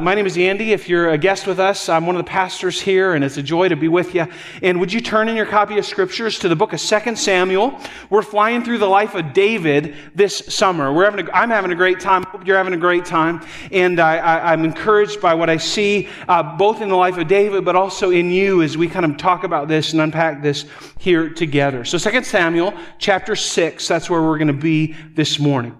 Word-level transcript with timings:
My 0.00 0.14
name 0.14 0.24
is 0.24 0.38
Andy. 0.38 0.72
If 0.72 0.88
you're 0.88 1.10
a 1.10 1.18
guest 1.18 1.46
with 1.46 1.60
us, 1.60 1.90
I'm 1.90 2.06
one 2.06 2.16
of 2.16 2.24
the 2.24 2.30
pastors 2.30 2.80
here, 2.80 3.12
and 3.12 3.22
it's 3.22 3.36
a 3.36 3.42
joy 3.42 3.68
to 3.68 3.76
be 3.76 3.86
with 3.86 4.14
you. 4.14 4.26
And 4.62 4.80
would 4.80 4.90
you 4.90 5.02
turn 5.02 5.28
in 5.28 5.36
your 5.36 5.44
copy 5.44 5.76
of 5.76 5.84
scriptures 5.84 6.38
to 6.38 6.48
the 6.48 6.56
book 6.56 6.72
of 6.72 6.80
2 6.80 7.16
Samuel? 7.16 7.78
We're 8.08 8.22
flying 8.22 8.64
through 8.64 8.78
the 8.78 8.88
life 8.88 9.14
of 9.14 9.34
David 9.34 9.94
this 10.14 10.38
summer. 10.48 10.90
We're 10.90 11.04
having 11.04 11.28
a, 11.28 11.32
I'm 11.32 11.50
having 11.50 11.70
a 11.70 11.74
great 11.74 12.00
time. 12.00 12.22
Hope 12.22 12.46
you're 12.46 12.56
having 12.56 12.72
a 12.72 12.78
great 12.78 13.04
time. 13.04 13.44
And 13.72 14.00
I, 14.00 14.54
am 14.54 14.64
encouraged 14.64 15.20
by 15.20 15.34
what 15.34 15.50
I 15.50 15.58
see, 15.58 16.08
uh, 16.28 16.56
both 16.56 16.80
in 16.80 16.88
the 16.88 16.96
life 16.96 17.18
of 17.18 17.28
David, 17.28 17.66
but 17.66 17.76
also 17.76 18.10
in 18.10 18.30
you 18.30 18.62
as 18.62 18.78
we 18.78 18.88
kind 18.88 19.04
of 19.04 19.18
talk 19.18 19.44
about 19.44 19.68
this 19.68 19.92
and 19.92 20.00
unpack 20.00 20.40
this 20.40 20.64
here 20.98 21.28
together. 21.28 21.84
So 21.84 21.98
2 21.98 22.24
Samuel 22.24 22.72
chapter 22.98 23.36
6, 23.36 23.86
that's 23.86 24.08
where 24.08 24.22
we're 24.22 24.38
going 24.38 24.48
to 24.48 24.54
be 24.54 24.94
this 25.14 25.38
morning. 25.38 25.76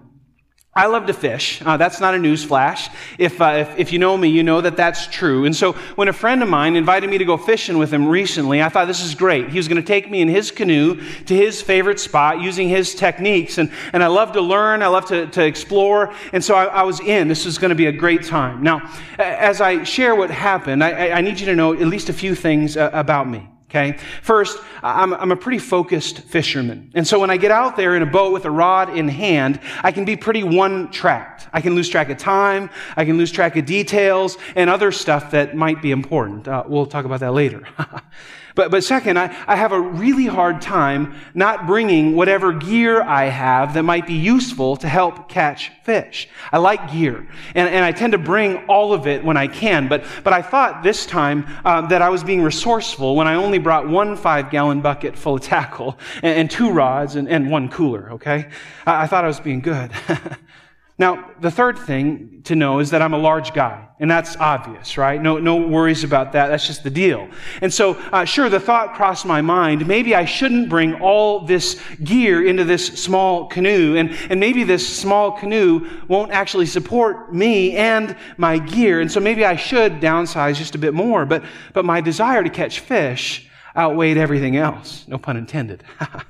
I 0.73 0.85
love 0.85 1.07
to 1.07 1.13
fish. 1.13 1.61
Uh, 1.61 1.75
that's 1.75 1.99
not 1.99 2.15
a 2.15 2.17
news 2.17 2.45
flash. 2.45 2.89
If, 3.17 3.41
uh, 3.41 3.55
if, 3.57 3.77
if, 3.77 3.91
you 3.91 3.99
know 3.99 4.15
me, 4.15 4.29
you 4.29 4.41
know 4.41 4.61
that 4.61 4.77
that's 4.77 5.05
true. 5.07 5.43
And 5.43 5.53
so 5.53 5.73
when 5.95 6.07
a 6.07 6.13
friend 6.13 6.41
of 6.41 6.47
mine 6.47 6.77
invited 6.77 7.09
me 7.09 7.17
to 7.17 7.25
go 7.25 7.35
fishing 7.35 7.77
with 7.77 7.93
him 7.93 8.07
recently, 8.07 8.63
I 8.63 8.69
thought 8.69 8.87
this 8.87 9.03
is 9.03 9.13
great. 9.13 9.49
He 9.49 9.57
was 9.57 9.67
going 9.67 9.81
to 9.81 9.85
take 9.85 10.09
me 10.09 10.21
in 10.21 10.29
his 10.29 10.49
canoe 10.49 10.95
to 11.25 11.35
his 11.35 11.61
favorite 11.61 11.99
spot 11.99 12.39
using 12.39 12.69
his 12.69 12.95
techniques. 12.95 13.57
And, 13.57 13.69
and 13.91 14.01
I 14.01 14.07
love 14.07 14.31
to 14.31 14.41
learn. 14.41 14.81
I 14.81 14.87
love 14.87 15.07
to, 15.07 15.27
to 15.27 15.45
explore. 15.45 16.13
And 16.31 16.41
so 16.41 16.55
I, 16.55 16.67
I 16.67 16.83
was 16.83 17.01
in. 17.01 17.27
This 17.27 17.45
is 17.45 17.57
going 17.57 17.71
to 17.71 17.75
be 17.75 17.87
a 17.87 17.91
great 17.91 18.23
time. 18.23 18.63
Now, 18.63 18.89
as 19.19 19.59
I 19.59 19.83
share 19.83 20.15
what 20.15 20.31
happened, 20.31 20.85
I, 20.85 21.09
I 21.09 21.19
need 21.19 21.37
you 21.37 21.47
to 21.47 21.55
know 21.55 21.73
at 21.73 21.87
least 21.87 22.07
a 22.07 22.13
few 22.13 22.33
things 22.33 22.77
uh, 22.77 22.91
about 22.93 23.27
me. 23.27 23.50
Okay. 23.71 23.97
First, 24.21 24.59
I'm, 24.83 25.13
I'm, 25.13 25.31
a 25.31 25.35
pretty 25.37 25.57
focused 25.57 26.23
fisherman. 26.23 26.91
And 26.93 27.07
so 27.07 27.21
when 27.21 27.29
I 27.29 27.37
get 27.37 27.51
out 27.51 27.77
there 27.77 27.95
in 27.95 28.01
a 28.01 28.05
boat 28.05 28.33
with 28.33 28.43
a 28.43 28.51
rod 28.51 28.97
in 28.97 29.07
hand, 29.07 29.61
I 29.81 29.93
can 29.93 30.03
be 30.03 30.17
pretty 30.17 30.43
one 30.43 30.91
tracked. 30.91 31.47
I 31.53 31.61
can 31.61 31.73
lose 31.73 31.87
track 31.87 32.09
of 32.09 32.17
time. 32.17 32.69
I 32.97 33.05
can 33.05 33.17
lose 33.17 33.31
track 33.31 33.55
of 33.55 33.65
details 33.65 34.37
and 34.57 34.69
other 34.69 34.91
stuff 34.91 35.31
that 35.31 35.55
might 35.55 35.81
be 35.81 35.91
important. 35.91 36.49
Uh, 36.49 36.65
we'll 36.67 36.85
talk 36.85 37.05
about 37.05 37.21
that 37.21 37.31
later. 37.31 37.65
But, 38.61 38.69
but 38.69 38.83
second, 38.83 39.17
I, 39.17 39.35
I 39.47 39.55
have 39.55 39.71
a 39.71 39.81
really 39.81 40.27
hard 40.27 40.61
time 40.61 41.15
not 41.33 41.65
bringing 41.65 42.15
whatever 42.15 42.53
gear 42.53 43.01
I 43.01 43.23
have 43.23 43.73
that 43.73 43.81
might 43.81 44.05
be 44.05 44.13
useful 44.13 44.77
to 44.77 44.87
help 44.87 45.27
catch 45.27 45.71
fish. 45.81 46.29
I 46.51 46.59
like 46.59 46.91
gear, 46.91 47.25
and, 47.55 47.67
and 47.67 47.83
I 47.83 47.91
tend 47.91 48.11
to 48.11 48.19
bring 48.19 48.57
all 48.67 48.93
of 48.93 49.07
it 49.07 49.23
when 49.23 49.35
I 49.35 49.47
can. 49.47 49.87
But, 49.87 50.05
but 50.23 50.31
I 50.31 50.43
thought 50.43 50.83
this 50.83 51.07
time 51.07 51.47
um, 51.65 51.89
that 51.89 52.03
I 52.03 52.09
was 52.09 52.23
being 52.23 52.43
resourceful 52.43 53.15
when 53.15 53.27
I 53.27 53.33
only 53.33 53.57
brought 53.57 53.89
one 53.89 54.15
five 54.15 54.51
gallon 54.51 54.81
bucket 54.81 55.17
full 55.17 55.37
of 55.37 55.41
tackle 55.41 55.97
and, 56.17 56.41
and 56.41 56.51
two 56.51 56.69
rods 56.69 57.15
and, 57.15 57.27
and 57.27 57.49
one 57.49 57.67
cooler, 57.67 58.11
okay? 58.11 58.47
I, 58.85 59.05
I 59.05 59.07
thought 59.07 59.23
I 59.23 59.27
was 59.27 59.39
being 59.39 59.61
good. 59.61 59.89
Now, 61.01 61.31
the 61.39 61.49
third 61.49 61.79
thing 61.79 62.43
to 62.43 62.55
know 62.55 62.77
is 62.77 62.91
that 62.91 63.01
I'm 63.01 63.15
a 63.15 63.17
large 63.17 63.55
guy, 63.55 63.87
and 63.99 64.09
that's 64.09 64.37
obvious, 64.37 64.99
right? 64.99 65.19
No, 65.19 65.39
no 65.39 65.55
worries 65.55 66.03
about 66.03 66.33
that. 66.33 66.49
That's 66.49 66.67
just 66.67 66.83
the 66.83 66.91
deal. 66.91 67.27
And 67.59 67.73
so, 67.73 67.95
uh, 68.13 68.23
sure, 68.23 68.49
the 68.49 68.59
thought 68.59 68.93
crossed 68.93 69.25
my 69.25 69.41
mind 69.41 69.87
maybe 69.87 70.13
I 70.13 70.25
shouldn't 70.25 70.69
bring 70.69 71.01
all 71.01 71.39
this 71.39 71.81
gear 72.03 72.45
into 72.45 72.65
this 72.65 72.85
small 72.85 73.47
canoe, 73.47 73.95
and, 73.95 74.11
and 74.29 74.39
maybe 74.39 74.63
this 74.63 74.87
small 74.87 75.31
canoe 75.31 75.89
won't 76.07 76.33
actually 76.33 76.67
support 76.67 77.33
me 77.33 77.75
and 77.75 78.15
my 78.37 78.59
gear, 78.59 79.01
and 79.01 79.11
so 79.11 79.19
maybe 79.19 79.43
I 79.43 79.55
should 79.55 79.93
downsize 79.93 80.57
just 80.57 80.75
a 80.75 80.77
bit 80.77 80.93
more. 80.93 81.25
But, 81.25 81.43
but 81.73 81.83
my 81.83 82.01
desire 82.01 82.43
to 82.43 82.49
catch 82.51 82.79
fish 82.79 83.49
outweighed 83.75 84.17
everything 84.17 84.55
else, 84.55 85.07
no 85.07 85.17
pun 85.17 85.35
intended. 85.35 85.83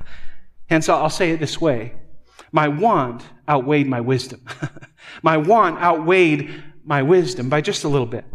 Hence, 0.70 0.88
I'll 0.88 1.10
say 1.10 1.32
it 1.32 1.42
this 1.42 1.60
way 1.60 1.96
my 2.52 2.68
want 2.68 3.24
outweighed 3.52 3.88
my 3.88 4.00
wisdom. 4.02 4.42
my 5.22 5.38
want 5.38 5.82
outweighed 5.82 6.64
my 6.86 7.04
wisdom 7.04 7.50
by 7.50 7.62
just 7.62 7.84
a 7.84 7.90
little 7.90 8.08
bit. 8.08 8.26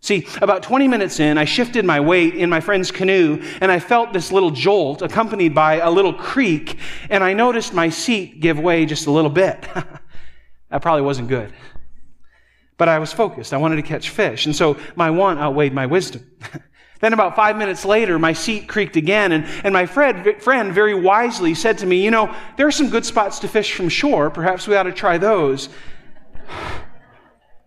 See, 0.00 0.26
about 0.42 0.62
20 0.62 0.88
minutes 0.88 1.20
in, 1.20 1.38
I 1.38 1.44
shifted 1.44 1.84
my 1.84 2.00
weight 2.00 2.34
in 2.34 2.50
my 2.50 2.60
friend's 2.60 2.90
canoe 2.90 3.42
and 3.60 3.70
I 3.70 3.78
felt 3.78 4.12
this 4.12 4.32
little 4.32 4.50
jolt 4.50 5.00
accompanied 5.02 5.54
by 5.54 5.76
a 5.76 5.90
little 5.90 6.12
creak 6.12 6.78
and 7.08 7.22
I 7.22 7.32
noticed 7.32 7.72
my 7.72 7.88
seat 7.88 8.40
give 8.40 8.58
way 8.58 8.84
just 8.84 9.06
a 9.06 9.10
little 9.10 9.30
bit. 9.30 9.60
that 10.70 10.82
probably 10.82 11.02
wasn't 11.02 11.28
good. 11.28 11.54
But 12.76 12.88
I 12.88 12.98
was 12.98 13.12
focused. 13.12 13.54
I 13.54 13.56
wanted 13.58 13.76
to 13.76 13.82
catch 13.82 14.10
fish. 14.10 14.46
And 14.46 14.54
so 14.54 14.76
my 14.96 15.10
want 15.10 15.38
outweighed 15.38 15.72
my 15.72 15.86
wisdom. 15.86 16.30
Then, 17.04 17.12
about 17.12 17.36
five 17.36 17.58
minutes 17.58 17.84
later, 17.84 18.18
my 18.18 18.32
seat 18.32 18.66
creaked 18.66 18.96
again, 18.96 19.32
and, 19.32 19.44
and 19.62 19.74
my 19.74 19.84
friend, 19.84 20.40
friend 20.40 20.72
very 20.72 20.94
wisely 20.94 21.52
said 21.52 21.76
to 21.80 21.86
me, 21.86 22.02
You 22.02 22.10
know, 22.10 22.34
there 22.56 22.66
are 22.66 22.72
some 22.72 22.88
good 22.88 23.04
spots 23.04 23.40
to 23.40 23.48
fish 23.48 23.74
from 23.74 23.90
shore. 23.90 24.30
Perhaps 24.30 24.66
we 24.66 24.74
ought 24.74 24.84
to 24.84 24.92
try 24.92 25.18
those. 25.18 25.68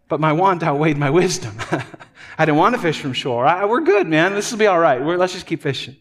But 0.08 0.20
my 0.20 0.34
want 0.34 0.64
outweighed 0.64 0.98
my 0.98 1.12
wisdom. 1.12 1.56
I 2.40 2.46
didn't 2.46 2.58
want 2.58 2.74
to 2.78 2.82
fish 2.82 3.00
from 3.00 3.14
shore. 3.14 3.46
I, 3.46 3.66
we're 3.66 3.82
good, 3.82 4.08
man. 4.08 4.34
This 4.34 4.50
will 4.52 4.58
be 4.58 4.66
all 4.66 4.80
right. 4.80 5.00
We're, 5.00 5.18
let's 5.18 5.34
just 5.34 5.46
keep 5.46 5.62
fishing. 5.62 5.98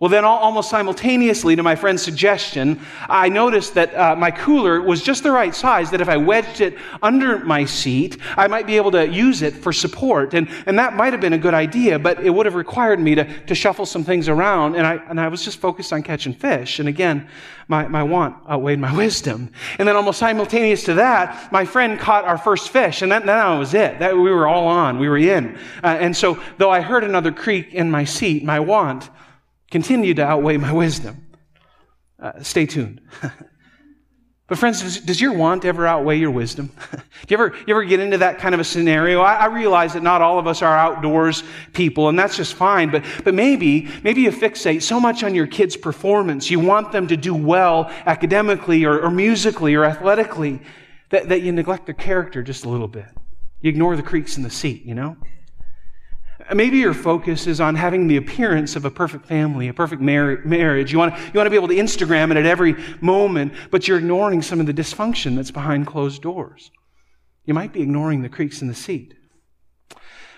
Well, 0.00 0.08
then, 0.08 0.24
almost 0.24 0.70
simultaneously 0.70 1.56
to 1.56 1.62
my 1.62 1.76
friend's 1.76 2.02
suggestion, 2.02 2.80
I 3.06 3.28
noticed 3.28 3.74
that 3.74 3.94
uh, 3.94 4.16
my 4.16 4.30
cooler 4.30 4.80
was 4.80 5.02
just 5.02 5.22
the 5.22 5.30
right 5.30 5.54
size 5.54 5.90
that 5.90 6.00
if 6.00 6.08
I 6.08 6.16
wedged 6.16 6.62
it 6.62 6.78
under 7.02 7.40
my 7.40 7.66
seat, 7.66 8.16
I 8.34 8.48
might 8.48 8.66
be 8.66 8.78
able 8.78 8.92
to 8.92 9.06
use 9.06 9.42
it 9.42 9.52
for 9.52 9.74
support. 9.74 10.32
And, 10.32 10.48
and 10.64 10.78
that 10.78 10.94
might 10.96 11.12
have 11.12 11.20
been 11.20 11.34
a 11.34 11.38
good 11.38 11.52
idea, 11.52 11.98
but 11.98 12.18
it 12.24 12.30
would 12.30 12.46
have 12.46 12.54
required 12.54 12.98
me 12.98 13.14
to, 13.14 13.44
to 13.44 13.54
shuffle 13.54 13.84
some 13.84 14.02
things 14.02 14.30
around. 14.30 14.74
And 14.74 14.86
I, 14.86 14.94
and 15.10 15.20
I 15.20 15.28
was 15.28 15.44
just 15.44 15.58
focused 15.58 15.92
on 15.92 16.02
catching 16.02 16.32
fish. 16.32 16.78
And 16.78 16.88
again, 16.88 17.28
my, 17.68 17.86
my 17.86 18.02
want 18.02 18.36
outweighed 18.48 18.78
my 18.78 18.96
wisdom. 18.96 19.52
And 19.78 19.86
then, 19.86 19.96
almost 19.96 20.18
simultaneous 20.18 20.82
to 20.84 20.94
that, 20.94 21.52
my 21.52 21.66
friend 21.66 22.00
caught 22.00 22.24
our 22.24 22.38
first 22.38 22.70
fish. 22.70 23.02
And 23.02 23.12
that, 23.12 23.26
that 23.26 23.58
was 23.58 23.74
it. 23.74 23.98
That, 23.98 24.16
we 24.16 24.30
were 24.30 24.48
all 24.48 24.66
on. 24.66 24.98
We 24.98 25.10
were 25.10 25.18
in. 25.18 25.58
Uh, 25.84 25.88
and 26.00 26.16
so, 26.16 26.42
though 26.56 26.70
I 26.70 26.80
heard 26.80 27.04
another 27.04 27.32
creak 27.32 27.74
in 27.74 27.90
my 27.90 28.04
seat, 28.04 28.44
my 28.44 28.60
want, 28.60 29.10
continue 29.70 30.14
to 30.14 30.24
outweigh 30.24 30.56
my 30.56 30.72
wisdom. 30.72 31.26
Uh, 32.18 32.42
stay 32.42 32.66
tuned. 32.66 33.00
but 34.46 34.58
friends, 34.58 34.82
does, 34.82 35.00
does, 35.00 35.20
your 35.20 35.32
want 35.32 35.64
ever 35.64 35.86
outweigh 35.86 36.18
your 36.18 36.30
wisdom? 36.30 36.70
do 36.92 36.98
you 37.28 37.34
ever, 37.34 37.56
you 37.66 37.74
ever 37.74 37.84
get 37.84 38.00
into 38.00 38.18
that 38.18 38.38
kind 38.38 38.54
of 38.54 38.60
a 38.60 38.64
scenario? 38.64 39.20
I, 39.22 39.34
I, 39.36 39.46
realize 39.46 39.94
that 39.94 40.02
not 40.02 40.20
all 40.20 40.38
of 40.38 40.46
us 40.46 40.60
are 40.60 40.76
outdoors 40.76 41.42
people, 41.72 42.10
and 42.10 42.18
that's 42.18 42.36
just 42.36 42.54
fine. 42.54 42.90
But, 42.90 43.04
but 43.24 43.32
maybe, 43.32 43.88
maybe 44.02 44.22
you 44.22 44.30
fixate 44.30 44.82
so 44.82 45.00
much 45.00 45.22
on 45.22 45.34
your 45.34 45.46
kids' 45.46 45.76
performance. 45.76 46.50
You 46.50 46.60
want 46.60 46.92
them 46.92 47.06
to 47.06 47.16
do 47.16 47.34
well 47.34 47.90
academically 48.04 48.84
or, 48.84 49.00
or 49.00 49.10
musically 49.10 49.74
or 49.74 49.84
athletically 49.84 50.60
that, 51.08 51.30
that 51.30 51.40
you 51.40 51.52
neglect 51.52 51.86
their 51.86 51.94
character 51.94 52.42
just 52.42 52.66
a 52.66 52.68
little 52.68 52.88
bit. 52.88 53.08
You 53.62 53.70
ignore 53.70 53.96
the 53.96 54.02
creaks 54.02 54.36
in 54.36 54.42
the 54.42 54.50
seat, 54.50 54.84
you 54.84 54.94
know? 54.94 55.16
Maybe 56.54 56.78
your 56.78 56.94
focus 56.94 57.46
is 57.46 57.60
on 57.60 57.76
having 57.76 58.08
the 58.08 58.16
appearance 58.16 58.74
of 58.74 58.84
a 58.84 58.90
perfect 58.90 59.26
family, 59.26 59.68
a 59.68 59.74
perfect 59.74 60.02
mar- 60.02 60.40
marriage. 60.44 60.92
You 60.92 60.98
want, 60.98 61.14
to, 61.14 61.20
you 61.22 61.32
want 61.34 61.46
to 61.46 61.50
be 61.50 61.56
able 61.56 61.68
to 61.68 61.76
Instagram 61.76 62.30
it 62.32 62.36
at 62.36 62.46
every 62.46 62.74
moment, 63.00 63.52
but 63.70 63.86
you're 63.86 63.98
ignoring 63.98 64.42
some 64.42 64.58
of 64.58 64.66
the 64.66 64.74
dysfunction 64.74 65.36
that's 65.36 65.52
behind 65.52 65.86
closed 65.86 66.22
doors. 66.22 66.72
You 67.44 67.54
might 67.54 67.72
be 67.72 67.82
ignoring 67.82 68.22
the 68.22 68.28
creaks 68.28 68.62
in 68.62 68.68
the 68.68 68.74
seat. 68.74 69.14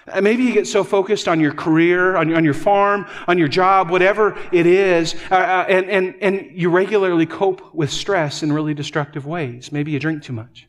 Uh, 0.07 0.21
maybe 0.21 0.43
you 0.43 0.53
get 0.53 0.67
so 0.67 0.85
focused 0.85 1.29
on 1.29 1.41
your 1.41 1.55
career, 1.55 2.17
on 2.17 2.29
your, 2.29 2.37
on 2.37 2.45
your 2.45 2.55
farm, 2.55 3.07
on 3.27 3.39
your 3.39 3.49
job, 3.49 3.89
whatever 3.89 4.37
it 4.51 4.67
is, 4.67 5.15
uh, 5.31 5.35
uh, 5.35 5.65
and, 5.69 5.89
and, 5.89 6.15
and 6.21 6.51
you 6.53 6.69
regularly 6.69 7.25
cope 7.25 7.75
with 7.75 7.91
stress 7.91 8.43
in 8.43 8.53
really 8.53 8.75
destructive 8.75 9.25
ways. 9.25 9.73
Maybe 9.73 9.93
you 9.93 9.99
drink 9.99 10.23
too 10.23 10.33
much, 10.33 10.69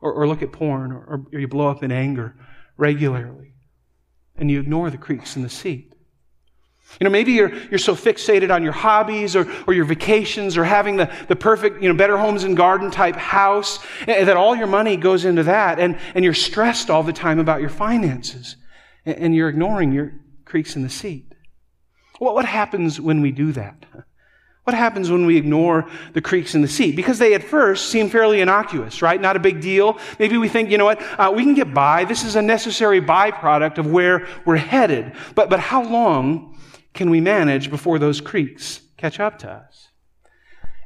or, 0.00 0.12
or 0.12 0.26
look 0.26 0.42
at 0.42 0.50
porn, 0.50 0.92
or, 0.92 1.26
or 1.32 1.38
you 1.38 1.46
blow 1.46 1.68
up 1.68 1.82
in 1.82 1.92
anger 1.92 2.34
regularly 2.76 3.53
and 4.36 4.50
you 4.50 4.60
ignore 4.60 4.90
the 4.90 4.98
creaks 4.98 5.36
in 5.36 5.42
the 5.42 5.48
seat. 5.48 5.94
You 7.00 7.04
know, 7.04 7.10
maybe 7.10 7.32
you're, 7.32 7.52
you're 7.70 7.78
so 7.78 7.94
fixated 7.94 8.54
on 8.54 8.62
your 8.62 8.72
hobbies 8.72 9.34
or, 9.34 9.50
or 9.66 9.74
your 9.74 9.84
vacations 9.84 10.56
or 10.56 10.64
having 10.64 10.96
the, 10.96 11.12
the 11.28 11.34
perfect, 11.34 11.82
you 11.82 11.88
know, 11.88 11.94
better 11.96 12.16
homes 12.16 12.44
and 12.44 12.56
garden 12.56 12.90
type 12.90 13.16
house 13.16 13.80
eh, 14.06 14.24
that 14.24 14.36
all 14.36 14.54
your 14.54 14.68
money 14.68 14.96
goes 14.96 15.24
into 15.24 15.42
that 15.44 15.80
and, 15.80 15.98
and 16.14 16.24
you're 16.24 16.34
stressed 16.34 16.90
all 16.90 17.02
the 17.02 17.12
time 17.12 17.40
about 17.40 17.60
your 17.60 17.70
finances 17.70 18.56
and, 19.04 19.16
and 19.16 19.34
you're 19.34 19.48
ignoring 19.48 19.92
your 19.92 20.12
creaks 20.44 20.76
in 20.76 20.82
the 20.82 20.90
seat. 20.90 21.34
What, 22.18 22.34
what 22.34 22.44
happens 22.44 23.00
when 23.00 23.22
we 23.22 23.32
do 23.32 23.50
that? 23.52 24.03
What 24.64 24.74
happens 24.74 25.10
when 25.10 25.26
we 25.26 25.36
ignore 25.36 25.86
the 26.14 26.22
creaks 26.22 26.54
in 26.54 26.62
the 26.62 26.68
sea? 26.68 26.90
Because 26.90 27.18
they 27.18 27.34
at 27.34 27.42
first 27.42 27.90
seem 27.90 28.08
fairly 28.08 28.40
innocuous, 28.40 29.02
right? 29.02 29.20
Not 29.20 29.36
a 29.36 29.38
big 29.38 29.60
deal. 29.60 29.98
Maybe 30.18 30.38
we 30.38 30.48
think, 30.48 30.70
you 30.70 30.78
know 30.78 30.86
what, 30.86 31.02
uh, 31.18 31.30
we 31.36 31.42
can 31.42 31.52
get 31.52 31.74
by. 31.74 32.04
This 32.04 32.24
is 32.24 32.34
a 32.34 32.42
necessary 32.42 33.00
byproduct 33.00 33.76
of 33.76 33.86
where 33.86 34.26
we're 34.46 34.56
headed. 34.56 35.12
But, 35.34 35.50
but 35.50 35.60
how 35.60 35.84
long 35.84 36.58
can 36.94 37.10
we 37.10 37.20
manage 37.20 37.68
before 37.68 37.98
those 37.98 38.22
creaks 38.22 38.80
catch 38.96 39.20
up 39.20 39.38
to 39.40 39.50
us? 39.50 39.88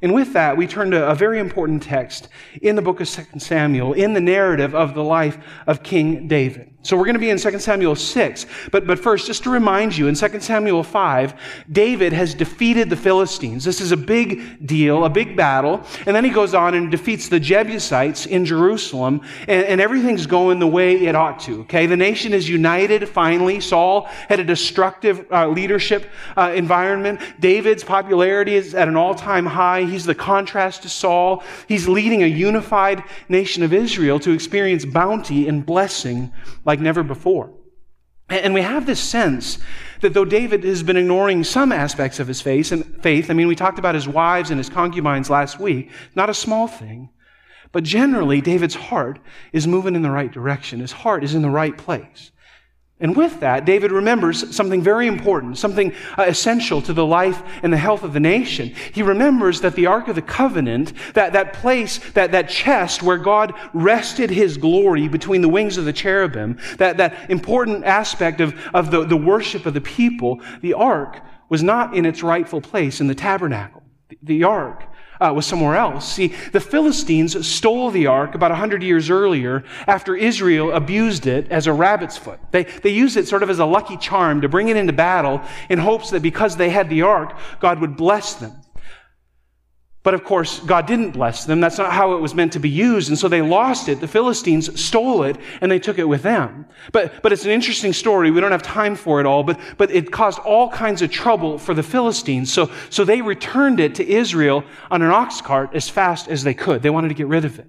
And 0.02 0.12
with 0.12 0.32
that, 0.32 0.56
we 0.56 0.66
turn 0.66 0.90
to 0.90 1.08
a 1.08 1.14
very 1.14 1.38
important 1.38 1.82
text 1.82 2.28
in 2.60 2.74
the 2.74 2.82
book 2.82 3.00
of 3.00 3.08
2 3.08 3.38
Samuel, 3.38 3.92
in 3.92 4.12
the 4.12 4.20
narrative 4.20 4.74
of 4.74 4.94
the 4.94 5.04
life 5.04 5.38
of 5.66 5.84
King 5.84 6.26
David. 6.26 6.77
So 6.84 6.96
we're 6.96 7.04
going 7.04 7.14
to 7.14 7.20
be 7.20 7.30
in 7.30 7.38
2 7.38 7.58
Samuel 7.58 7.96
6. 7.96 8.46
But, 8.70 8.86
but 8.86 9.00
first, 9.00 9.26
just 9.26 9.42
to 9.42 9.50
remind 9.50 9.96
you, 9.96 10.06
in 10.06 10.14
2 10.14 10.40
Samuel 10.40 10.84
5, 10.84 11.34
David 11.72 12.12
has 12.12 12.34
defeated 12.34 12.88
the 12.88 12.96
Philistines. 12.96 13.64
This 13.64 13.80
is 13.80 13.90
a 13.90 13.96
big 13.96 14.64
deal, 14.64 15.04
a 15.04 15.10
big 15.10 15.36
battle. 15.36 15.82
And 16.06 16.14
then 16.14 16.24
he 16.24 16.30
goes 16.30 16.54
on 16.54 16.74
and 16.74 16.88
defeats 16.88 17.28
the 17.28 17.40
Jebusites 17.40 18.26
in 18.26 18.44
Jerusalem. 18.44 19.22
And, 19.48 19.66
and 19.66 19.80
everything's 19.80 20.26
going 20.26 20.60
the 20.60 20.68
way 20.68 21.04
it 21.04 21.16
ought 21.16 21.40
to. 21.40 21.62
Okay? 21.62 21.86
The 21.86 21.96
nation 21.96 22.32
is 22.32 22.48
united 22.48 23.08
finally. 23.08 23.58
Saul 23.58 24.04
had 24.28 24.38
a 24.38 24.44
destructive 24.44 25.26
uh, 25.32 25.48
leadership 25.48 26.08
uh, 26.36 26.52
environment. 26.54 27.20
David's 27.40 27.82
popularity 27.82 28.54
is 28.54 28.76
at 28.76 28.86
an 28.86 28.94
all 28.94 29.16
time 29.16 29.46
high. 29.46 29.82
He's 29.82 30.04
the 30.04 30.14
contrast 30.14 30.82
to 30.82 30.88
Saul. 30.88 31.42
He's 31.66 31.88
leading 31.88 32.22
a 32.22 32.26
unified 32.26 33.02
nation 33.28 33.64
of 33.64 33.72
Israel 33.72 34.20
to 34.20 34.30
experience 34.30 34.84
bounty 34.84 35.48
and 35.48 35.66
blessing 35.66 36.32
like 36.68 36.80
never 36.80 37.02
before. 37.02 37.50
And 38.28 38.52
we 38.52 38.60
have 38.60 38.84
this 38.84 39.00
sense 39.00 39.58
that 40.02 40.12
though 40.12 40.26
David 40.26 40.62
has 40.64 40.82
been 40.82 40.98
ignoring 40.98 41.42
some 41.42 41.72
aspects 41.72 42.20
of 42.20 42.28
his 42.28 42.42
faith, 42.42 42.70
and 42.72 43.02
faith, 43.02 43.30
I 43.30 43.34
mean, 43.34 43.48
we 43.48 43.56
talked 43.56 43.78
about 43.78 43.94
his 43.94 44.06
wives 44.06 44.50
and 44.50 44.58
his 44.58 44.68
concubines 44.68 45.30
last 45.30 45.58
week, 45.58 45.90
not 46.14 46.28
a 46.28 46.34
small 46.34 46.68
thing, 46.68 47.08
but 47.72 47.84
generally, 47.84 48.42
David's 48.42 48.74
heart 48.74 49.18
is 49.52 49.66
moving 49.66 49.96
in 49.96 50.02
the 50.02 50.10
right 50.10 50.30
direction. 50.30 50.80
His 50.80 50.92
heart 50.92 51.24
is 51.24 51.34
in 51.34 51.40
the 51.40 51.50
right 51.50 51.76
place. 51.76 52.32
And 53.00 53.14
with 53.14 53.38
that, 53.40 53.64
David 53.64 53.92
remembers 53.92 54.54
something 54.54 54.82
very 54.82 55.06
important, 55.06 55.56
something 55.56 55.94
uh, 56.16 56.24
essential 56.26 56.82
to 56.82 56.92
the 56.92 57.06
life 57.06 57.40
and 57.62 57.72
the 57.72 57.76
health 57.76 58.02
of 58.02 58.12
the 58.12 58.18
nation. 58.18 58.74
He 58.92 59.04
remembers 59.04 59.60
that 59.60 59.76
the 59.76 59.86
Ark 59.86 60.08
of 60.08 60.16
the 60.16 60.22
Covenant, 60.22 60.92
that, 61.14 61.32
that 61.34 61.52
place, 61.52 61.98
that, 62.14 62.32
that 62.32 62.48
chest 62.48 63.00
where 63.04 63.18
God 63.18 63.54
rested 63.72 64.30
his 64.30 64.56
glory 64.56 65.06
between 65.06 65.42
the 65.42 65.48
wings 65.48 65.76
of 65.76 65.84
the 65.84 65.92
cherubim, 65.92 66.58
that, 66.78 66.96
that 66.96 67.30
important 67.30 67.84
aspect 67.84 68.40
of, 68.40 68.58
of 68.74 68.90
the, 68.90 69.04
the 69.04 69.16
worship 69.16 69.64
of 69.64 69.74
the 69.74 69.80
people, 69.80 70.40
the 70.60 70.74
Ark 70.74 71.20
was 71.48 71.62
not 71.62 71.96
in 71.96 72.04
its 72.04 72.24
rightful 72.24 72.60
place 72.60 73.00
in 73.00 73.06
the 73.06 73.14
tabernacle. 73.14 73.82
The, 74.08 74.18
the 74.22 74.44
Ark 74.44 74.82
uh, 75.20 75.32
was 75.34 75.46
somewhere 75.46 75.76
else. 75.76 76.12
See, 76.12 76.28
the 76.52 76.60
Philistines 76.60 77.46
stole 77.46 77.90
the 77.90 78.06
ark 78.06 78.34
about 78.34 78.50
100 78.50 78.82
years 78.82 79.10
earlier 79.10 79.64
after 79.86 80.14
Israel 80.14 80.72
abused 80.72 81.26
it 81.26 81.50
as 81.50 81.66
a 81.66 81.72
rabbit's 81.72 82.16
foot. 82.16 82.40
They, 82.50 82.64
they 82.64 82.90
used 82.90 83.16
it 83.16 83.28
sort 83.28 83.42
of 83.42 83.50
as 83.50 83.58
a 83.58 83.66
lucky 83.66 83.96
charm 83.96 84.40
to 84.42 84.48
bring 84.48 84.68
it 84.68 84.76
into 84.76 84.92
battle 84.92 85.40
in 85.68 85.78
hopes 85.78 86.10
that 86.10 86.22
because 86.22 86.56
they 86.56 86.70
had 86.70 86.88
the 86.88 87.02
ark, 87.02 87.36
God 87.60 87.80
would 87.80 87.96
bless 87.96 88.34
them. 88.34 88.52
But 90.08 90.14
of 90.14 90.24
course, 90.24 90.60
God 90.60 90.86
didn't 90.86 91.10
bless 91.10 91.44
them. 91.44 91.60
That's 91.60 91.76
not 91.76 91.92
how 91.92 92.14
it 92.14 92.20
was 92.22 92.34
meant 92.34 92.54
to 92.54 92.58
be 92.58 92.70
used. 92.70 93.10
And 93.10 93.18
so 93.18 93.28
they 93.28 93.42
lost 93.42 93.90
it. 93.90 94.00
The 94.00 94.08
Philistines 94.08 94.80
stole 94.82 95.22
it 95.24 95.36
and 95.60 95.70
they 95.70 95.78
took 95.78 95.98
it 95.98 96.08
with 96.08 96.22
them. 96.22 96.64
But, 96.92 97.20
but 97.20 97.30
it's 97.30 97.44
an 97.44 97.50
interesting 97.50 97.92
story. 97.92 98.30
We 98.30 98.40
don't 98.40 98.50
have 98.50 98.62
time 98.62 98.96
for 98.96 99.20
it 99.20 99.26
all, 99.26 99.42
but, 99.42 99.60
but 99.76 99.90
it 99.90 100.10
caused 100.10 100.38
all 100.38 100.70
kinds 100.70 101.02
of 101.02 101.10
trouble 101.10 101.58
for 101.58 101.74
the 101.74 101.82
Philistines. 101.82 102.50
So, 102.50 102.70
so 102.88 103.04
they 103.04 103.20
returned 103.20 103.80
it 103.80 103.96
to 103.96 104.08
Israel 104.08 104.64
on 104.90 105.02
an 105.02 105.10
ox 105.10 105.42
cart 105.42 105.74
as 105.74 105.90
fast 105.90 106.26
as 106.28 106.42
they 106.42 106.54
could. 106.54 106.80
They 106.80 106.88
wanted 106.88 107.08
to 107.08 107.14
get 107.14 107.26
rid 107.26 107.44
of 107.44 107.58
it. 107.58 107.68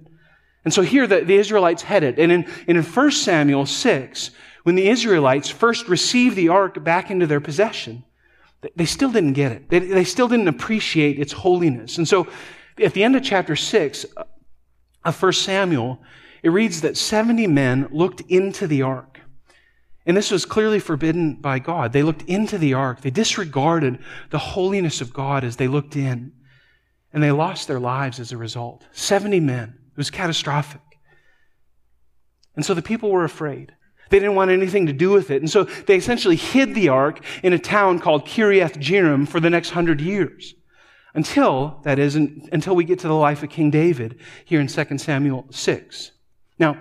And 0.64 0.72
so 0.72 0.80
here 0.80 1.06
the, 1.06 1.20
the 1.20 1.36
Israelites 1.36 1.82
headed. 1.82 2.18
And 2.18 2.32
in, 2.32 2.48
and 2.66 2.78
in 2.78 2.82
1 2.82 3.10
Samuel 3.10 3.66
6, 3.66 4.30
when 4.62 4.76
the 4.76 4.88
Israelites 4.88 5.50
first 5.50 5.90
received 5.90 6.36
the 6.36 6.48
ark 6.48 6.82
back 6.82 7.10
into 7.10 7.26
their 7.26 7.40
possession, 7.40 8.02
they 8.76 8.84
still 8.84 9.10
didn't 9.10 9.32
get 9.32 9.52
it. 9.52 9.68
They, 9.68 9.78
they 9.78 10.04
still 10.04 10.28
didn't 10.28 10.48
appreciate 10.48 11.18
its 11.18 11.32
holiness. 11.32 11.98
And 11.98 12.06
so 12.06 12.28
at 12.82 12.94
the 12.94 13.02
end 13.02 13.16
of 13.16 13.22
chapter 13.22 13.56
6 13.56 14.06
uh, 14.16 14.24
of 15.04 15.22
1 15.22 15.32
Samuel, 15.32 16.02
it 16.42 16.50
reads 16.50 16.82
that 16.82 16.96
70 16.96 17.46
men 17.46 17.88
looked 17.90 18.20
into 18.22 18.66
the 18.66 18.82
ark. 18.82 19.20
And 20.06 20.16
this 20.16 20.30
was 20.30 20.46
clearly 20.46 20.80
forbidden 20.80 21.34
by 21.34 21.58
God. 21.58 21.92
They 21.92 22.02
looked 22.02 22.22
into 22.22 22.58
the 22.58 22.74
ark. 22.74 23.02
They 23.02 23.10
disregarded 23.10 23.98
the 24.30 24.38
holiness 24.38 25.00
of 25.00 25.12
God 25.12 25.44
as 25.44 25.56
they 25.56 25.68
looked 25.68 25.96
in. 25.96 26.32
And 27.12 27.22
they 27.22 27.32
lost 27.32 27.68
their 27.68 27.80
lives 27.80 28.20
as 28.20 28.32
a 28.32 28.36
result. 28.36 28.84
70 28.92 29.40
men. 29.40 29.78
It 29.90 29.96
was 29.96 30.10
catastrophic. 30.10 30.80
And 32.56 32.64
so 32.64 32.74
the 32.74 32.82
people 32.82 33.10
were 33.10 33.24
afraid. 33.24 33.74
They 34.10 34.18
didn't 34.18 34.34
want 34.34 34.50
anything 34.50 34.86
to 34.86 34.92
do 34.92 35.10
with 35.10 35.30
it. 35.30 35.40
And 35.40 35.50
so 35.50 35.64
they 35.64 35.96
essentially 35.96 36.36
hid 36.36 36.74
the 36.74 36.88
ark 36.88 37.24
in 37.42 37.52
a 37.52 37.58
town 37.58 37.98
called 38.00 38.26
Kiriath 38.26 38.76
Jearim 38.76 39.26
for 39.26 39.40
the 39.40 39.50
next 39.50 39.70
hundred 39.70 40.00
years. 40.00 40.54
Until, 41.14 41.80
that 41.84 41.98
is, 41.98 42.14
until 42.14 42.76
we 42.76 42.84
get 42.84 43.00
to 43.00 43.08
the 43.08 43.14
life 43.14 43.42
of 43.42 43.50
King 43.50 43.70
David 43.70 44.20
here 44.44 44.60
in 44.60 44.68
2 44.68 44.98
Samuel 44.98 45.46
6. 45.50 46.12
Now, 46.58 46.78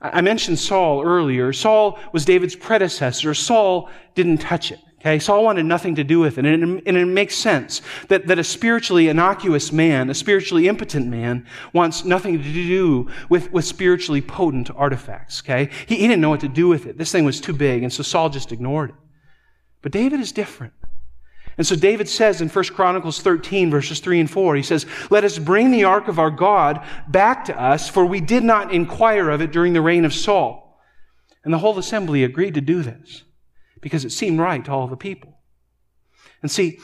I 0.00 0.20
mentioned 0.20 0.58
Saul 0.58 1.02
earlier. 1.02 1.52
Saul 1.52 1.98
was 2.12 2.24
David's 2.24 2.56
predecessor. 2.56 3.34
Saul 3.34 3.90
didn't 4.14 4.38
touch 4.38 4.70
it. 4.70 4.78
Okay, 5.06 5.20
Saul 5.20 5.44
wanted 5.44 5.66
nothing 5.66 5.94
to 5.94 6.02
do 6.02 6.18
with 6.18 6.36
it. 6.36 6.44
And 6.44 6.80
it, 6.80 6.82
and 6.84 6.96
it 6.96 7.06
makes 7.06 7.36
sense 7.36 7.80
that, 8.08 8.26
that 8.26 8.40
a 8.40 8.44
spiritually 8.44 9.06
innocuous 9.06 9.70
man, 9.70 10.10
a 10.10 10.14
spiritually 10.14 10.66
impotent 10.66 11.06
man, 11.06 11.46
wants 11.72 12.04
nothing 12.04 12.42
to 12.42 12.52
do 12.52 13.08
with, 13.28 13.52
with 13.52 13.64
spiritually 13.64 14.20
potent 14.20 14.68
artifacts. 14.74 15.40
Okay? 15.44 15.70
He, 15.86 15.94
he 15.94 16.08
didn't 16.08 16.20
know 16.20 16.30
what 16.30 16.40
to 16.40 16.48
do 16.48 16.66
with 16.66 16.86
it. 16.86 16.98
This 16.98 17.12
thing 17.12 17.24
was 17.24 17.40
too 17.40 17.52
big, 17.52 17.84
and 17.84 17.92
so 17.92 18.02
Saul 18.02 18.30
just 18.30 18.50
ignored 18.50 18.90
it. 18.90 18.96
But 19.80 19.92
David 19.92 20.18
is 20.18 20.32
different. 20.32 20.72
And 21.56 21.64
so 21.64 21.76
David 21.76 22.08
says 22.08 22.40
in 22.40 22.48
1 22.48 22.64
Chronicles 22.64 23.22
13, 23.22 23.70
verses 23.70 24.00
3 24.00 24.18
and 24.18 24.30
4, 24.30 24.56
he 24.56 24.62
says, 24.64 24.86
Let 25.08 25.22
us 25.22 25.38
bring 25.38 25.70
the 25.70 25.84
ark 25.84 26.08
of 26.08 26.18
our 26.18 26.32
God 26.32 26.84
back 27.06 27.44
to 27.44 27.56
us, 27.56 27.88
for 27.88 28.04
we 28.04 28.20
did 28.20 28.42
not 28.42 28.74
inquire 28.74 29.30
of 29.30 29.40
it 29.40 29.52
during 29.52 29.72
the 29.72 29.80
reign 29.80 30.04
of 30.04 30.12
Saul. 30.12 30.80
And 31.44 31.54
the 31.54 31.58
whole 31.58 31.78
assembly 31.78 32.24
agreed 32.24 32.54
to 32.54 32.60
do 32.60 32.82
this 32.82 33.22
because 33.86 34.04
it 34.04 34.10
seemed 34.10 34.40
right 34.40 34.64
to 34.64 34.72
all 34.72 34.88
the 34.88 34.96
people. 34.96 35.32
And 36.42 36.50
see, 36.50 36.80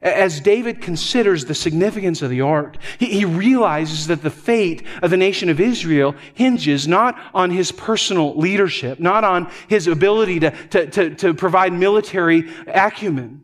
as 0.00 0.38
David 0.38 0.80
considers 0.80 1.44
the 1.44 1.56
significance 1.56 2.22
of 2.22 2.30
the 2.30 2.40
ark, 2.40 2.76
he, 3.00 3.24
realizes 3.24 4.06
that 4.06 4.22
the 4.22 4.30
fate 4.30 4.84
of 5.02 5.10
the 5.10 5.16
nation 5.16 5.48
of 5.48 5.58
Israel 5.58 6.14
hinges 6.34 6.86
not 6.86 7.18
on 7.34 7.50
his 7.50 7.72
personal 7.72 8.38
leadership, 8.38 9.00
not 9.00 9.24
on 9.24 9.50
his 9.66 9.88
ability 9.88 10.38
to, 10.38 10.50
to, 10.68 10.86
to, 10.86 11.14
to 11.16 11.34
provide 11.34 11.72
military 11.72 12.48
acumen, 12.68 13.42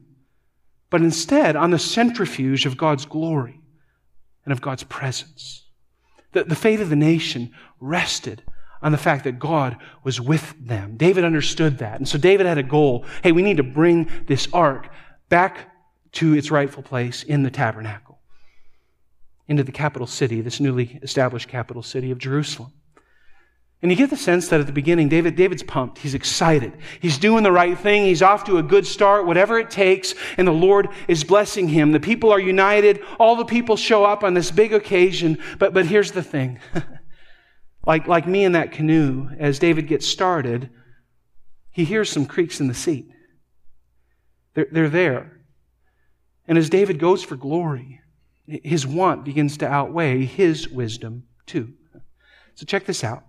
but 0.89 1.03
instead 1.03 1.57
on 1.57 1.73
the 1.73 1.81
centrifuge 1.81 2.67
of 2.67 2.77
God's 2.77 3.05
glory 3.05 3.61
and 4.45 4.53
of 4.53 4.61
God's 4.61 4.85
presence. 4.85 5.65
The, 6.31 6.45
the 6.45 6.55
fate 6.55 6.81
of 6.81 6.89
the 6.89 6.95
nation 6.95 7.51
rested 7.81 8.45
on 8.83 8.93
the 8.93 8.99
fact 8.99 9.25
that 9.25 9.39
God 9.39 9.77
was 10.05 10.21
with 10.21 10.55
them. 10.65 10.97
David 10.97 11.25
understood 11.25 11.79
that. 11.79 11.99
And 11.99 12.09
so 12.09 12.19
David 12.19 12.47
had 12.47 12.59
a 12.59 12.63
goal. 12.63 13.05
Hey, 13.23 13.33
we 13.33 13.43
need 13.43 13.57
to 13.57 13.63
bring 13.63 14.09
this 14.27 14.49
ark 14.53 14.89
back 15.29 15.73
to 16.13 16.35
its 16.35 16.51
rightful 16.51 16.83
place 16.83 17.23
in 17.23 17.43
the 17.43 17.51
tabernacle, 17.51 18.19
into 19.49 19.63
the 19.63 19.73
capital 19.73 20.07
city, 20.07 20.41
this 20.41 20.61
newly 20.61 20.99
established 21.03 21.49
capital 21.49 21.83
city 21.83 22.11
of 22.11 22.19
Jerusalem. 22.19 22.73
And 23.83 23.93
you 23.93 23.97
get 23.97 24.09
the 24.09 24.17
sense 24.17 24.49
that 24.49 24.61
at 24.61 24.67
the 24.67 24.73
beginning, 24.73 25.11
David, 25.11 25.37
David's 25.37 25.63
pumped. 25.63 25.99
He's 25.99 26.15
excited. 26.15 26.73
He's 27.01 27.19
doing 27.19 27.43
the 27.43 27.53
right 27.53 27.79
thing. 27.79 28.05
He's 28.05 28.23
off 28.23 28.45
to 28.45 28.57
a 28.57 28.63
good 28.63 28.87
start, 28.87 29.27
whatever 29.27 29.59
it 29.59 29.71
takes. 29.71 30.15
And 30.39 30.49
the 30.49 30.53
Lord 30.53 30.89
is 31.09 31.25
blessing 31.25 31.69
him. 31.69 31.93
The 31.93 32.01
people 32.01 32.33
are 32.33 32.41
united. 32.41 33.03
All 33.21 33.37
the 33.37 33.45
people 33.45 33.77
show 33.77 34.05
up 34.05 34.25
on 34.25 34.33
this 34.33 34.51
big 34.51 34.73
occasion. 34.73 35.39
But, 35.59 35.75
but 35.75 35.87
here's 35.87 36.13
the 36.13 36.23
thing. 36.23 36.59
Like, 37.87 38.09
like 38.09 38.27
me 38.27 38.45
in 38.45 38.53
that 38.53 38.73
canoe, 38.73 39.29
as 39.39 39.61
David 39.61 39.87
gets 39.87 40.07
started, 40.07 40.71
he 41.71 41.85
hears 41.85 42.11
some 42.11 42.27
creaks 42.27 42.61
in 42.61 42.67
the 42.67 42.75
seat. 42.75 43.09
They're, 44.55 44.67
they're 44.71 44.89
there. 44.89 45.41
And 46.49 46.59
as 46.59 46.69
David 46.69 46.99
goes 46.99 47.23
for 47.23 47.37
glory, 47.37 48.01
his 48.47 48.87
want 48.87 49.25
begins 49.25 49.57
to 49.59 49.69
outweigh 49.69 50.25
his 50.25 50.69
wisdom 50.69 51.25
too. 51.47 51.75
So 52.55 52.65
check 52.67 52.87
this 52.87 53.05
out. 53.05 53.25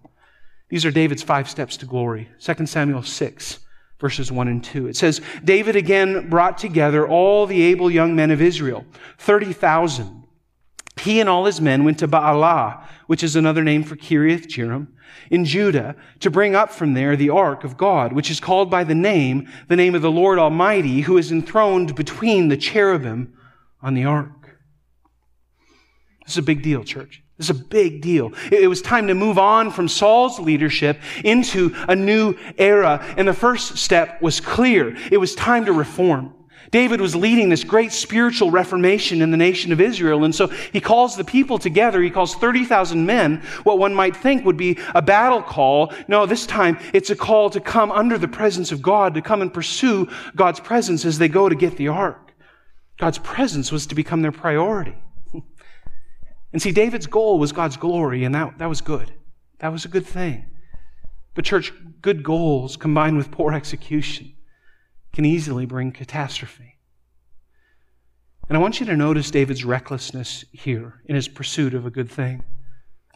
These 0.70 0.86
are 0.86 0.92
David's 0.92 1.24
five 1.24 1.50
steps 1.50 1.78
to 1.78 1.86
glory. 1.86 2.30
2 2.40 2.66
Samuel 2.66 3.04
6, 3.04 3.60
verses 4.00 4.32
1 4.32 4.48
and 4.48 4.64
2. 4.64 4.88
It 4.88 4.96
says, 4.96 5.22
David 5.44 5.76
again 5.76 6.30
brought 6.30 6.58
together 6.58 7.08
all 7.08 7.46
the 7.46 7.62
able 7.64 7.90
young 7.90 8.16
men 8.16 8.32
of 8.32 8.42
Israel, 8.42 8.86
30,000 9.18 10.27
he 11.08 11.22
and 11.22 11.30
all 11.30 11.46
his 11.46 11.62
men 11.62 11.86
went 11.86 12.00
to 12.00 12.08
Baalah, 12.08 12.86
which 13.08 13.24
is 13.24 13.36
another 13.36 13.64
name 13.64 13.84
for 13.84 13.96
Kiriath 13.96 14.48
Jearim, 14.48 14.88
in 15.32 15.46
Judah, 15.46 15.96
to 16.20 16.30
bring 16.30 16.54
up 16.54 16.70
from 16.70 16.94
there 16.94 17.16
the 17.16 17.30
ark 17.30 17.64
of 17.64 17.78
God, 17.78 18.12
which 18.12 18.30
is 18.30 18.42
called 18.42 18.70
by 18.70 18.84
the 18.84 18.94
name, 18.94 19.50
the 19.70 19.78
name 19.78 19.96
of 19.96 20.02
the 20.02 20.12
Lord 20.12 20.38
Almighty, 20.38 21.02
who 21.02 21.18
is 21.18 21.32
enthroned 21.32 21.96
between 21.96 22.50
the 22.50 22.58
cherubim 22.58 23.34
on 23.82 23.94
the 23.94 24.04
ark. 24.04 24.58
This 26.26 26.34
is 26.34 26.40
a 26.40 26.44
big 26.44 26.62
deal, 26.62 26.84
church. 26.84 27.24
This 27.38 27.50
is 27.50 27.58
a 27.58 27.64
big 27.64 28.02
deal. 28.02 28.34
It 28.52 28.68
was 28.68 28.82
time 28.82 29.08
to 29.08 29.14
move 29.14 29.38
on 29.38 29.72
from 29.72 29.88
Saul's 29.88 30.40
leadership 30.40 31.00
into 31.24 31.74
a 31.88 31.96
new 31.96 32.36
era. 32.58 33.02
And 33.16 33.28
the 33.28 33.34
first 33.34 33.78
step 33.78 34.22
was 34.22 34.42
clear. 34.42 34.98
It 35.10 35.18
was 35.18 35.36
time 35.36 35.66
to 35.66 35.72
reform. 35.72 36.34
David 36.72 37.00
was 37.00 37.16
leading 37.16 37.50
this 37.50 37.64
great 37.64 37.92
spiritual 37.92 38.52
reformation 38.52 39.22
in 39.22 39.32
the 39.32 39.38
nation 39.38 39.72
of 39.72 39.80
Israel. 39.80 40.24
And 40.24 40.36
so 40.36 40.48
he 40.48 40.82
calls 40.82 41.16
the 41.16 41.24
people 41.24 41.58
together. 41.58 42.02
He 42.02 42.10
calls 42.10 42.36
30,000 42.36 43.06
men, 43.06 43.42
what 43.64 43.80
one 43.80 43.94
might 43.94 44.16
think 44.16 44.46
would 44.46 44.58
be 44.58 44.78
a 44.94 45.02
battle 45.02 45.42
call. 45.42 45.94
No, 46.08 46.26
this 46.26 46.46
time 46.46 46.78
it's 46.94 47.10
a 47.10 47.16
call 47.16 47.50
to 47.52 47.60
come 47.60 47.92
under 47.92 48.18
the 48.18 48.28
presence 48.28 48.72
of 48.72 48.82
God, 48.82 49.14
to 49.14 49.22
come 49.22 49.42
and 49.42 49.54
pursue 49.54 50.10
God's 50.36 50.60
presence 50.60 51.06
as 51.06 51.18
they 51.18 51.30
go 51.30 51.48
to 51.48 51.56
get 51.56 51.78
the 51.78 51.88
ark. 51.88 52.34
God's 52.98 53.20
presence 53.20 53.72
was 53.72 53.88
to 53.88 53.96
become 53.96 54.22
their 54.22 54.32
priority. 54.32 54.96
And 56.54 56.62
see, 56.62 56.72
David's 56.72 57.08
goal 57.08 57.40
was 57.40 57.52
God's 57.52 57.76
glory, 57.76 58.24
and 58.24 58.34
that, 58.34 58.58
that 58.60 58.70
was 58.70 58.80
good. 58.80 59.14
That 59.60 59.74
was 59.74 59.84
a 59.84 59.90
good 59.90 60.08
thing. 60.08 60.46
But, 61.36 61.44
church, 61.44 61.74
good 62.02 62.24
goals 62.24 62.78
combined 62.78 63.18
with 63.18 63.32
poor 63.32 63.54
execution 63.54 64.37
can 65.18 65.26
easily 65.26 65.66
bring 65.66 65.92
catastrophe. 65.92 66.76
And 68.48 68.56
I 68.56 68.62
want 68.62 68.80
you 68.80 68.86
to 68.86 68.96
notice 68.96 69.32
David's 69.32 69.66
recklessness 69.66 70.46
here 70.52 71.02
in 71.08 71.16
his 71.16 71.28
pursuit 71.28 71.74
of 71.74 71.88
a 71.88 71.90
good 71.90 72.08
thing. 72.08 72.44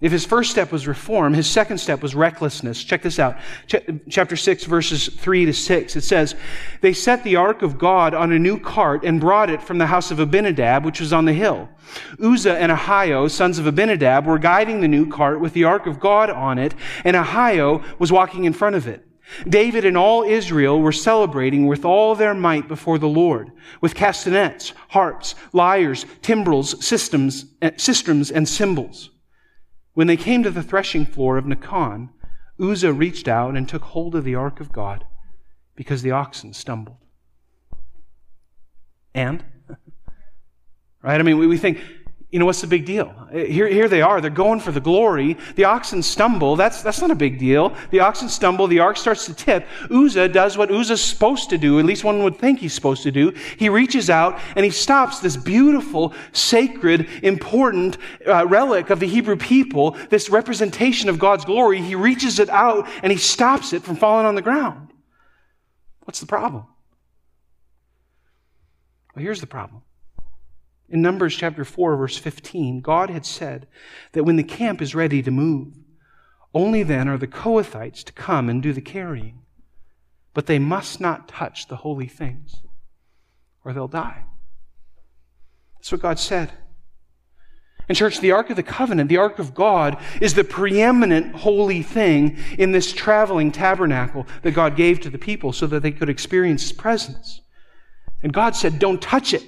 If 0.01 0.11
his 0.11 0.25
first 0.25 0.49
step 0.49 0.71
was 0.71 0.87
reform, 0.87 1.35
his 1.35 1.47
second 1.47 1.77
step 1.77 2.01
was 2.01 2.15
recklessness. 2.15 2.83
Check 2.83 3.03
this 3.03 3.19
out. 3.19 3.37
Ch- 3.67 3.85
chapter 4.09 4.35
6, 4.35 4.63
verses 4.63 5.09
3 5.09 5.45
to 5.45 5.53
6. 5.53 5.95
It 5.95 6.01
says, 6.01 6.33
They 6.81 6.91
set 6.91 7.23
the 7.23 7.35
ark 7.35 7.61
of 7.61 7.77
God 7.77 8.15
on 8.15 8.31
a 8.31 8.39
new 8.39 8.59
cart 8.59 9.03
and 9.03 9.21
brought 9.21 9.51
it 9.51 9.61
from 9.61 9.77
the 9.77 9.85
house 9.85 10.09
of 10.09 10.19
Abinadab, 10.19 10.83
which 10.83 11.01
was 11.01 11.13
on 11.13 11.25
the 11.25 11.33
hill. 11.33 11.69
Uzzah 12.19 12.57
and 12.57 12.71
Ahio, 12.71 13.29
sons 13.29 13.59
of 13.59 13.67
Abinadab, 13.67 14.25
were 14.25 14.39
guiding 14.39 14.81
the 14.81 14.87
new 14.87 15.07
cart 15.07 15.39
with 15.39 15.53
the 15.53 15.65
ark 15.65 15.85
of 15.85 15.99
God 15.99 16.31
on 16.31 16.57
it, 16.57 16.73
and 17.03 17.15
Ahio 17.15 17.83
was 17.99 18.11
walking 18.11 18.45
in 18.45 18.53
front 18.53 18.75
of 18.75 18.87
it. 18.87 19.05
David 19.47 19.85
and 19.85 19.97
all 19.97 20.23
Israel 20.23 20.81
were 20.81 20.91
celebrating 20.91 21.67
with 21.67 21.85
all 21.85 22.15
their 22.15 22.33
might 22.33 22.67
before 22.67 22.97
the 22.97 23.07
Lord, 23.07 23.51
with 23.79 23.95
castanets, 23.95 24.73
harps, 24.89 25.35
lyres, 25.53 26.05
timbrels, 26.21 26.83
systems, 26.85 27.45
eh, 27.61 27.71
sistrums, 27.71 28.31
and 28.33 28.47
cymbals. 28.47 29.09
When 29.93 30.07
they 30.07 30.17
came 30.17 30.43
to 30.43 30.51
the 30.51 30.63
threshing 30.63 31.05
floor 31.05 31.37
of 31.37 31.45
Nacon, 31.45 32.09
Uzzah 32.59 32.93
reached 32.93 33.27
out 33.27 33.55
and 33.55 33.67
took 33.67 33.83
hold 33.83 34.15
of 34.15 34.23
the 34.23 34.35
ark 34.35 34.59
of 34.59 34.71
God 34.71 35.05
because 35.75 36.01
the 36.01 36.11
oxen 36.11 36.53
stumbled. 36.53 36.97
And? 39.13 39.43
right? 41.01 41.19
I 41.19 41.23
mean, 41.23 41.37
we 41.37 41.57
think, 41.57 41.79
you 42.31 42.39
know, 42.39 42.45
what's 42.45 42.61
the 42.61 42.67
big 42.67 42.85
deal? 42.85 43.13
Here, 43.29 43.67
here 43.67 43.89
they 43.89 44.01
are. 44.01 44.21
They're 44.21 44.29
going 44.29 44.61
for 44.61 44.71
the 44.71 44.79
glory. 44.79 45.35
The 45.55 45.65
oxen 45.65 46.01
stumble. 46.01 46.55
That's, 46.55 46.81
that's 46.81 47.01
not 47.01 47.11
a 47.11 47.15
big 47.15 47.37
deal. 47.37 47.75
The 47.89 47.99
oxen 47.99 48.29
stumble. 48.29 48.67
The 48.67 48.79
ark 48.79 48.95
starts 48.95 49.25
to 49.25 49.33
tip. 49.33 49.67
Uzzah 49.89 50.29
does 50.29 50.57
what 50.57 50.71
Uzzah's 50.71 51.03
supposed 51.03 51.49
to 51.49 51.57
do. 51.57 51.77
At 51.77 51.83
least 51.83 52.05
one 52.05 52.23
would 52.23 52.37
think 52.37 52.59
he's 52.59 52.73
supposed 52.73 53.03
to 53.03 53.11
do. 53.11 53.33
He 53.57 53.67
reaches 53.67 54.09
out 54.09 54.39
and 54.55 54.63
he 54.63 54.71
stops 54.71 55.19
this 55.19 55.35
beautiful, 55.35 56.13
sacred, 56.31 57.09
important 57.21 57.97
uh, 58.25 58.47
relic 58.47 58.91
of 58.91 59.01
the 59.01 59.07
Hebrew 59.07 59.35
people, 59.35 59.97
this 60.09 60.29
representation 60.29 61.09
of 61.09 61.19
God's 61.19 61.43
glory. 61.43 61.81
He 61.81 61.95
reaches 61.95 62.39
it 62.39 62.49
out 62.49 62.87
and 63.03 63.11
he 63.11 63.17
stops 63.17 63.73
it 63.73 63.83
from 63.83 63.97
falling 63.97 64.25
on 64.25 64.35
the 64.35 64.41
ground. 64.41 64.93
What's 66.05 66.21
the 66.21 66.27
problem? 66.27 66.63
Well, 69.13 69.23
here's 69.23 69.41
the 69.41 69.47
problem. 69.47 69.81
In 70.91 71.01
Numbers 71.01 71.37
chapter 71.37 71.63
4, 71.63 71.95
verse 71.95 72.17
15, 72.17 72.81
God 72.81 73.09
had 73.09 73.25
said 73.25 73.65
that 74.11 74.25
when 74.25 74.35
the 74.35 74.43
camp 74.43 74.81
is 74.81 74.93
ready 74.93 75.23
to 75.23 75.31
move, 75.31 75.73
only 76.53 76.83
then 76.83 77.07
are 77.07 77.17
the 77.17 77.27
Kohathites 77.27 78.03
to 78.03 78.11
come 78.11 78.49
and 78.49 78.61
do 78.61 78.73
the 78.73 78.81
carrying. 78.81 79.39
But 80.33 80.47
they 80.47 80.59
must 80.59 80.99
not 80.99 81.29
touch 81.29 81.67
the 81.67 81.77
holy 81.77 82.07
things, 82.07 82.61
or 83.63 83.71
they'll 83.71 83.87
die. 83.87 84.25
That's 85.75 85.93
what 85.93 86.01
God 86.01 86.19
said. 86.19 86.51
And, 87.87 87.97
church, 87.97 88.19
the 88.19 88.31
Ark 88.31 88.49
of 88.49 88.57
the 88.57 88.63
Covenant, 88.63 89.09
the 89.09 89.17
Ark 89.17 89.39
of 89.39 89.53
God, 89.53 89.97
is 90.19 90.33
the 90.33 90.43
preeminent 90.43 91.35
holy 91.35 91.81
thing 91.81 92.37
in 92.57 92.73
this 92.73 92.91
traveling 92.91 93.51
tabernacle 93.51 94.27
that 94.43 94.51
God 94.51 94.75
gave 94.75 94.99
to 95.01 95.09
the 95.09 95.17
people 95.17 95.53
so 95.53 95.67
that 95.67 95.83
they 95.83 95.91
could 95.91 96.09
experience 96.09 96.63
His 96.63 96.73
presence. 96.73 97.41
And 98.21 98.33
God 98.33 98.55
said, 98.57 98.77
Don't 98.77 99.01
touch 99.01 99.33
it. 99.33 99.43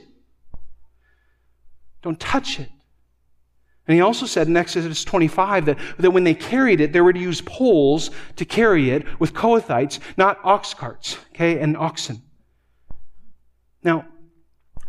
Don't 2.03 2.19
touch 2.19 2.59
it. 2.59 2.69
And 3.87 3.95
he 3.95 4.01
also 4.01 4.25
said 4.25 4.47
in 4.47 4.55
Exodus 4.55 5.03
25 5.03 5.65
that, 5.65 5.77
that 5.99 6.11
when 6.11 6.23
they 6.23 6.33
carried 6.33 6.79
it, 6.79 6.93
they 6.93 7.01
were 7.01 7.11
to 7.11 7.19
use 7.19 7.41
poles 7.41 8.11
to 8.37 8.45
carry 8.45 8.91
it 8.91 9.19
with 9.19 9.33
Kohathites, 9.33 9.99
not 10.15 10.39
ox 10.43 10.73
carts, 10.73 11.17
okay, 11.33 11.59
and 11.59 11.75
oxen. 11.75 12.21
Now, 13.83 14.05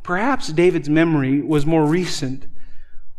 perhaps 0.04 0.48
David's 0.48 0.88
memory 0.88 1.40
was 1.40 1.66
more 1.66 1.84
recent 1.84 2.46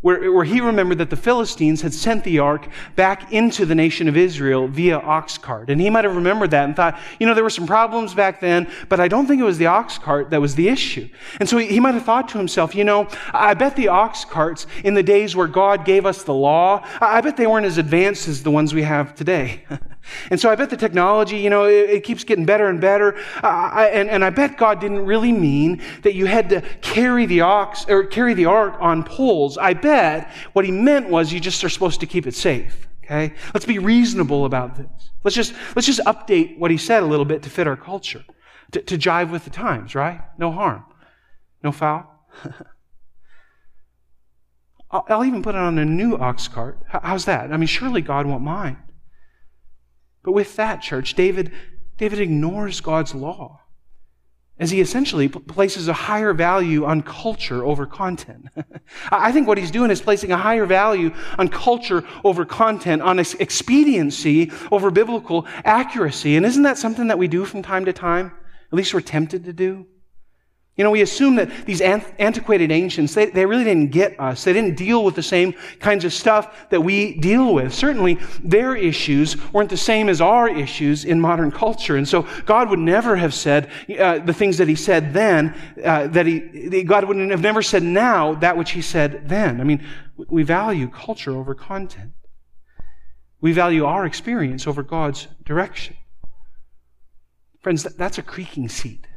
where, 0.06 0.32
where 0.32 0.44
he 0.44 0.62
remembered 0.62 1.00
that 1.00 1.10
the 1.10 1.16
Philistines 1.16 1.82
had 1.82 1.92
sent 1.92 2.24
the 2.24 2.38
ark 2.38 2.68
back 2.96 3.34
into 3.34 3.66
the 3.66 3.74
nation 3.74 4.08
of 4.08 4.16
Israel 4.16 4.68
via 4.68 5.00
ox 5.00 5.36
cart. 5.40 5.72
And 5.72 5.82
he 5.82 5.90
might 5.90 6.04
have 6.04 6.16
remembered 6.16 6.52
that 6.52 6.66
and 6.66 6.76
thought, 6.76 7.00
you 7.20 7.26
know, 7.26 7.34
there 7.34 7.44
were 7.44 7.50
some 7.50 7.66
problems 7.66 8.14
back 8.14 8.40
then, 8.40 8.70
but 8.88 9.00
I 9.00 9.08
don't 9.08 9.26
think 9.26 9.42
it 9.42 9.46
was 9.46 9.58
the 9.58 9.66
ox 9.66 9.98
cart 9.98 10.30
that 10.30 10.40
was 10.40 10.54
the 10.54 10.70
issue. 10.70 11.10
And 11.40 11.50
so 11.50 11.58
he, 11.58 11.66
he 11.66 11.80
might 11.80 11.96
have 11.96 12.06
thought 12.06 12.30
to 12.30 12.38
himself, 12.38 12.76
you 12.76 12.84
know, 12.84 13.08
I 13.34 13.56
bet 13.56 13.76
the 13.76 13.88
ox 13.88 14.26
carts 14.26 14.68
in 14.84 14.94
the 14.94 15.02
days 15.02 15.36
where 15.36 15.48
God 15.48 15.86
gave 15.86 16.06
us 16.06 16.22
the 16.22 16.36
law, 16.36 16.86
I 17.02 17.22
bet 17.22 17.36
they 17.36 17.48
weren't 17.48 17.66
as 17.66 17.80
advanced 17.80 18.28
as 18.28 18.44
the 18.44 18.52
ones 18.52 18.76
we 18.76 18.84
have 18.84 19.16
today. 19.16 19.64
And 20.30 20.40
so 20.40 20.50
I 20.50 20.56
bet 20.56 20.70
the 20.70 20.78
technology, 20.78 21.38
you 21.38 21.50
know, 21.50 21.66
it, 21.66 21.90
it 21.90 22.04
keeps 22.04 22.24
getting 22.24 22.46
better 22.46 22.68
and 22.68 22.80
better. 22.80 23.16
Uh, 23.44 23.70
I, 23.74 23.86
and, 23.88 24.10
and 24.10 24.24
I 24.24 24.30
bet 24.30 24.58
God 24.58 24.80
didn't 24.80 25.06
really 25.06 25.32
mean 25.32 25.82
that 26.04 26.14
you 26.14 26.26
had 26.26 26.50
to 26.50 26.62
carry 26.82 27.26
the 27.26 27.42
ox 27.42 27.86
or 27.88 28.06
carry 28.06 28.34
the 28.34 28.46
ark 28.46 28.76
on 28.80 29.04
poles. 29.04 29.58
I 29.58 29.74
bet 29.74 30.32
what 30.54 30.66
he 30.66 30.72
meant 30.72 31.10
was 31.10 31.34
you 31.34 31.40
just 31.40 31.64
are 31.64 31.70
supposed 31.70 32.00
to 32.02 32.06
keep 32.06 32.28
it 32.28 32.36
safe. 32.36 32.88
Okay? 33.04 33.34
Let's 33.54 33.66
be 33.66 33.80
reasonable 33.80 34.46
about 34.46 34.76
this. 34.76 35.10
Let's 35.24 35.36
just, 35.36 35.54
let's 35.76 35.86
just 35.86 36.02
update 36.02 36.58
what 36.58 36.72
he 36.72 36.78
said 36.78 37.04
a 37.04 37.06
little 37.06 37.26
bit 37.26 37.44
to 37.44 37.50
fit 37.50 37.68
our 37.68 37.78
culture, 37.78 38.24
to, 38.72 38.82
to 38.82 38.98
jive 38.98 39.32
with 39.32 39.44
the 39.44 39.52
times, 39.52 39.96
right? 39.96 40.22
No 40.38 40.52
harm. 40.52 40.86
No 41.64 41.72
foul. 41.72 42.12
I'll, 44.92 45.06
I'll 45.10 45.26
even 45.26 45.42
put 45.42 45.56
it 45.56 45.62
on 45.62 45.78
a 45.78 45.86
new 45.86 46.16
ox 46.16 46.48
cart. 46.48 46.80
How's 46.88 47.26
that? 47.26 47.52
I 47.52 47.58
mean, 47.58 47.68
surely 47.68 48.02
God 48.02 48.26
won't 48.26 48.44
mind. 48.44 48.78
But 50.26 50.34
with 50.34 50.56
that, 50.56 50.82
church, 50.82 51.14
David, 51.14 51.52
David 51.98 52.20
ignores 52.20 52.82
God's 52.82 53.14
law 53.14 53.62
as 54.58 54.72
he 54.72 54.82
essentially 54.82 55.28
places 55.28 55.88
a 55.88 55.94
higher 55.94 56.34
value 56.34 56.86
on 56.86 57.02
culture 57.02 57.64
over 57.64 57.86
content. 57.86 58.48
I 59.12 59.32
think 59.32 59.48
what 59.48 59.58
he's 59.58 59.70
doing 59.70 59.92
is 59.92 60.02
placing 60.02 60.32
a 60.32 60.38
higher 60.38 60.66
value 60.66 61.14
on 61.38 61.50
culture 61.50 62.04
over 62.24 62.46
content, 62.46 63.02
on 63.02 63.20
expediency 63.20 64.52
over 64.72 64.92
biblical 64.92 65.46
accuracy. 65.64 66.38
And 66.38 66.46
isn't 66.46 66.64
that 66.64 66.78
something 66.78 67.08
that 67.08 67.20
we 67.20 67.28
do 67.28 67.46
from 67.46 67.62
time 67.62 67.86
to 67.86 67.94
time? 67.94 68.32
At 68.72 68.74
least 68.74 68.94
we're 68.94 69.02
tempted 69.02 69.44
to 69.44 69.54
do. 69.54 69.88
You 70.78 70.84
know, 70.84 70.92
we 70.92 71.02
assume 71.02 71.38
that 71.38 71.66
these 71.66 71.80
antiquated 71.80 72.70
ancients, 72.70 73.14
they, 73.14 73.28
they 73.28 73.46
really 73.46 73.64
didn't 73.64 73.92
get 73.92 74.20
us. 74.20 74.44
They 74.44 74.52
didn't 74.52 74.76
deal 74.76 75.06
with 75.06 75.16
the 75.16 75.24
same 75.24 75.54
kinds 75.80 76.04
of 76.04 76.12
stuff 76.12 76.70
that 76.70 76.82
we 76.82 77.18
deal 77.18 77.54
with. 77.54 77.74
Certainly, 77.74 78.20
their 78.44 78.76
issues 78.76 79.38
weren't 79.54 79.70
the 79.70 79.78
same 79.78 80.10
as 80.10 80.20
our 80.20 80.50
issues 80.50 81.06
in 81.06 81.22
modern 81.22 81.50
culture. 81.50 81.96
And 81.96 82.06
so, 82.06 82.28
God 82.46 82.70
would 82.70 82.80
never 82.80 83.16
have 83.16 83.34
said 83.34 83.72
uh, 83.98 84.20
the 84.20 84.34
things 84.34 84.58
that 84.58 84.68
He 84.68 84.76
said 84.76 85.14
then, 85.14 85.56
uh, 85.82 86.08
that 86.08 86.26
He, 86.26 86.84
God 86.84 87.06
would 87.06 87.18
have 87.32 87.42
never 87.42 87.62
said 87.62 87.82
now 87.82 88.34
that 88.36 88.58
which 88.58 88.72
He 88.72 88.82
said 88.82 89.30
then. 89.30 89.62
I 89.62 89.64
mean, 89.64 89.82
we 90.18 90.44
value 90.44 90.90
culture 90.90 91.32
over 91.32 91.56
content. 91.56 92.12
We 93.40 93.54
value 93.54 93.86
our 93.86 94.06
experience 94.06 94.68
over 94.68 94.84
God's 94.84 95.28
direction. 95.46 95.96
Friends, 97.62 97.84
that's 97.84 98.18
a 98.18 98.22
creaking 98.22 98.68
seat. 98.68 99.08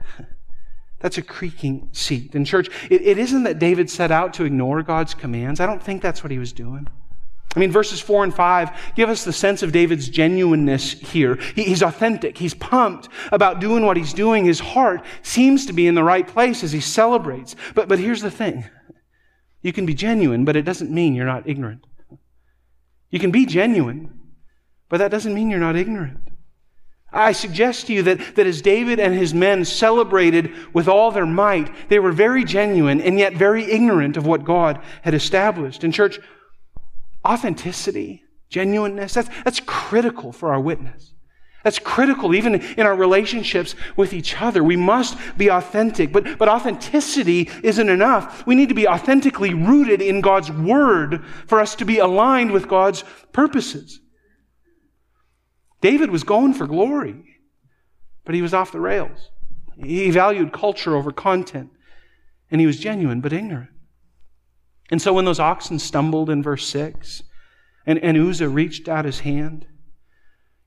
That's 1.00 1.19
a 1.19 1.23
creaking 1.23 1.90
seat. 1.93 2.35
In 2.35 2.45
church, 2.45 2.69
it, 2.90 3.02
it 3.02 3.19
isn't 3.19 3.45
that 3.45 3.59
David 3.59 3.88
set 3.88 4.11
out 4.11 4.35
to 4.35 4.45
ignore 4.45 4.83
God's 4.83 5.14
commands. 5.14 5.61
I 5.61 5.67
don't 5.67 5.83
think 5.83 6.02
that's 6.02 6.25
what 6.25 6.33
he 6.33 6.38
was 6.38 6.52
doing. 6.52 6.88
I 7.57 7.61
mean, 7.61 7.73
verses 7.73 8.00
4 8.00 8.25
and 8.25 8.35
5 8.35 8.95
give 8.95 9.09
us 9.09 9.25
the 9.25 9.33
sense 9.33 9.62
of 9.62 9.73
David's 9.73 10.09
genuineness 10.09 10.93
here. 10.93 11.37
He, 11.55 11.64
he's 11.64 11.83
authentic. 11.83 12.37
He's 12.37 12.55
pumped 12.55 13.09
about 13.33 13.61
doing 13.61 13.87
what 13.87 13.97
he's 13.97 14.12
doing. 14.12 14.45
His 14.45 14.61
heart 14.61 15.02
seems 15.23 15.67
to 15.67 15.73
be 15.73 15.87
in 15.87 15.95
the 15.95 16.05
right 16.05 16.26
place 16.26 16.62
as 16.62 16.73
he 16.73 16.81
celebrates. 16.81 17.57
But, 17.75 17.88
but 17.88 17.99
here's 17.99 18.23
the 18.23 18.31
thing 18.31 18.64
you 19.62 19.73
can 19.73 19.87
be 19.87 19.95
genuine, 19.95 20.45
but 20.45 20.57
it 20.57 20.62
doesn't 20.62 20.90
mean 20.90 21.14
you're 21.14 21.26
not 21.26 21.49
ignorant. 21.49 21.85
You 23.11 23.19
can 23.19 23.31
be 23.31 23.47
genuine, 23.47 24.19
but 24.88 24.99
that 24.99 25.11
doesn't 25.11 25.35
mean 25.35 25.50
you're 25.50 25.59
not 25.59 25.76
ignorant. 25.76 26.21
I 27.10 27.32
suggest 27.32 27.86
to 27.86 27.94
you 27.94 28.02
that, 28.02 28.36
that 28.36 28.46
as 28.46 28.60
David 28.60 29.00
and 29.00 29.14
his 29.14 29.32
men 29.32 29.64
celebrated 29.64 30.52
with 30.74 30.88
all 30.88 31.10
their 31.10 31.26
might, 31.26 31.88
they 31.88 31.98
were 31.98 32.12
very 32.12 32.44
genuine 32.44 33.00
and 33.00 33.18
yet 33.18 33.34
very 33.34 33.64
ignorant 33.64 34.16
of 34.16 34.26
what 34.26 34.44
God 34.44 34.80
had 35.02 35.14
established. 35.14 35.84
In 35.84 35.92
church, 35.92 36.18
authenticity, 37.26 38.24
genuineness, 38.50 39.14
that's, 39.14 39.30
that's 39.42 39.60
critical 39.60 40.32
for 40.32 40.52
our 40.52 40.60
witness. 40.60 41.14
That's 41.64 41.78
critical, 41.78 42.34
even 42.34 42.56
in 42.56 42.86
our 42.86 42.94
relationships 42.94 43.74
with 43.96 44.12
each 44.12 44.40
other. 44.40 44.62
We 44.62 44.76
must 44.76 45.18
be 45.36 45.48
authentic, 45.48 46.12
but, 46.12 46.38
but 46.38 46.48
authenticity 46.48 47.50
isn't 47.62 47.88
enough. 47.88 48.46
We 48.46 48.54
need 48.54 48.68
to 48.68 48.74
be 48.74 48.86
authentically 48.86 49.54
rooted 49.54 50.00
in 50.00 50.20
God's 50.20 50.52
Word 50.52 51.24
for 51.46 51.58
us 51.58 51.74
to 51.76 51.84
be 51.84 51.98
aligned 51.98 52.52
with 52.52 52.68
God's 52.68 53.02
purposes. 53.32 54.00
David 55.80 56.11
was 56.11 56.25
going 56.25 56.54
for 56.54 56.66
glory, 56.66 57.38
but 58.25 58.35
he 58.35 58.42
was 58.42 58.54
off 58.54 58.73
the 58.73 58.80
rails. 58.80 59.30
He 59.76 60.11
valued 60.11 60.52
culture 60.52 60.97
over 60.97 61.12
content, 61.12 61.70
and 62.50 62.61
he 62.61 62.66
was 62.66 62.78
genuine 62.78 63.20
but 63.20 63.32
ignorant. 63.32 63.70
And 64.90 65.00
so 65.00 65.12
when 65.12 65.25
those 65.25 65.40
oxen 65.40 65.78
stumbled 65.78 66.30
in 66.30 66.42
verse 66.42 66.66
6, 66.68 67.23
and, 67.87 67.99
and 68.00 68.16
Uzzah 68.16 68.49
reached 68.49 68.88
out 68.88 69.04
his 69.04 69.20
hand, 69.20 69.66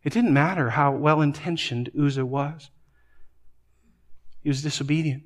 it 0.03 0.13
didn't 0.13 0.34
matter 0.34 0.72
how 0.72 0.91
well 0.91 1.22
intentioned 1.22 1.91
Uzzah 2.00 2.25
was. 2.25 2.70
He 4.41 4.50
was 4.50 4.63
disobedient. 4.63 5.24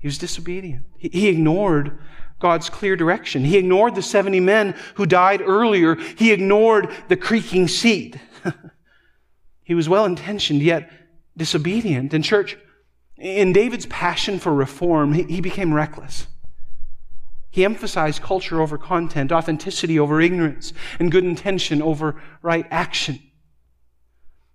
He 0.00 0.08
was 0.08 0.18
disobedient. 0.18 0.84
He, 0.98 1.08
he 1.08 1.28
ignored 1.28 1.98
God's 2.38 2.68
clear 2.68 2.96
direction. 2.96 3.44
He 3.44 3.56
ignored 3.56 3.94
the 3.94 4.02
70 4.02 4.40
men 4.40 4.74
who 4.96 5.06
died 5.06 5.40
earlier. 5.40 5.94
He 5.94 6.32
ignored 6.32 6.90
the 7.08 7.16
creaking 7.16 7.68
seat. 7.68 8.16
he 9.62 9.74
was 9.74 9.88
well 9.88 10.04
intentioned, 10.04 10.62
yet 10.62 10.90
disobedient. 11.36 12.12
In 12.14 12.22
church, 12.22 12.56
in 13.16 13.52
David's 13.52 13.86
passion 13.86 14.38
for 14.38 14.52
reform, 14.52 15.12
he, 15.12 15.22
he 15.24 15.40
became 15.40 15.72
reckless. 15.72 16.26
He 17.50 17.64
emphasized 17.64 18.22
culture 18.22 18.62
over 18.62 18.78
content, 18.78 19.30
authenticity 19.30 19.98
over 19.98 20.20
ignorance, 20.20 20.72
and 20.98 21.12
good 21.12 21.24
intention 21.24 21.82
over 21.82 22.20
right 22.40 22.66
action. 22.70 23.20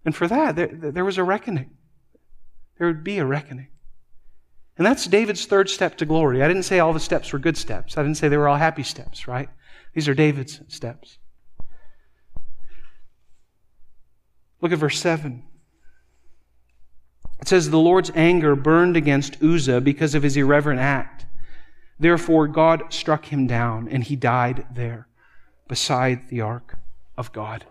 And 0.03 0.15
for 0.15 0.27
that, 0.27 0.55
there, 0.55 0.67
there 0.67 1.05
was 1.05 1.17
a 1.17 1.23
reckoning. 1.23 1.71
There 2.77 2.87
would 2.87 3.03
be 3.03 3.19
a 3.19 3.25
reckoning. 3.25 3.67
And 4.77 4.85
that's 4.85 5.05
David's 5.05 5.45
third 5.45 5.69
step 5.69 5.97
to 5.97 6.05
glory. 6.05 6.43
I 6.43 6.47
didn't 6.47 6.63
say 6.63 6.79
all 6.79 6.93
the 6.93 6.99
steps 6.99 7.33
were 7.33 7.39
good 7.39 7.57
steps. 7.57 7.97
I 7.97 8.03
didn't 8.03 8.17
say 8.17 8.27
they 8.27 8.37
were 8.37 8.47
all 8.47 8.57
happy 8.57 8.83
steps, 8.83 9.27
right? 9.27 9.49
These 9.93 10.07
are 10.07 10.13
David's 10.13 10.61
steps. 10.67 11.17
Look 14.61 14.71
at 14.71 14.79
verse 14.79 14.99
7. 14.99 15.43
It 17.39 17.47
says, 17.47 17.69
The 17.69 17.77
Lord's 17.77 18.11
anger 18.15 18.55
burned 18.55 18.97
against 18.97 19.41
Uzzah 19.43 19.81
because 19.81 20.15
of 20.15 20.23
his 20.23 20.37
irreverent 20.37 20.79
act. 20.79 21.25
Therefore, 21.99 22.47
God 22.47 22.93
struck 22.93 23.25
him 23.25 23.47
down, 23.47 23.87
and 23.89 24.03
he 24.03 24.15
died 24.15 24.65
there 24.73 25.07
beside 25.67 26.29
the 26.29 26.41
ark 26.41 26.77
of 27.17 27.31
God. 27.31 27.65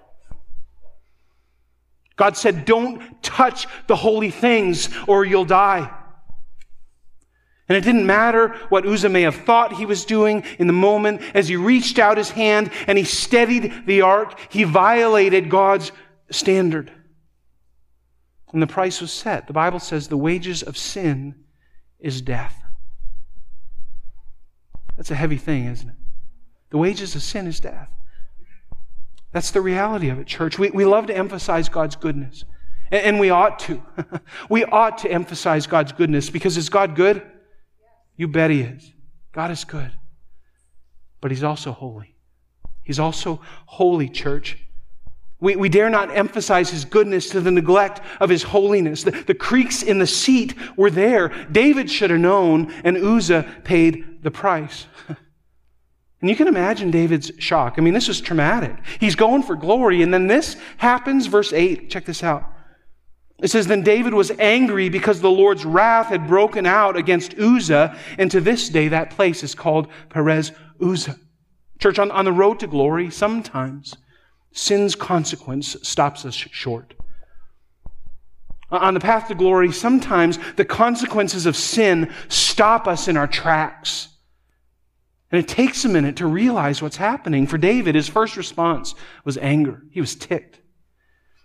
God 2.17 2.37
said, 2.37 2.65
Don't 2.65 3.23
touch 3.23 3.67
the 3.87 3.97
holy 3.97 4.31
things, 4.31 4.89
or 5.07 5.25
you'll 5.25 5.45
die. 5.45 5.93
And 7.69 7.77
it 7.77 7.83
didn't 7.83 8.07
matter 8.07 8.55
what 8.69 8.87
Uzzah 8.87 9.09
may 9.09 9.23
have 9.23 9.35
thought 9.35 9.73
he 9.73 9.87
was 9.87 10.05
doing 10.05 10.45
in 10.59 10.69
the 10.69 10.73
moment 10.73 11.21
as 11.35 11.49
he 11.49 11.57
reached 11.57 11.99
out 11.99 12.17
his 12.17 12.31
hand 12.31 12.71
and 12.87 12.97
he 12.97 13.03
steadied 13.03 13.87
the 13.87 14.03
ark, 14.03 14.39
he 14.51 14.63
violated 14.63 15.51
God's 15.51 15.91
standard. 16.31 16.93
And 18.53 18.63
the 18.63 18.67
price 18.67 19.01
was 19.01 19.13
set. 19.13 19.47
The 19.47 19.53
Bible 19.53 19.81
says 19.81 20.09
the 20.09 20.17
wages 20.17 20.63
of 20.63 20.77
sin 20.77 21.35
is 21.99 22.23
death. 22.23 22.63
That's 24.97 25.11
a 25.11 25.15
heavy 25.15 25.37
thing, 25.37 25.67
isn't 25.67 25.89
it? 25.89 25.95
The 26.71 26.79
wages 26.79 27.15
of 27.15 27.23
sin 27.23 27.47
is 27.47 27.61
death. 27.61 27.89
That's 29.33 29.51
the 29.51 29.61
reality 29.61 30.09
of 30.09 30.19
it, 30.19 30.27
church. 30.27 30.59
We, 30.59 30.71
we 30.71 30.85
love 30.85 31.07
to 31.09 31.17
emphasize 31.17 31.69
God's 31.69 31.97
goodness. 31.97 32.45
And, 32.91 33.03
and 33.03 33.21
we 33.21 33.31
ought 33.31 33.59
to. 33.61 33.83
we 34.49 34.65
ought 34.65 34.99
to 34.99 35.11
emphasize 35.11 35.67
God's 35.67 35.93
goodness 35.93 36.31
because 36.31 36.57
is 36.57 36.69
God 36.69 36.97
good? 36.97 37.23
You 38.17 38.29
bet 38.29 38.51
He 38.51 38.63
is. 38.63 38.93
God 39.33 39.51
is 39.51 39.65
good. 39.65 39.93
But 41.21 41.31
He's 41.31 41.45
also 41.45 41.73
holy. 41.73 42.15
He's 42.83 42.99
also 42.99 43.41
holy, 43.67 44.09
church. 44.09 44.59
We, 45.39 45.57
we 45.57 45.69
dare 45.69 45.91
not 45.91 46.17
emphasize 46.17 46.71
his 46.71 46.85
goodness 46.85 47.29
to 47.31 47.41
the 47.41 47.51
neglect 47.51 48.01
of 48.21 48.31
his 48.31 48.43
holiness. 48.43 49.03
The, 49.05 49.11
the 49.11 49.35
creaks 49.35 49.83
in 49.83 49.99
the 49.99 50.07
seat 50.07 50.55
were 50.77 50.91
there. 50.91 51.29
David 51.51 51.91
should 51.91 52.11
have 52.11 52.21
known, 52.21 52.73
and 52.85 52.97
Uzzah 52.97 53.47
paid 53.65 54.23
the 54.23 54.31
price. 54.31 54.87
And 56.23 56.31
you 56.31 56.37
can 56.37 56.49
imagine 56.49 56.91
David's 56.91 57.31
shock. 57.39 57.75
I 57.77 57.83
mean, 57.83 57.93
this 57.93 58.09
is 58.09 58.21
traumatic. 58.21 58.75
He's 58.99 59.15
going 59.15 59.43
for 59.43 59.55
glory, 59.55 60.03
and 60.03 60.13
then 60.13 60.27
this 60.27 60.57
happens. 60.79 61.27
Verse 61.27 61.53
8, 61.53 61.91
check 61.91 62.07
this 62.07 62.23
out. 62.23 62.45
It 63.39 63.49
says, 63.49 63.67
Then 63.67 63.83
David 63.83 64.15
was 64.15 64.31
angry 64.39 64.89
because 64.89 65.21
the 65.21 65.31
Lord's 65.31 65.67
wrath 65.67 66.07
had 66.07 66.27
broken 66.27 66.65
out 66.65 66.97
against 66.97 67.39
Uzzah, 67.39 67.97
and 68.19 68.31
to 68.31 68.41
this 68.41 68.69
day 68.71 68.89
that 68.89 69.11
place 69.11 69.43
is 69.43 69.55
called 69.55 69.89
Perez 70.09 70.53
Uzzah. 70.83 71.17
Church, 71.79 71.99
on, 71.99 72.11
on 72.11 72.25
the 72.25 72.33
road 72.33 72.61
to 72.61 72.67
glory, 72.67 73.11
sometimes 73.11 73.95
Sin's 74.57 74.95
consequence 74.95 75.77
stops 75.83 76.25
us 76.25 76.35
short. 76.35 76.95
On 78.71 78.95
the 78.95 79.01
path 79.01 79.29
to 79.29 79.35
glory, 79.35 79.71
sometimes 79.71 80.39
the 80.57 80.65
consequences 80.65 81.45
of 81.45 81.57
sin 81.57 82.11
stop 82.29 82.89
us 82.89 83.07
in 83.07 83.19
our 83.19 83.27
tracks. 83.27 84.09
And 85.31 85.39
it 85.39 85.47
takes 85.47 85.85
a 85.85 85.91
minute 85.91 86.17
to 86.17 86.27
realize 86.27 86.81
what's 86.81 86.97
happening. 86.97 87.47
For 87.47 87.59
David, 87.59 87.95
his 87.95 88.09
first 88.09 88.39
response 88.39 88.95
was 89.27 89.37
anger. 89.37 89.83
He 89.91 90.01
was 90.01 90.15
ticked. 90.15 90.59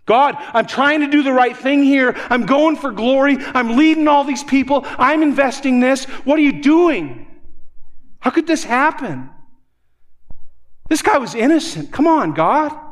God, 0.06 0.34
I'm 0.38 0.66
trying 0.66 1.00
to 1.00 1.06
do 1.06 1.22
the 1.22 1.32
right 1.32 1.56
thing 1.56 1.82
here. 1.82 2.16
I'm 2.30 2.46
going 2.46 2.76
for 2.76 2.92
glory. 2.92 3.36
I'm 3.38 3.76
leading 3.76 4.08
all 4.08 4.24
these 4.24 4.42
people. 4.42 4.86
I'm 4.86 5.22
investing 5.22 5.80
this. 5.80 6.06
What 6.24 6.38
are 6.38 6.42
you 6.42 6.62
doing? 6.62 7.26
How 8.20 8.30
could 8.30 8.46
this 8.46 8.64
happen? 8.64 9.28
This 10.88 11.02
guy 11.02 11.18
was 11.18 11.34
innocent. 11.34 11.92
Come 11.92 12.06
on, 12.06 12.32
God. 12.32 12.88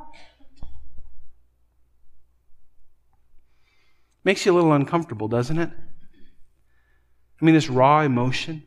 Makes 4.25 4.45
you 4.45 4.53
a 4.53 4.55
little 4.55 4.73
uncomfortable, 4.73 5.29
doesn't 5.29 5.59
it? 5.59 5.71
I 7.41 7.45
mean, 7.45 7.55
this 7.55 7.71
raw 7.71 8.01
emotion. 8.03 8.63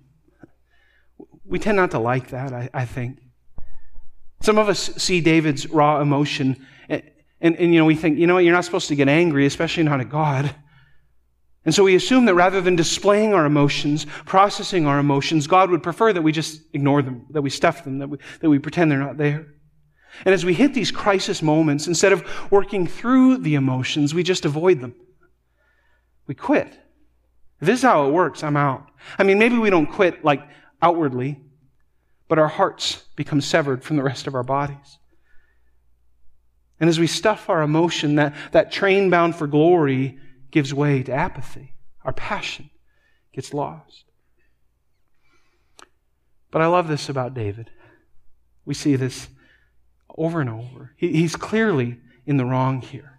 We 1.45 1.59
tend 1.59 1.77
not 1.77 1.91
to 1.91 1.99
like 1.99 2.29
that, 2.29 2.53
I, 2.53 2.69
I 2.73 2.85
think. 2.85 3.19
Some 4.41 4.57
of 4.57 4.67
us 4.67 4.79
see 4.97 5.21
David's 5.21 5.67
raw 5.67 6.01
emotion, 6.01 6.65
and, 6.89 7.03
and, 7.39 7.55
and, 7.55 7.73
you 7.73 7.79
know, 7.79 7.85
we 7.85 7.95
think, 7.95 8.17
you 8.17 8.27
know 8.27 8.33
what, 8.33 8.43
you're 8.43 8.53
not 8.53 8.65
supposed 8.65 8.87
to 8.87 8.95
get 8.95 9.07
angry, 9.07 9.45
especially 9.45 9.83
not 9.83 10.01
at 10.01 10.09
God. 10.09 10.53
And 11.65 11.73
so 11.73 11.83
we 11.83 11.95
assume 11.95 12.25
that 12.25 12.35
rather 12.35 12.59
than 12.59 12.75
displaying 12.75 13.33
our 13.33 13.45
emotions, 13.45 14.05
processing 14.25 14.85
our 14.85 14.99
emotions, 14.99 15.47
God 15.47 15.69
would 15.69 15.83
prefer 15.83 16.11
that 16.11 16.21
we 16.21 16.31
just 16.31 16.61
ignore 16.73 17.01
them, 17.01 17.25
that 17.29 17.41
we 17.41 17.49
stuff 17.49 17.83
them, 17.83 17.99
that 17.99 18.09
we, 18.09 18.17
that 18.41 18.49
we 18.49 18.59
pretend 18.59 18.91
they're 18.91 18.99
not 18.99 19.17
there. 19.17 19.47
And 20.25 20.33
as 20.33 20.43
we 20.43 20.53
hit 20.53 20.73
these 20.73 20.91
crisis 20.91 21.41
moments, 21.41 21.87
instead 21.87 22.11
of 22.11 22.51
working 22.51 22.85
through 22.85 23.37
the 23.37 23.55
emotions, 23.55 24.13
we 24.13 24.23
just 24.23 24.45
avoid 24.45 24.81
them 24.81 24.95
we 26.27 26.35
quit. 26.35 26.79
If 27.59 27.67
this 27.67 27.79
is 27.79 27.83
how 27.83 28.07
it 28.07 28.11
works, 28.11 28.43
I'm 28.43 28.57
out. 28.57 28.89
I 29.17 29.23
mean, 29.23 29.39
maybe 29.39 29.57
we 29.57 29.69
don't 29.69 29.87
quit 29.87 30.23
like 30.23 30.47
outwardly, 30.81 31.39
but 32.27 32.39
our 32.39 32.47
hearts 32.47 33.03
become 33.15 33.41
severed 33.41 33.83
from 33.83 33.97
the 33.97 34.03
rest 34.03 34.27
of 34.27 34.35
our 34.35 34.43
bodies. 34.43 34.97
And 36.79 36.89
as 36.89 36.99
we 36.99 37.07
stuff 37.07 37.49
our 37.49 37.61
emotion, 37.61 38.15
that, 38.15 38.35
that 38.51 38.71
train 38.71 39.09
bound 39.09 39.35
for 39.35 39.47
glory 39.47 40.19
gives 40.51 40.73
way 40.73 41.03
to 41.03 41.13
apathy. 41.13 41.73
Our 42.03 42.13
passion 42.13 42.69
gets 43.33 43.53
lost. 43.53 44.05
But 46.51 46.61
I 46.61 46.67
love 46.67 46.87
this 46.87 47.09
about 47.09 47.33
David. 47.33 47.71
We 48.65 48.73
see 48.73 48.95
this 48.95 49.27
over 50.15 50.41
and 50.41 50.49
over. 50.49 50.93
He, 50.97 51.13
he's 51.13 51.35
clearly 51.35 51.99
in 52.25 52.37
the 52.37 52.45
wrong 52.45 52.81
here. 52.81 53.12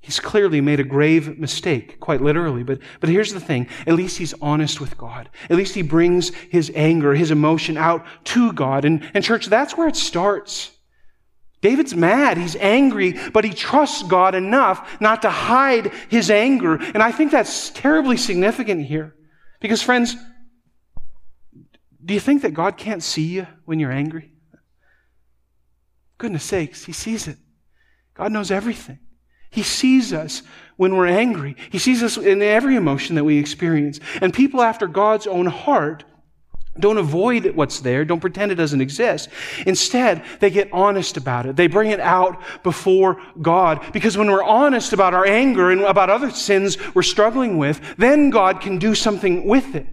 He's 0.00 0.20
clearly 0.20 0.60
made 0.60 0.80
a 0.80 0.84
grave 0.84 1.38
mistake, 1.38 2.00
quite 2.00 2.22
literally. 2.22 2.62
But, 2.62 2.78
but 3.00 3.10
here's 3.10 3.32
the 3.32 3.40
thing. 3.40 3.68
At 3.86 3.94
least 3.94 4.18
he's 4.18 4.34
honest 4.40 4.80
with 4.80 4.96
God. 4.96 5.28
At 5.50 5.56
least 5.56 5.74
he 5.74 5.82
brings 5.82 6.30
his 6.30 6.70
anger, 6.74 7.14
his 7.14 7.30
emotion 7.30 7.76
out 7.76 8.06
to 8.24 8.52
God. 8.52 8.84
And, 8.84 9.08
and 9.12 9.24
church, 9.24 9.46
that's 9.46 9.76
where 9.76 9.88
it 9.88 9.96
starts. 9.96 10.70
David's 11.60 11.94
mad. 11.94 12.38
He's 12.38 12.56
angry, 12.56 13.18
but 13.32 13.44
he 13.44 13.52
trusts 13.52 14.04
God 14.04 14.34
enough 14.34 15.00
not 15.00 15.22
to 15.22 15.30
hide 15.30 15.92
his 16.08 16.30
anger. 16.30 16.76
And 16.76 17.02
I 17.02 17.10
think 17.10 17.32
that's 17.32 17.70
terribly 17.70 18.16
significant 18.16 18.86
here. 18.86 19.16
Because 19.60 19.82
friends, 19.82 20.16
do 22.04 22.14
you 22.14 22.20
think 22.20 22.42
that 22.42 22.54
God 22.54 22.76
can't 22.76 23.02
see 23.02 23.24
you 23.24 23.46
when 23.64 23.80
you're 23.80 23.92
angry? 23.92 24.32
Goodness 26.16 26.44
sakes, 26.44 26.84
he 26.84 26.92
sees 26.92 27.28
it. 27.28 27.36
God 28.14 28.32
knows 28.32 28.50
everything. 28.50 29.00
He 29.50 29.62
sees 29.62 30.12
us 30.12 30.42
when 30.76 30.94
we're 30.96 31.06
angry. 31.06 31.56
He 31.70 31.78
sees 31.78 32.02
us 32.02 32.16
in 32.16 32.42
every 32.42 32.76
emotion 32.76 33.16
that 33.16 33.24
we 33.24 33.38
experience. 33.38 33.98
And 34.20 34.32
people 34.32 34.62
after 34.62 34.86
God's 34.86 35.26
own 35.26 35.46
heart 35.46 36.04
Don't 36.78 36.98
avoid 36.98 37.56
what's 37.56 37.80
there. 37.80 38.04
Don't 38.04 38.20
pretend 38.20 38.52
it 38.52 38.56
doesn't 38.56 38.80
exist. 38.80 39.28
Instead, 39.66 40.22
they 40.40 40.50
get 40.50 40.72
honest 40.72 41.16
about 41.16 41.46
it. 41.46 41.56
They 41.56 41.66
bring 41.66 41.90
it 41.90 42.00
out 42.00 42.40
before 42.62 43.20
God. 43.40 43.92
Because 43.92 44.16
when 44.16 44.30
we're 44.30 44.44
honest 44.44 44.92
about 44.92 45.14
our 45.14 45.26
anger 45.26 45.70
and 45.70 45.80
about 45.80 46.10
other 46.10 46.30
sins 46.30 46.78
we're 46.94 47.02
struggling 47.02 47.58
with, 47.58 47.80
then 47.96 48.30
God 48.30 48.60
can 48.60 48.78
do 48.78 48.94
something 48.94 49.46
with 49.46 49.74
it. 49.74 49.86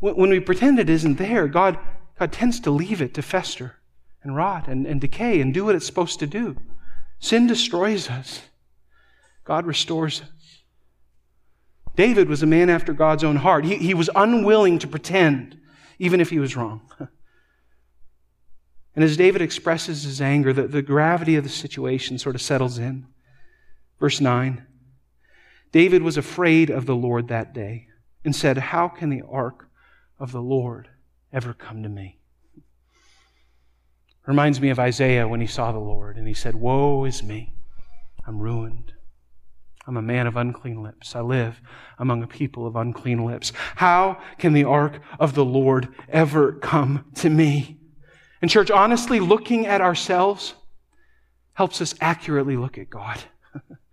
When 0.00 0.30
we 0.30 0.40
pretend 0.40 0.78
it 0.78 0.90
isn't 0.90 1.16
there, 1.18 1.46
God, 1.48 1.78
God 2.18 2.32
tends 2.32 2.60
to 2.60 2.70
leave 2.70 3.00
it 3.00 3.14
to 3.14 3.22
fester 3.22 3.76
and 4.22 4.34
rot 4.34 4.68
and, 4.68 4.86
and 4.86 5.00
decay 5.00 5.40
and 5.40 5.54
do 5.54 5.64
what 5.64 5.74
it's 5.74 5.86
supposed 5.86 6.18
to 6.20 6.26
do. 6.26 6.56
Sin 7.18 7.46
destroys 7.46 8.08
us. 8.08 8.42
God 9.44 9.66
restores 9.66 10.22
us. 10.22 10.62
David 11.94 12.28
was 12.28 12.42
a 12.42 12.46
man 12.46 12.68
after 12.68 12.92
God's 12.92 13.24
own 13.24 13.36
heart. 13.36 13.64
He, 13.64 13.76
he 13.76 13.94
was 13.94 14.10
unwilling 14.14 14.78
to 14.80 14.86
pretend 14.86 15.58
even 15.98 16.20
if 16.20 16.30
he 16.30 16.38
was 16.38 16.56
wrong. 16.56 16.82
And 18.96 19.04
as 19.04 19.18
David 19.18 19.42
expresses 19.42 20.04
his 20.04 20.22
anger, 20.22 20.54
the, 20.54 20.66
the 20.66 20.80
gravity 20.80 21.36
of 21.36 21.44
the 21.44 21.50
situation 21.50 22.18
sort 22.18 22.34
of 22.34 22.40
settles 22.40 22.78
in. 22.78 23.06
Verse 24.00 24.20
9 24.20 24.66
David 25.70 26.02
was 26.02 26.16
afraid 26.16 26.70
of 26.70 26.86
the 26.86 26.96
Lord 26.96 27.28
that 27.28 27.52
day 27.52 27.88
and 28.24 28.34
said, 28.34 28.56
How 28.56 28.88
can 28.88 29.10
the 29.10 29.22
ark 29.30 29.68
of 30.18 30.32
the 30.32 30.40
Lord 30.40 30.88
ever 31.30 31.52
come 31.52 31.82
to 31.82 31.88
me? 31.90 32.18
Reminds 34.26 34.60
me 34.60 34.70
of 34.70 34.78
Isaiah 34.78 35.28
when 35.28 35.40
he 35.40 35.46
saw 35.46 35.72
the 35.72 35.78
Lord 35.78 36.16
and 36.16 36.26
he 36.26 36.34
said, 36.34 36.54
Woe 36.54 37.04
is 37.04 37.22
me, 37.22 37.54
I'm 38.26 38.40
ruined. 38.40 38.92
I'm 39.86 39.96
a 39.96 40.02
man 40.02 40.26
of 40.26 40.36
unclean 40.36 40.82
lips. 40.82 41.14
I 41.14 41.20
live 41.20 41.60
among 41.98 42.22
a 42.22 42.26
people 42.26 42.66
of 42.66 42.74
unclean 42.74 43.24
lips. 43.24 43.52
How 43.76 44.20
can 44.36 44.52
the 44.52 44.64
ark 44.64 44.98
of 45.20 45.34
the 45.34 45.44
Lord 45.44 45.88
ever 46.08 46.52
come 46.52 47.04
to 47.16 47.30
me? 47.30 47.78
And, 48.42 48.50
church, 48.50 48.70
honestly, 48.70 49.20
looking 49.20 49.64
at 49.66 49.80
ourselves 49.80 50.54
helps 51.54 51.80
us 51.80 51.94
accurately 52.00 52.56
look 52.56 52.78
at 52.78 52.90
God. 52.90 53.18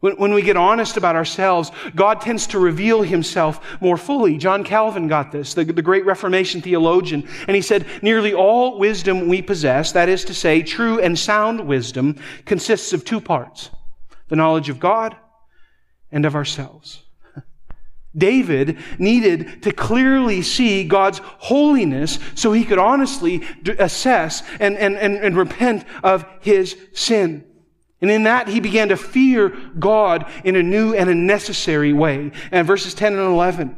when, 0.00 0.16
when 0.16 0.34
we 0.34 0.42
get 0.42 0.56
honest 0.56 0.96
about 0.96 1.14
ourselves, 1.14 1.70
God 1.94 2.20
tends 2.20 2.46
to 2.48 2.58
reveal 2.58 3.02
himself 3.02 3.80
more 3.80 3.98
fully. 3.98 4.38
John 4.38 4.64
Calvin 4.64 5.08
got 5.08 5.30
this, 5.30 5.54
the, 5.54 5.64
the 5.64 5.82
great 5.82 6.06
Reformation 6.06 6.62
theologian, 6.62 7.28
and 7.46 7.54
he 7.54 7.62
said, 7.62 7.86
Nearly 8.02 8.32
all 8.32 8.78
wisdom 8.78 9.28
we 9.28 9.42
possess, 9.42 9.92
that 9.92 10.08
is 10.08 10.24
to 10.24 10.34
say, 10.34 10.62
true 10.62 10.98
and 11.00 11.18
sound 11.18 11.66
wisdom, 11.66 12.16
consists 12.46 12.92
of 12.92 13.04
two 13.04 13.20
parts 13.20 13.70
the 14.28 14.36
knowledge 14.36 14.68
of 14.68 14.80
God 14.80 15.16
and 16.10 16.24
of 16.24 16.34
ourselves. 16.34 17.02
David 18.16 18.78
needed 18.98 19.64
to 19.64 19.72
clearly 19.72 20.40
see 20.40 20.84
God's 20.84 21.18
holiness 21.18 22.18
so 22.34 22.52
he 22.52 22.64
could 22.64 22.78
honestly 22.78 23.42
assess 23.78 24.42
and, 24.60 24.78
and, 24.78 24.96
and, 24.96 25.16
and, 25.16 25.36
repent 25.36 25.84
of 26.04 26.24
his 26.40 26.76
sin. 26.94 27.44
And 28.00 28.10
in 28.10 28.22
that, 28.22 28.48
he 28.48 28.60
began 28.60 28.88
to 28.88 28.96
fear 28.96 29.50
God 29.78 30.30
in 30.44 30.56
a 30.56 30.62
new 30.62 30.94
and 30.94 31.10
a 31.10 31.14
necessary 31.14 31.92
way. 31.92 32.32
And 32.50 32.66
verses 32.66 32.94
10 32.94 33.12
and 33.12 33.22
11 33.22 33.76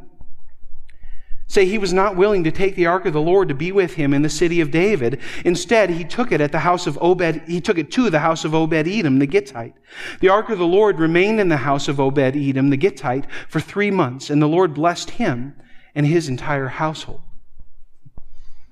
say 1.53 1.65
he 1.65 1.77
was 1.77 1.93
not 1.93 2.15
willing 2.15 2.43
to 2.43 2.51
take 2.51 2.75
the 2.75 2.87
ark 2.87 3.05
of 3.05 3.13
the 3.13 3.21
Lord 3.21 3.47
to 3.47 3.53
be 3.53 3.71
with 3.71 3.93
him 3.93 4.13
in 4.13 4.23
the 4.23 4.29
city 4.29 4.59
of 4.59 4.71
David. 4.71 5.21
Instead, 5.45 5.91
he 5.91 6.03
took 6.03 6.31
it 6.31 6.41
at 6.41 6.51
the 6.51 6.59
house 6.59 6.87
of 6.87 6.97
Obed, 6.99 7.43
he 7.47 7.61
took 7.61 7.77
it 7.77 7.91
to 7.91 8.09
the 8.09 8.19
house 8.19 8.43
of 8.43 8.55
Obed 8.55 8.87
Edom, 8.87 9.19
the 9.19 9.27
Gittite. 9.27 9.75
The 10.19 10.29
ark 10.29 10.49
of 10.49 10.57
the 10.57 10.65
Lord 10.65 10.99
remained 10.99 11.39
in 11.39 11.49
the 11.49 11.57
house 11.57 11.87
of 11.87 11.99
Obed 11.99 12.35
Edom, 12.35 12.71
the 12.71 12.77
Gittite, 12.77 13.27
for 13.47 13.59
three 13.59 13.91
months, 13.91 14.31
and 14.31 14.41
the 14.41 14.47
Lord 14.47 14.73
blessed 14.73 15.11
him 15.11 15.55
and 15.93 16.07
his 16.07 16.27
entire 16.27 16.69
household. 16.69 17.21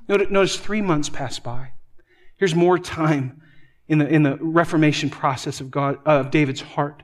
Notice 0.07 0.57
three 0.57 0.81
months 0.81 1.07
passed 1.07 1.43
by. 1.43 1.73
Here's 2.37 2.55
more 2.55 2.79
time 2.79 3.40
in 3.91 3.97
the, 3.97 4.07
in 4.07 4.23
the 4.23 4.37
reformation 4.37 5.09
process 5.09 5.59
of 5.59 5.69
God, 5.69 5.99
of 6.05 6.31
David's 6.31 6.61
heart. 6.61 7.03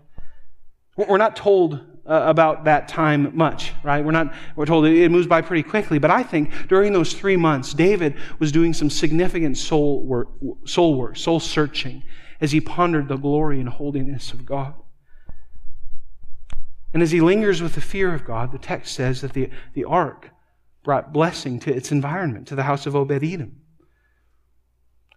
We're 0.96 1.18
not 1.18 1.36
told 1.36 1.74
uh, 1.74 1.82
about 2.06 2.64
that 2.64 2.88
time 2.88 3.36
much, 3.36 3.74
right? 3.84 4.04
We're 4.04 4.14
not, 4.14 4.34
we're 4.56 4.66
told 4.66 4.86
it 4.86 5.10
moves 5.10 5.28
by 5.28 5.42
pretty 5.42 5.64
quickly, 5.64 6.00
but 6.00 6.12
I 6.12 6.24
think 6.24 6.70
during 6.70 6.94
those 6.94 7.12
three 7.12 7.36
months, 7.36 7.74
David 7.74 8.16
was 8.40 8.54
doing 8.54 8.74
some 8.74 8.90
significant 8.90 9.58
soul 9.58 10.02
work, 10.06 10.30
soul 10.64 10.96
work, 10.96 11.18
soul 11.18 11.42
searching 11.42 12.04
as 12.40 12.54
he 12.54 12.62
pondered 12.62 13.10
the 13.10 13.18
glory 13.18 13.60
and 13.60 13.68
holiness 13.68 14.32
of 14.32 14.46
God. 14.46 14.74
And 16.94 17.04
as 17.04 17.12
he 17.12 17.20
lingers 17.20 17.62
with 17.62 17.76
the 17.76 17.82
fear 17.82 18.14
of 18.14 18.24
God, 18.24 18.54
the 18.54 18.60
text 18.60 18.96
says 18.96 19.20
that 19.20 19.34
the, 19.34 19.50
the 19.74 19.84
ark 19.84 20.30
brought 20.86 21.12
blessing 21.12 21.60
to 21.60 21.76
its 21.76 21.92
environment, 21.92 22.48
to 22.48 22.56
the 22.56 22.64
house 22.64 22.86
of 22.86 22.96
Obed 22.96 23.26
Edom. 23.26 23.58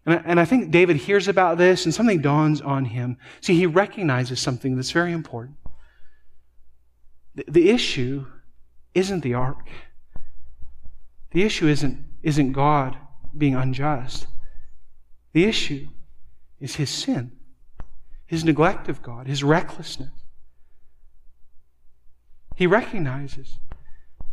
And 0.06 0.14
I, 0.14 0.22
and 0.24 0.40
I 0.40 0.44
think 0.44 0.70
David 0.70 0.96
hears 0.96 1.28
about 1.28 1.58
this 1.58 1.84
and 1.84 1.94
something 1.94 2.20
dawns 2.20 2.60
on 2.60 2.86
him. 2.86 3.16
See, 3.40 3.56
he 3.56 3.66
recognizes 3.66 4.40
something 4.40 4.76
that's 4.76 4.90
very 4.90 5.12
important. 5.12 5.56
The 7.46 7.70
issue 7.70 8.26
isn't 8.94 9.20
the 9.20 9.34
ark. 9.34 9.68
The 11.32 11.42
issue 11.42 11.68
isn't, 11.68 12.04
isn't 12.22 12.52
God 12.52 12.96
being 13.36 13.54
unjust. 13.54 14.26
The 15.32 15.44
issue 15.44 15.88
is 16.58 16.76
his 16.76 16.90
sin, 16.90 17.32
his 18.26 18.44
neglect 18.44 18.88
of 18.88 19.02
God, 19.02 19.26
his 19.26 19.44
recklessness. 19.44 20.10
He 22.56 22.66
recognizes 22.66 23.58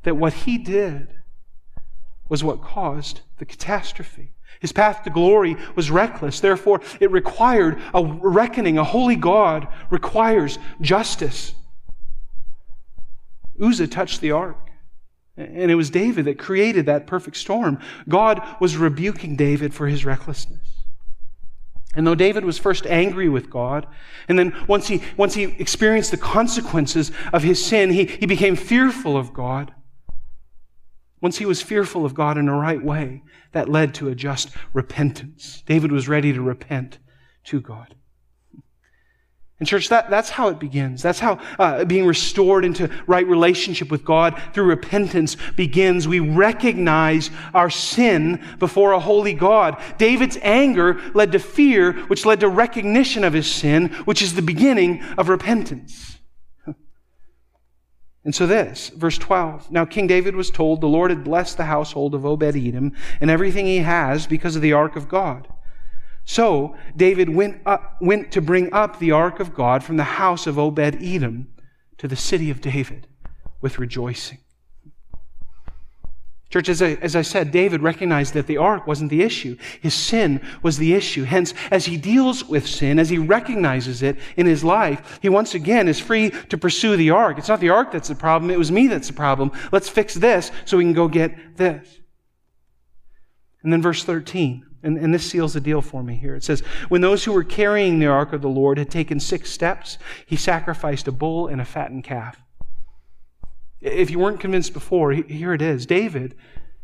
that 0.03 0.17
what 0.17 0.34
he 0.34 0.58
did 0.58 1.08
was 2.29 2.43
what 2.43 2.61
caused 2.61 3.21
the 3.37 3.45
catastrophe. 3.45 4.31
His 4.59 4.71
path 4.71 5.03
to 5.03 5.09
glory 5.09 5.55
was 5.75 5.91
reckless. 5.91 6.39
Therefore, 6.39 6.81
it 6.99 7.11
required 7.11 7.79
a 7.93 8.03
reckoning. 8.03 8.77
A 8.77 8.83
holy 8.83 9.15
God 9.15 9.67
requires 9.89 10.57
justice. 10.81 11.53
Uzzah 13.61 13.87
touched 13.87 14.21
the 14.21 14.31
ark. 14.31 14.57
And 15.35 15.69
it 15.69 15.75
was 15.75 15.91
David 15.91 16.25
that 16.25 16.39
created 16.39 16.87
that 16.87 17.05
perfect 17.05 17.37
storm. 17.37 17.79
God 18.09 18.41
was 18.59 18.75
rebuking 18.75 19.35
David 19.35 19.73
for 19.73 19.87
his 19.87 20.03
recklessness. 20.03 20.67
And 21.95 22.05
though 22.05 22.15
David 22.15 22.43
was 22.43 22.57
first 22.57 22.85
angry 22.85 23.29
with 23.29 23.49
God, 23.49 23.87
and 24.27 24.37
then 24.37 24.55
once 24.67 24.87
he, 24.87 25.01
once 25.15 25.35
he 25.35 25.43
experienced 25.43 26.11
the 26.11 26.17
consequences 26.17 27.11
of 27.31 27.43
his 27.43 27.63
sin, 27.63 27.91
he, 27.91 28.05
he 28.05 28.25
became 28.25 28.55
fearful 28.55 29.15
of 29.15 29.33
God. 29.33 29.73
Once 31.21 31.38
he 31.38 31.45
was 31.45 31.62
fearful 31.62 32.06
of 32.06 32.13
God 32.13 32.38
in 32.38 32.47
a 32.47 32.56
right 32.56 32.84
way, 32.84 33.23
that 33.51 33.69
led 33.69 33.93
to 33.95 34.10
a 34.10 34.15
just 34.15 34.49
repentance. 34.73 35.63
David 35.65 35.91
was 35.91 36.08
ready 36.08 36.32
to 36.34 36.41
repent 36.41 36.99
to 37.45 37.60
God. 37.60 37.95
And 39.60 39.67
church, 39.67 39.89
that, 39.89 40.12
that's 40.12 40.30
how 40.30 40.49
it 40.49 40.60
begins. 40.60 41.01
That's 41.01 41.19
how 41.19 41.39
uh, 41.58 41.84
being 41.86 42.06
restored 42.06 42.63
into 42.63 42.91
right 43.08 43.25
relationship 43.25 43.89
with 43.89 44.06
God 44.06 44.39
through 44.53 44.65
repentance 44.65 45.36
begins. 45.56 46.08
We 46.08 46.19
recognize 46.19 47.32
our 47.56 47.71
sin 47.71 48.45
before 48.60 48.91
a 48.91 48.99
holy 48.99 49.34
God. 49.34 49.82
David's 49.97 50.38
anger 50.43 51.01
led 51.15 51.32
to 51.32 51.39
fear, 51.39 51.93
which 52.06 52.23
led 52.23 52.41
to 52.41 52.49
recognition 52.49 53.23
of 53.23 53.34
his 53.34 53.51
sin, 53.51 53.88
which 54.06 54.21
is 54.21 54.36
the 54.36 54.43
beginning 54.43 55.01
of 55.17 55.27
repentance. 55.27 56.19
And 58.27 58.35
so 58.35 58.45
this, 58.45 58.89
verse 58.89 59.17
12. 59.17 59.71
Now 59.71 59.85
King 59.85 60.05
David 60.05 60.35
was 60.35 60.51
told 60.51 60.81
the 60.81 60.87
Lord 60.87 61.11
had 61.11 61.23
blessed 61.23 61.55
the 61.55 61.63
household 61.63 62.13
of 62.13 62.25
Obed 62.25 62.57
Edom 62.57 62.91
and 63.21 63.31
everything 63.31 63.65
he 63.65 63.77
has 63.77 64.27
because 64.27 64.57
of 64.57 64.61
the 64.61 64.73
ark 64.73 64.97
of 64.97 65.07
God. 65.07 65.47
So 66.25 66.75
David 66.93 67.29
went, 67.29 67.61
up, 67.65 67.95
went 68.01 68.33
to 68.33 68.41
bring 68.41 68.73
up 68.73 68.99
the 68.99 69.11
ark 69.11 69.39
of 69.39 69.55
God 69.55 69.81
from 69.81 69.95
the 69.95 70.03
house 70.03 70.45
of 70.45 70.59
Obed 70.59 71.01
Edom 71.01 71.47
to 71.99 72.07
the 72.09 72.17
city 72.17 72.49
of 72.49 72.59
David 72.59 73.07
with 73.61 73.79
rejoicing. 73.79 74.39
Church, 76.49 76.69
as 76.69 76.81
I, 76.81 76.91
as 77.01 77.15
I 77.15 77.23
said, 77.23 77.51
David 77.51 77.81
recognized 77.81 78.33
that 78.33 78.47
the 78.47 78.55
ark 78.55 78.88
wasn't 78.88 79.10
the 79.10 79.21
issue. 79.21 79.57
His 79.81 79.93
sin 79.93 80.41
was 80.63 80.77
the 80.77 80.93
issue. 80.93 81.25
Hence, 81.25 81.53
as 81.71 81.86
he 81.86 81.97
deals 81.97 82.45
with 82.45 82.65
sin, 82.65 82.99
as 82.99 83.10
he 83.10 83.17
recognizes 83.17 84.01
it 84.01 84.17
in 84.38 84.45
his 84.45 84.63
life, 84.63 85.19
he 85.21 85.27
once 85.27 85.55
again 85.55 85.89
is 85.89 85.99
free 85.99 86.29
to 86.47 86.57
pursue 86.57 86.95
the 86.95 87.10
ark. 87.10 87.38
It's 87.38 87.49
not 87.49 87.60
the 87.60 87.69
ark 87.69 87.91
that's 87.91 88.07
the 88.07 88.15
problem, 88.15 88.49
it 88.49 88.57
was 88.57 88.71
me 88.71 88.88
that's 88.88 89.07
the 89.07 89.13
problem. 89.13 89.51
Let's 89.73 89.89
fix 89.89 90.13
this 90.13 90.51
so 90.63 90.77
we 90.77 90.86
can 90.86 90.93
go 90.93 91.10
get 91.10 91.57
this. 91.57 91.99
And 93.63 93.73
then 93.73 93.81
verse 93.81 94.05
13. 94.05 94.65
And, 94.83 94.97
and 94.97 95.13
this 95.13 95.29
seals 95.29 95.53
the 95.53 95.60
deal 95.60 95.81
for 95.81 96.01
me 96.01 96.15
here. 96.15 96.36
It 96.36 96.45
says, 96.45 96.62
When 96.88 97.01
those 97.01 97.25
who 97.25 97.33
were 97.33 97.43
carrying 97.43 97.99
the 97.99 98.05
ark 98.05 98.31
of 98.31 98.41
the 98.41 98.47
Lord 98.47 98.77
had 98.77 98.89
taken 98.89 99.19
six 99.19 99.51
steps, 99.51 99.97
he 100.25 100.38
sacrificed 100.38 101.10
a 101.10 101.12
bull 101.12 101.47
and 101.47 101.60
a 101.60 101.65
fattened 101.65 102.05
calf. 102.05 102.41
If 103.81 104.09
you 104.09 104.19
weren't 104.19 104.39
convinced 104.39 104.73
before, 104.73 105.11
here 105.11 105.53
it 105.53 105.61
is. 105.61 105.85
David 105.85 106.35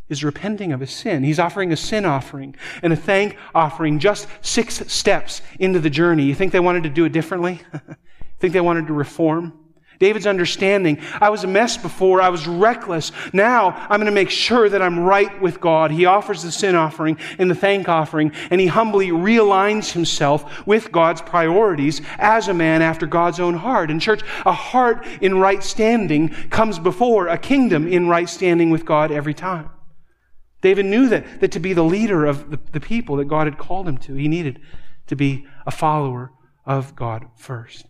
is 0.10 0.24
repenting 0.24 0.72
of 0.72 0.80
his 0.80 0.92
sin. 0.92 1.24
He's 1.24 1.40
offering 1.40 1.72
a 1.72 1.78
sin 1.78 2.06
offering 2.06 2.56
and 2.82 2.94
a 2.94 2.96
thank 2.96 3.38
offering 3.56 4.00
just 4.00 4.28
six 4.42 4.76
steps 4.92 5.42
into 5.60 5.80
the 5.80 5.90
journey. 5.90 6.24
You 6.24 6.36
think 6.36 6.52
they 6.52 6.60
wanted 6.60 6.84
to 6.84 6.90
do 6.90 7.06
it 7.06 7.12
differently? 7.12 7.62
think 8.40 8.54
they 8.54 8.62
wanted 8.62 8.88
to 8.88 8.94
reform? 8.94 9.54
David's 10.04 10.28
understanding. 10.28 11.00
I 11.22 11.30
was 11.30 11.46
a 11.46 11.48
mess 11.48 11.78
before. 11.78 12.22
I 12.22 12.28
was 12.28 12.46
reckless. 12.46 13.14
Now 13.32 13.70
I'm 13.70 14.02
going 14.02 14.08
to 14.08 14.12
make 14.12 14.30
sure 14.30 14.68
that 14.68 14.82
I'm 14.82 15.00
right 15.00 15.42
with 15.42 15.62
God. 15.62 15.92
He 15.92 16.04
offers 16.04 16.44
the 16.44 16.52
sin 16.52 16.76
offering 16.76 17.18
and 17.40 17.50
the 17.50 17.56
thank 17.56 17.88
offering, 17.88 18.34
and 18.50 18.60
he 18.60 18.68
humbly 18.68 19.12
realigns 19.12 19.94
himself 19.94 20.68
with 20.68 20.92
God's 20.92 21.22
priorities 21.22 22.02
as 22.18 22.50
a 22.50 22.54
man 22.54 22.82
after 22.82 23.08
God's 23.08 23.40
own 23.40 23.54
heart. 23.54 23.90
In 23.90 23.98
church, 24.02 24.24
a 24.46 24.52
heart 24.52 25.08
in 25.22 25.38
right 25.38 25.64
standing 25.64 26.28
comes 26.50 26.80
before 26.80 27.30
a 27.30 27.38
kingdom 27.38 27.88
in 27.88 28.10
right 28.10 28.28
standing 28.28 28.72
with 28.72 28.84
God 28.84 29.10
every 29.10 29.34
time. 29.34 29.70
David 30.60 30.86
knew 30.86 31.08
that, 31.08 31.40
that 31.40 31.54
to 31.54 31.62
be 31.62 31.72
the 31.72 31.82
leader 31.82 32.26
of 32.26 32.52
the, 32.52 32.60
the 32.74 32.82
people 32.82 33.16
that 33.16 33.30
God 33.30 33.48
had 33.48 33.58
called 33.58 33.88
him 33.88 33.98
to, 34.00 34.16
he 34.16 34.28
needed 34.28 34.60
to 35.08 35.16
be 35.16 35.46
a 35.66 35.72
follower 35.72 36.34
of 36.66 36.94
God 36.94 37.28
first. 37.38 37.86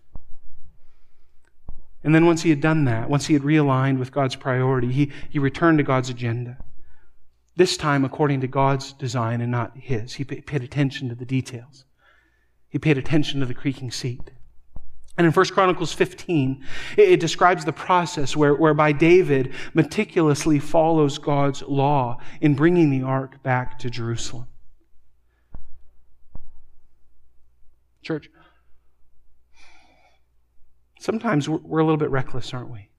And 2.03 2.13
then 2.13 2.25
once 2.25 2.41
he 2.41 2.49
had 2.49 2.61
done 2.61 2.85
that, 2.85 3.09
once 3.09 3.27
he 3.27 3.33
had 3.33 3.43
realigned 3.43 3.97
with 3.97 4.11
God's 4.11 4.35
priority, 4.35 4.91
he, 4.91 5.11
he 5.29 5.39
returned 5.39 5.77
to 5.77 5.83
God's 5.83 6.09
agenda. 6.09 6.57
This 7.55 7.77
time 7.77 8.03
according 8.03 8.41
to 8.41 8.47
God's 8.47 8.93
design 8.93 9.39
and 9.39 9.51
not 9.51 9.77
his. 9.77 10.13
He 10.15 10.23
paid 10.23 10.63
attention 10.63 11.09
to 11.09 11.15
the 11.15 11.25
details. 11.25 11.85
He 12.69 12.79
paid 12.79 12.97
attention 12.97 13.39
to 13.39 13.45
the 13.45 13.53
creaking 13.53 13.91
seat. 13.91 14.31
And 15.17 15.27
in 15.27 15.31
1 15.31 15.45
Chronicles 15.47 15.93
15, 15.93 16.65
it, 16.97 17.09
it 17.09 17.19
describes 17.19 17.63
the 17.63 17.71
process 17.71 18.35
where, 18.35 18.55
whereby 18.55 18.91
David 18.91 19.53
meticulously 19.73 20.57
follows 20.57 21.19
God's 21.19 21.61
law 21.61 22.17
in 22.41 22.55
bringing 22.55 22.89
the 22.89 23.03
ark 23.03 23.43
back 23.43 23.77
to 23.79 23.91
Jerusalem. 23.91 24.47
Church, 28.01 28.27
sometimes 31.03 31.49
we're, 31.49 31.57
we're 31.57 31.79
a 31.79 31.83
little 31.83 31.97
bit 31.97 32.09
reckless, 32.09 32.53
aren't 32.53 32.69
we, 32.69 32.89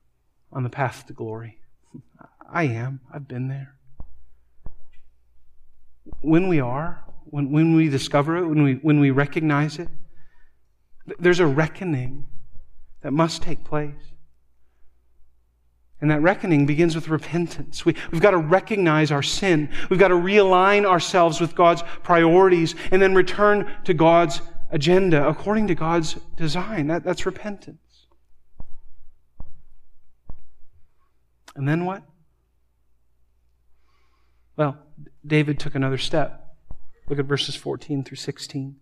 on 0.53 0.63
the 0.63 0.71
path 0.71 1.07
to 1.07 1.13
glory? 1.13 1.59
I 2.53 2.65
am. 2.65 3.01
I've 3.13 3.27
been 3.27 3.49
there. 3.49 3.77
When 6.21 6.49
we 6.49 6.61
are, 6.61 7.03
when, 7.25 7.51
when 7.51 7.75
we 7.75 7.89
discover 7.89 8.37
it, 8.37 8.47
when 8.47 8.63
we, 8.63 8.75
when 8.75 9.01
we 9.01 9.11
recognize 9.11 9.79
it, 9.79 9.89
there's 11.19 11.41
a 11.41 11.47
reckoning 11.47 12.27
that 13.01 13.13
must 13.13 13.43
take 13.43 13.65
place. 13.65 13.95
And 16.01 16.11
that 16.11 16.21
reckoning 16.21 16.67
begins 16.67 16.95
with 16.95 17.09
repentance. 17.09 17.87
We, 17.87 17.95
have 17.95 18.21
got 18.21 18.33
to 18.33 18.39
recognize 18.39 19.11
our 19.11 19.23
sin. 19.23 19.71
We've 19.89 19.99
got 19.99 20.09
to 20.09 20.15
realign 20.15 20.85
ourselves 20.85 21.41
with 21.41 21.55
God's 21.55 21.83
priorities 22.03 22.75
and 22.91 23.01
then 23.01 23.15
return 23.15 23.71
to 23.85 23.95
God's 23.95 24.43
agenda 24.71 25.27
according 25.27 25.69
to 25.69 25.75
God's 25.75 26.15
design. 26.37 26.89
That, 26.89 27.05
that's 27.05 27.25
repentance. 27.25 27.79
And 31.57 31.69
then 31.69 31.85
what? 31.85 32.03
Well, 34.57 34.79
David 35.27 35.59
took 35.59 35.75
another 35.75 35.99
step. 35.99 36.57
Look 37.09 37.19
at 37.19 37.27
verses 37.27 37.57
14 37.57 38.05
through 38.05 38.17
16. 38.17 38.77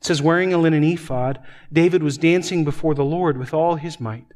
It 0.00 0.06
says, 0.06 0.22
Wearing 0.22 0.52
a 0.52 0.58
linen 0.58 0.84
ephod, 0.84 1.40
David 1.72 2.02
was 2.02 2.18
dancing 2.18 2.64
before 2.64 2.94
the 2.94 3.04
Lord 3.04 3.36
with 3.38 3.54
all 3.54 3.76
his 3.76 3.98
might 3.98 4.26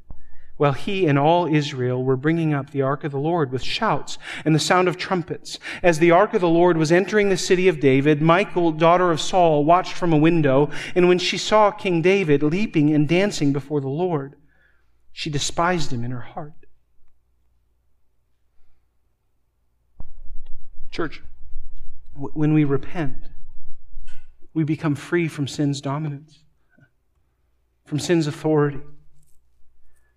while 0.59 0.73
he 0.73 1.07
and 1.07 1.19
all 1.19 1.47
Israel 1.47 2.05
were 2.05 2.17
bringing 2.17 2.53
up 2.53 2.71
the 2.71 2.83
ark 2.83 3.05
of 3.05 3.13
the 3.13 3.19
Lord 3.19 3.51
with 3.51 3.63
shouts 3.63 4.19
and 4.45 4.55
the 4.55 4.61
sound 4.61 4.89
of 4.89 4.99
trumpets. 4.99 5.59
As 5.83 5.99
the 5.99 6.11
ark 6.11 6.35
of 6.35 6.43
the 6.43 6.49
Lord 6.49 6.77
was 6.77 6.93
entering 6.93 7.29
the 7.29 7.37
city 7.37 7.69
of 7.69 7.81
David, 7.81 8.21
Michal, 8.21 8.73
daughter 8.73 9.11
of 9.11 9.21
Saul, 9.21 9.65
watched 9.65 9.95
from 9.95 10.13
a 10.13 10.19
window, 10.19 10.69
and 10.95 11.09
when 11.09 11.19
she 11.19 11.39
saw 11.39 11.71
King 11.71 12.03
David 12.03 12.43
leaping 12.43 12.93
and 12.93 13.09
dancing 13.09 13.53
before 13.53 13.81
the 13.81 13.89
Lord, 13.89 14.35
she 15.13 15.31
despised 15.31 15.93
him 15.93 16.05
in 16.05 16.11
her 16.11 16.21
heart. 16.21 16.53
Church, 20.91 21.23
when 22.15 22.53
we 22.53 22.65
repent, 22.65 23.17
we 24.55 24.65
become 24.65 24.95
free 24.95 25.29
from 25.29 25.47
sin's 25.47 25.81
dominance, 25.81 26.41
from 27.85 27.99
sin's 27.99 28.27
authority. 28.27 28.81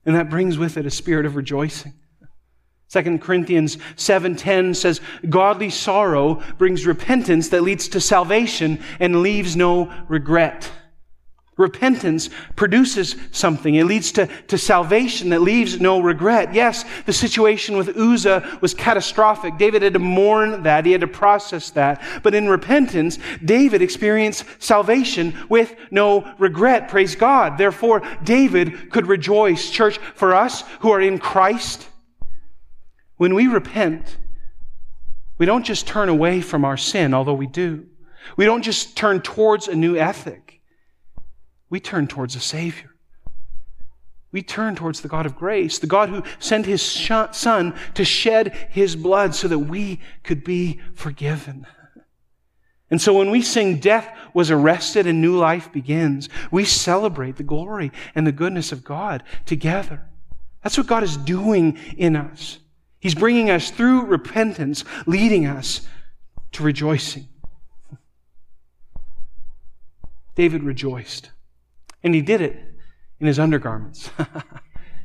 And 0.05 0.15
that 0.15 0.29
brings 0.29 0.57
with 0.57 0.77
it 0.77 0.85
a 0.85 0.91
spirit 0.91 1.25
of 1.25 1.35
rejoicing. 1.35 1.93
2 2.89 3.19
Corinthians 3.19 3.77
7:10 3.95 4.75
says 4.75 4.99
godly 5.29 5.69
sorrow 5.69 6.41
brings 6.57 6.85
repentance 6.85 7.49
that 7.49 7.61
leads 7.61 7.87
to 7.89 8.01
salvation 8.01 8.79
and 8.99 9.21
leaves 9.21 9.55
no 9.55 9.93
regret. 10.09 10.69
Repentance 11.57 12.29
produces 12.55 13.17
something. 13.31 13.75
It 13.75 13.83
leads 13.83 14.13
to, 14.13 14.27
to 14.47 14.57
salvation 14.57 15.29
that 15.29 15.41
leaves 15.41 15.81
no 15.81 15.99
regret. 15.99 16.53
Yes, 16.53 16.85
the 17.05 17.11
situation 17.11 17.75
with 17.75 17.97
Uzzah 17.97 18.59
was 18.61 18.73
catastrophic. 18.73 19.57
David 19.57 19.81
had 19.81 19.93
to 19.93 19.99
mourn 19.99 20.63
that. 20.63 20.85
He 20.85 20.93
had 20.93 21.01
to 21.01 21.07
process 21.07 21.69
that. 21.71 22.01
But 22.23 22.35
in 22.35 22.47
repentance, 22.47 23.19
David 23.43 23.81
experienced 23.81 24.45
salvation 24.59 25.37
with 25.49 25.75
no 25.91 26.33
regret. 26.39 26.87
Praise 26.87 27.15
God. 27.15 27.57
Therefore, 27.57 28.01
David 28.23 28.89
could 28.89 29.07
rejoice. 29.07 29.69
Church, 29.69 29.97
for 30.15 30.33
us 30.33 30.63
who 30.79 30.91
are 30.91 31.01
in 31.01 31.19
Christ, 31.19 31.85
when 33.17 33.35
we 33.35 33.47
repent, 33.47 34.17
we 35.37 35.45
don't 35.45 35.65
just 35.65 35.85
turn 35.85 36.07
away 36.07 36.39
from 36.39 36.63
our 36.63 36.77
sin, 36.77 37.13
although 37.13 37.33
we 37.33 37.47
do. 37.47 37.87
We 38.37 38.45
don't 38.45 38.61
just 38.61 38.95
turn 38.95 39.21
towards 39.21 39.67
a 39.67 39.75
new 39.75 39.97
ethic 39.97 40.50
we 41.71 41.79
turn 41.79 42.05
towards 42.05 42.35
a 42.35 42.39
Savior. 42.39 42.91
We 44.31 44.43
turn 44.43 44.75
towards 44.75 45.01
the 45.01 45.07
God 45.07 45.25
of 45.25 45.35
grace, 45.35 45.79
the 45.79 45.87
God 45.87 46.09
who 46.09 46.21
sent 46.37 46.65
his 46.65 46.81
Son 46.81 47.73
to 47.95 48.05
shed 48.05 48.69
his 48.69 48.95
blood 48.95 49.33
so 49.33 49.47
that 49.47 49.59
we 49.59 49.99
could 50.23 50.43
be 50.43 50.79
forgiven. 50.93 51.65
And 52.89 53.01
so 53.01 53.13
when 53.13 53.31
we 53.31 53.41
sing 53.41 53.79
Death 53.79 54.13
was 54.33 54.51
arrested 54.51 55.07
and 55.07 55.21
new 55.21 55.37
life 55.37 55.71
begins, 55.71 56.29
we 56.51 56.65
celebrate 56.65 57.37
the 57.37 57.43
glory 57.43 57.91
and 58.15 58.27
the 58.27 58.33
goodness 58.33 58.71
of 58.71 58.83
God 58.83 59.23
together. 59.45 60.07
That's 60.63 60.77
what 60.77 60.87
God 60.87 61.03
is 61.03 61.17
doing 61.17 61.77
in 61.97 62.15
us. 62.15 62.59
He's 62.99 63.15
bringing 63.15 63.49
us 63.49 63.71
through 63.71 64.05
repentance, 64.05 64.83
leading 65.05 65.45
us 65.45 65.87
to 66.51 66.63
rejoicing. 66.63 67.27
David 70.35 70.63
rejoiced. 70.63 71.31
And 72.03 72.15
he 72.15 72.21
did 72.21 72.41
it 72.41 72.57
in 73.19 73.27
his 73.27 73.39
undergarments. 73.39 74.09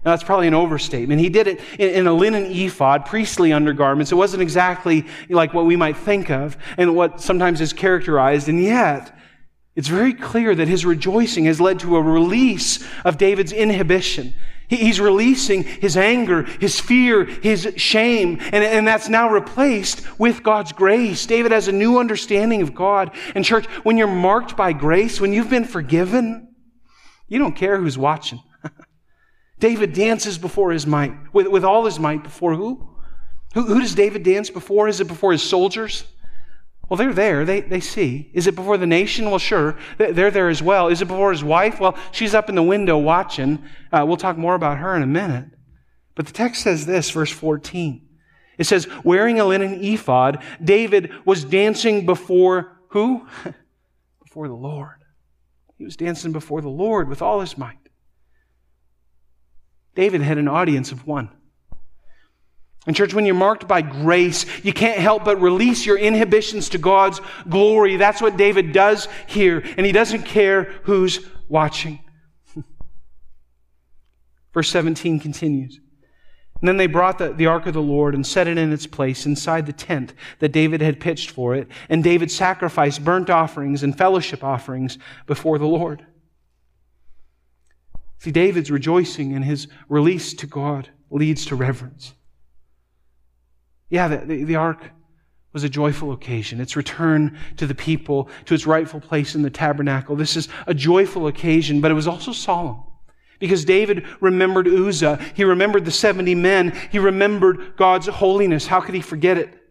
Now, 0.07 0.13
that's 0.13 0.23
probably 0.23 0.47
an 0.47 0.55
overstatement. 0.55 1.21
He 1.21 1.29
did 1.29 1.49
it 1.49 1.61
in, 1.81 2.07
a 2.07 2.13
linen 2.13 2.45
ephod, 2.45 3.07
priestly 3.07 3.53
undergarments. 3.53 4.13
It 4.13 4.15
wasn't 4.15 4.41
exactly 4.41 5.05
like 5.29 5.53
what 5.53 5.67
we 5.67 5.75
might 5.75 5.97
think 5.97 6.31
of 6.31 6.57
and 6.79 6.95
what 6.95 7.21
sometimes 7.21 7.61
is 7.61 7.73
characterized. 7.73 8.49
And 8.49 8.63
yet, 8.63 9.19
it's 9.75 9.89
very 9.89 10.15
clear 10.15 10.55
that 10.55 10.69
his 10.69 10.87
rejoicing 10.87 11.47
has 11.47 11.61
led 11.61 11.81
to 11.81 11.97
a 11.97 12.01
release 12.01 12.87
of 13.05 13.19
David's 13.19 13.51
inhibition. 13.51 14.33
He, 14.69 14.77
he's 14.77 15.01
releasing 15.01 15.65
his 15.65 15.97
anger, 15.97 16.45
his 16.45 16.79
fear, 16.79 17.25
his 17.25 17.73
shame, 17.75 18.39
and, 18.41 18.63
and 18.63 18.87
that's 18.87 19.09
now 19.09 19.29
replaced 19.29 20.07
with 20.21 20.45
God's 20.45 20.71
grace. 20.71 21.27
David 21.27 21.51
has 21.51 21.67
a 21.67 21.73
new 21.73 21.99
understanding 21.99 22.63
of 22.63 22.77
God. 22.77 23.11
And 23.35 23.45
church, 23.45 23.67
when 23.83 23.97
you're 23.97 24.07
marked 24.07 24.57
by 24.57 24.73
grace, 24.73 25.21
when 25.21 25.33
you've 25.33 25.51
been 25.51 25.65
forgiven, 25.65 26.47
you 27.29 27.39
don't 27.39 27.57
care 27.57 27.79
who's 27.79 27.99
watching. 27.99 28.43
David 29.59 29.93
dances 29.93 30.39
before 30.39 30.73
his 30.73 30.87
might, 30.87 31.15
with, 31.33 31.49
with 31.49 31.65
all 31.65 31.85
his 31.85 31.99
might, 31.99 32.23
before 32.23 32.55
who? 32.55 32.89
who? 33.55 33.63
Who 33.63 33.81
does 33.81 33.95
David 33.95 34.23
dance 34.23 34.51
before? 34.51 34.89
Is 34.89 35.01
it 35.01 35.09
before 35.09 35.33
his 35.33 35.43
soldiers? 35.43 36.05
Well, 36.89 36.99
they're 36.99 37.13
there. 37.13 37.45
They, 37.45 37.63
they 37.63 37.81
see. 37.81 38.31
Is 38.33 38.47
it 38.47 38.55
before 38.55 38.79
the 38.79 38.87
nation? 38.87 39.29
Well, 39.29 39.41
sure. 39.41 39.77
They're 39.99 40.31
there 40.31 40.49
as 40.49 40.63
well. 40.63 40.89
Is 40.89 41.03
it 41.03 41.09
before 41.09 41.33
his 41.33 41.43
wife? 41.43 41.81
Well, 41.81 41.99
she's 42.13 42.35
up 42.35 42.49
in 42.49 42.55
the 42.55 42.63
window 42.63 42.97
watching. 42.97 43.65
Uh, 43.91 44.05
we'll 44.07 44.17
talk 44.17 44.39
more 44.39 44.55
about 44.55 44.79
her 44.79 44.95
in 44.95 45.03
a 45.03 45.07
minute. 45.07 45.47
But 46.15 46.27
the 46.27 46.33
text 46.33 46.63
says 46.63 46.87
this, 46.87 47.11
verse 47.11 47.31
14. 47.31 48.07
It 48.59 48.65
says, 48.65 48.89
wearing 49.05 49.41
a 49.41 49.45
linen 49.45 49.83
ephod, 49.85 50.43
David 50.63 51.13
was 51.27 51.45
dancing 51.45 52.07
before 52.07 52.79
who? 52.91 53.27
before 54.23 54.49
the 54.49 54.55
Lord. 54.55 54.96
He 55.77 55.85
was 55.85 55.97
dancing 55.97 56.33
before 56.33 56.61
the 56.61 56.69
Lord 56.69 57.09
with 57.09 57.23
all 57.23 57.41
his 57.41 57.59
might. 57.59 57.79
David 59.95 60.23
had 60.23 60.39
an 60.39 60.49
audience 60.49 60.93
of 60.93 61.07
one. 61.07 61.31
And, 62.87 62.95
church, 62.95 63.13
when 63.13 63.27
you're 63.27 63.35
marked 63.35 63.67
by 63.67 63.83
grace, 63.83 64.47
you 64.65 64.73
can't 64.73 64.99
help 64.99 65.25
but 65.25 65.41
release 65.41 65.85
your 65.85 65.99
inhibitions 65.99 66.69
to 66.69 66.79
God's 66.79 67.21
glory. 67.49 67.97
That's 67.97 68.23
what 68.23 68.37
David 68.37 68.73
does 68.73 69.09
here. 69.27 69.65
And 69.77 69.85
he 69.85 69.91
doesn't 69.91 70.23
care 70.23 70.65
who's 70.85 71.27
watching. 71.49 71.99
Verse 74.55 74.71
17 74.71 75.19
continues. 75.19 75.81
And 76.61 76.69
then 76.69 76.79
they 76.79 76.87
brought 76.87 77.19
the, 77.19 77.33
the 77.33 77.47
ark 77.47 77.67
of 77.67 77.75
the 77.75 77.83
Lord 77.83 78.15
and 78.15 78.27
set 78.27 78.49
it 78.49 78.57
in 78.57 78.73
its 78.73 78.87
place 78.87 79.27
inside 79.27 79.67
the 79.67 79.73
tent 79.73 80.15
that 80.39 80.53
David 80.53 80.81
had 80.81 81.01
pitched 81.01 81.31
for 81.31 81.55
it. 81.55 81.69
And 81.89 82.03
David 82.03 82.31
sacrificed 82.31 83.05
burnt 83.05 83.29
offerings 83.29 83.83
and 83.83 83.97
fellowship 83.97 84.43
offerings 84.43 84.99
before 85.27 85.59
the 85.59 85.67
Lord. 85.67 86.07
See, 88.19 88.31
David's 88.31 88.71
rejoicing 88.71 89.33
in 89.33 89.43
his 89.43 89.69
release 89.89 90.33
to 90.35 90.47
God 90.47 90.89
leads 91.11 91.45
to 91.47 91.57
reverence. 91.57 92.15
Yeah, 93.91 94.09
the, 94.09 94.17
the, 94.19 94.45
the 94.45 94.57
ark 94.57 94.91
was 95.53 95.63
a 95.63 95.69
joyful 95.69 96.13
occasion. 96.13 96.61
Its 96.61 96.75
return 96.75 97.39
to 97.59 97.67
the 97.67 97.75
people, 97.75 98.29
to 98.47 98.55
its 98.55 98.67
rightful 98.67 99.01
place 99.01 99.35
in 99.35 99.43
the 99.43 99.51
tabernacle. 99.51 100.17
This 100.17 100.37
is 100.37 100.49
a 100.67 100.75
joyful 100.75 101.27
occasion, 101.27 101.81
but 101.81 101.91
it 101.91 101.95
was 101.95 102.09
also 102.09 102.33
solemn. 102.33 102.83
Because 103.39 103.65
David 103.65 104.07
remembered 104.21 104.67
Uzzah. 104.67 105.19
He 105.35 105.45
remembered 105.45 105.85
the 105.85 105.91
70 105.91 106.35
men. 106.35 106.73
He 106.91 106.99
remembered 106.99 107.77
God's 107.77 108.07
holiness. 108.07 108.67
How 108.67 108.81
could 108.81 108.95
he 108.95 109.01
forget 109.01 109.37
it? 109.37 109.63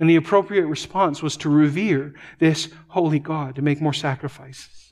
And 0.00 0.08
the 0.08 0.16
appropriate 0.16 0.66
response 0.66 1.22
was 1.22 1.36
to 1.38 1.48
revere 1.48 2.14
this 2.38 2.68
holy 2.88 3.18
God, 3.18 3.56
to 3.56 3.62
make 3.62 3.80
more 3.80 3.92
sacrifices. 3.92 4.87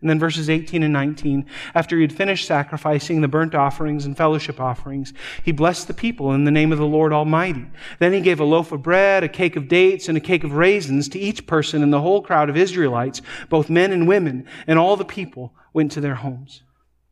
And 0.00 0.08
then 0.08 0.18
verses 0.18 0.48
18 0.48 0.82
and 0.82 0.94
19, 0.94 1.44
after 1.74 1.96
he 1.96 2.02
had 2.02 2.12
finished 2.12 2.46
sacrificing 2.46 3.20
the 3.20 3.28
burnt 3.28 3.54
offerings 3.54 4.06
and 4.06 4.16
fellowship 4.16 4.58
offerings, 4.58 5.12
he 5.44 5.52
blessed 5.52 5.88
the 5.88 5.94
people 5.94 6.32
in 6.32 6.44
the 6.44 6.50
name 6.50 6.72
of 6.72 6.78
the 6.78 6.86
Lord 6.86 7.12
Almighty. 7.12 7.66
Then 7.98 8.14
he 8.14 8.22
gave 8.22 8.40
a 8.40 8.44
loaf 8.44 8.72
of 8.72 8.82
bread, 8.82 9.24
a 9.24 9.28
cake 9.28 9.56
of 9.56 9.68
dates, 9.68 10.08
and 10.08 10.16
a 10.16 10.20
cake 10.20 10.42
of 10.42 10.54
raisins 10.54 11.06
to 11.10 11.18
each 11.18 11.46
person 11.46 11.82
in 11.82 11.90
the 11.90 12.00
whole 12.00 12.22
crowd 12.22 12.48
of 12.48 12.56
Israelites, 12.56 13.20
both 13.50 13.68
men 13.68 13.92
and 13.92 14.08
women, 14.08 14.46
and 14.66 14.78
all 14.78 14.96
the 14.96 15.04
people 15.04 15.52
went 15.74 15.92
to 15.92 16.00
their 16.00 16.14
homes. 16.14 16.62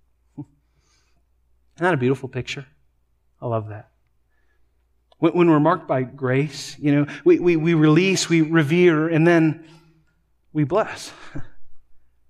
Isn't 0.38 0.46
that 1.80 1.94
a 1.94 1.98
beautiful 1.98 2.30
picture? 2.30 2.66
I 3.42 3.48
love 3.48 3.68
that. 3.68 3.90
When 5.18 5.50
we're 5.50 5.60
marked 5.60 5.88
by 5.88 6.04
grace, 6.04 6.78
you 6.78 6.94
know, 6.94 7.06
we, 7.24 7.38
we, 7.38 7.56
we 7.56 7.74
release, 7.74 8.30
we 8.30 8.40
revere, 8.40 9.08
and 9.08 9.26
then 9.26 9.66
we 10.54 10.64
bless. 10.64 11.12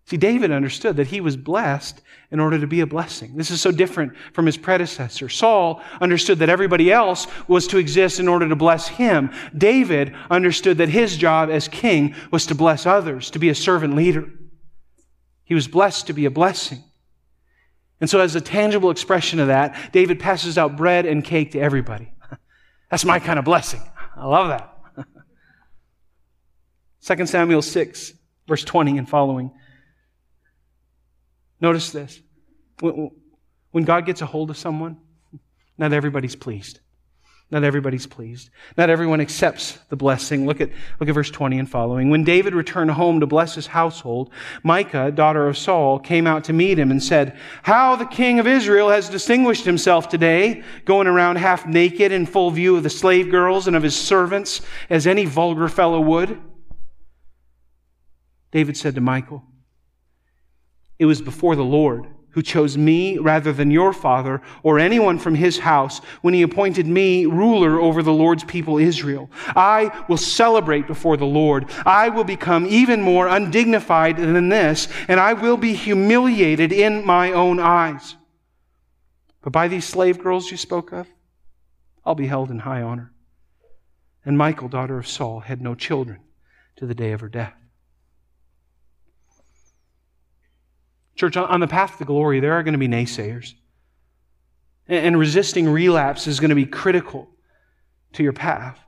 See, 0.08 0.16
David 0.16 0.50
understood 0.50 0.96
that 0.96 1.08
he 1.08 1.20
was 1.20 1.36
blessed 1.36 2.00
in 2.30 2.40
order 2.40 2.58
to 2.58 2.66
be 2.66 2.80
a 2.80 2.86
blessing. 2.86 3.36
This 3.36 3.50
is 3.50 3.60
so 3.60 3.70
different 3.70 4.14
from 4.32 4.46
his 4.46 4.56
predecessor. 4.56 5.28
Saul 5.28 5.82
understood 6.00 6.38
that 6.38 6.48
everybody 6.48 6.90
else 6.90 7.26
was 7.46 7.66
to 7.66 7.76
exist 7.76 8.18
in 8.18 8.26
order 8.26 8.48
to 8.48 8.56
bless 8.56 8.88
him. 8.88 9.30
David 9.54 10.14
understood 10.30 10.78
that 10.78 10.88
his 10.88 11.18
job 11.18 11.50
as 11.50 11.68
king 11.68 12.14
was 12.30 12.46
to 12.46 12.54
bless 12.54 12.86
others, 12.86 13.30
to 13.32 13.38
be 13.38 13.50
a 13.50 13.54
servant 13.54 13.96
leader. 13.96 14.26
He 15.44 15.52
was 15.52 15.68
blessed 15.68 16.06
to 16.06 16.14
be 16.14 16.24
a 16.24 16.30
blessing. 16.30 16.82
And 18.00 18.08
so, 18.08 18.18
as 18.20 18.34
a 18.34 18.40
tangible 18.40 18.90
expression 18.90 19.40
of 19.40 19.48
that, 19.48 19.92
David 19.92 20.20
passes 20.20 20.56
out 20.56 20.74
bread 20.74 21.04
and 21.04 21.22
cake 21.22 21.50
to 21.50 21.60
everybody. 21.60 22.14
That's 22.90 23.04
my 23.04 23.18
kind 23.18 23.38
of 23.38 23.44
blessing. 23.44 23.82
I 24.16 24.24
love 24.24 24.48
that. 24.48 25.06
2 27.18 27.26
Samuel 27.26 27.60
6, 27.60 28.12
verse 28.46 28.64
20 28.64 28.96
and 28.96 29.06
following. 29.06 29.50
Notice 31.60 31.90
this. 31.90 32.20
When 32.80 33.84
God 33.84 34.06
gets 34.06 34.22
a 34.22 34.26
hold 34.26 34.50
of 34.50 34.56
someone, 34.56 34.98
not 35.76 35.92
everybody's 35.92 36.36
pleased. 36.36 36.80
Not 37.50 37.64
everybody's 37.64 38.06
pleased. 38.06 38.50
Not 38.76 38.90
everyone 38.90 39.22
accepts 39.22 39.78
the 39.88 39.96
blessing. 39.96 40.44
Look 40.44 40.60
at, 40.60 40.68
look 41.00 41.08
at 41.08 41.14
verse 41.14 41.30
20 41.30 41.58
and 41.58 41.70
following. 41.70 42.10
When 42.10 42.22
David 42.22 42.54
returned 42.54 42.90
home 42.90 43.20
to 43.20 43.26
bless 43.26 43.54
his 43.54 43.66
household, 43.66 44.30
Michal, 44.62 45.10
daughter 45.12 45.48
of 45.48 45.56
Saul, 45.56 45.98
came 45.98 46.26
out 46.26 46.44
to 46.44 46.52
meet 46.52 46.78
him 46.78 46.90
and 46.90 47.02
said, 47.02 47.38
How 47.62 47.96
the 47.96 48.04
king 48.04 48.38
of 48.38 48.46
Israel 48.46 48.90
has 48.90 49.08
distinguished 49.08 49.64
himself 49.64 50.10
today, 50.10 50.62
going 50.84 51.06
around 51.06 51.36
half 51.36 51.66
naked 51.66 52.12
in 52.12 52.26
full 52.26 52.50
view 52.50 52.76
of 52.76 52.82
the 52.82 52.90
slave 52.90 53.30
girls 53.30 53.66
and 53.66 53.74
of 53.74 53.82
his 53.82 53.96
servants, 53.96 54.60
as 54.90 55.06
any 55.06 55.24
vulgar 55.24 55.68
fellow 55.68 56.00
would. 56.02 56.38
David 58.50 58.76
said 58.76 58.94
to 58.94 59.00
Michal, 59.00 59.42
it 60.98 61.06
was 61.06 61.22
before 61.22 61.56
the 61.56 61.64
Lord 61.64 62.06
who 62.30 62.42
chose 62.42 62.76
me 62.76 63.18
rather 63.18 63.52
than 63.52 63.70
your 63.70 63.92
father 63.92 64.40
or 64.62 64.78
anyone 64.78 65.18
from 65.18 65.34
his 65.34 65.58
house 65.58 65.98
when 66.20 66.34
he 66.34 66.42
appointed 66.42 66.86
me 66.86 67.26
ruler 67.26 67.80
over 67.80 68.02
the 68.02 68.12
Lord's 68.12 68.44
people 68.44 68.78
Israel. 68.78 69.30
I 69.56 70.04
will 70.08 70.18
celebrate 70.18 70.86
before 70.86 71.16
the 71.16 71.24
Lord. 71.24 71.70
I 71.84 72.10
will 72.10 72.24
become 72.24 72.66
even 72.66 73.00
more 73.00 73.26
undignified 73.26 74.18
than 74.18 74.50
this, 74.50 74.88
and 75.08 75.18
I 75.18 75.32
will 75.32 75.56
be 75.56 75.72
humiliated 75.72 76.72
in 76.72 77.04
my 77.04 77.32
own 77.32 77.58
eyes. 77.58 78.16
But 79.42 79.52
by 79.52 79.68
these 79.68 79.84
slave 79.84 80.22
girls 80.22 80.50
you 80.50 80.56
spoke 80.56 80.92
of, 80.92 81.08
I'll 82.04 82.14
be 82.14 82.26
held 82.26 82.50
in 82.50 82.60
high 82.60 82.82
honor. 82.82 83.12
And 84.24 84.36
Michal, 84.36 84.68
daughter 84.68 84.98
of 84.98 85.08
Saul, 85.08 85.40
had 85.40 85.60
no 85.60 85.74
children 85.74 86.20
to 86.76 86.86
the 86.86 86.94
day 86.94 87.12
of 87.12 87.20
her 87.20 87.28
death. 87.28 87.54
Church, 91.18 91.36
on 91.36 91.58
the 91.60 91.66
path 91.66 91.98
to 91.98 92.04
glory, 92.04 92.38
there 92.38 92.52
are 92.52 92.62
going 92.62 92.72
to 92.72 92.78
be 92.78 92.88
naysayers. 92.88 93.54
And 94.86 95.18
resisting 95.18 95.68
relapse 95.68 96.26
is 96.26 96.40
going 96.40 96.50
to 96.50 96.54
be 96.54 96.64
critical 96.64 97.28
to 98.14 98.22
your 98.22 98.32
path. 98.32 98.78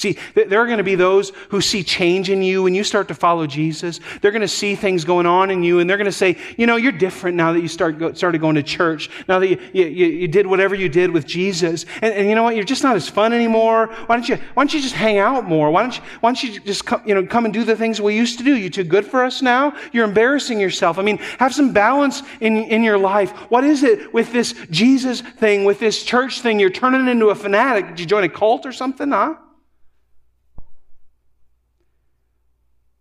See, 0.00 0.16
there 0.34 0.58
are 0.58 0.64
going 0.64 0.78
to 0.78 0.82
be 0.82 0.94
those 0.94 1.30
who 1.50 1.60
see 1.60 1.82
change 1.82 2.30
in 2.30 2.40
you 2.40 2.62
when 2.62 2.74
you 2.74 2.84
start 2.84 3.06
to 3.08 3.14
follow 3.14 3.46
Jesus. 3.46 4.00
They're 4.22 4.30
going 4.30 4.40
to 4.40 4.48
see 4.48 4.74
things 4.74 5.04
going 5.04 5.26
on 5.26 5.50
in 5.50 5.62
you, 5.62 5.78
and 5.78 5.90
they're 5.90 5.98
going 5.98 6.06
to 6.06 6.10
say, 6.10 6.38
you 6.56 6.66
know, 6.66 6.76
you're 6.76 6.90
different 6.90 7.36
now 7.36 7.52
that 7.52 7.60
you 7.60 7.68
start 7.68 7.98
go, 7.98 8.14
started 8.14 8.40
going 8.40 8.54
to 8.54 8.62
church, 8.62 9.10
now 9.28 9.38
that 9.38 9.48
you, 9.48 9.60
you, 9.74 9.84
you, 9.84 10.26
did 10.26 10.46
whatever 10.46 10.74
you 10.74 10.88
did 10.88 11.10
with 11.10 11.26
Jesus. 11.26 11.84
And, 12.00 12.14
and, 12.14 12.28
you 12.30 12.34
know 12.34 12.42
what? 12.42 12.54
You're 12.54 12.64
just 12.64 12.82
not 12.82 12.96
as 12.96 13.10
fun 13.10 13.34
anymore. 13.34 13.88
Why 14.06 14.16
don't 14.16 14.26
you, 14.26 14.36
why 14.54 14.62
don't 14.62 14.72
you 14.72 14.80
just 14.80 14.94
hang 14.94 15.18
out 15.18 15.44
more? 15.44 15.70
Why 15.70 15.82
don't 15.82 15.94
you, 15.94 16.02
why 16.20 16.30
don't 16.30 16.42
you 16.42 16.58
just 16.60 16.86
come, 16.86 17.02
you 17.04 17.14
know, 17.14 17.26
come 17.26 17.44
and 17.44 17.52
do 17.52 17.62
the 17.62 17.76
things 17.76 18.00
we 18.00 18.16
used 18.16 18.38
to 18.38 18.44
do? 18.44 18.56
You 18.56 18.70
too 18.70 18.84
good 18.84 19.04
for 19.04 19.22
us 19.22 19.42
now? 19.42 19.76
You're 19.92 20.06
embarrassing 20.06 20.58
yourself. 20.58 20.98
I 20.98 21.02
mean, 21.02 21.18
have 21.38 21.54
some 21.54 21.74
balance 21.74 22.22
in, 22.40 22.56
in 22.56 22.82
your 22.82 22.96
life. 22.96 23.32
What 23.50 23.64
is 23.64 23.82
it 23.82 24.14
with 24.14 24.32
this 24.32 24.54
Jesus 24.70 25.20
thing, 25.20 25.66
with 25.66 25.78
this 25.78 26.02
church 26.02 26.40
thing? 26.40 26.58
You're 26.58 26.70
turning 26.70 27.06
into 27.06 27.26
a 27.26 27.34
fanatic. 27.34 27.88
Did 27.88 28.00
you 28.00 28.06
join 28.06 28.24
a 28.24 28.30
cult 28.30 28.64
or 28.64 28.72
something, 28.72 29.10
huh? 29.10 29.34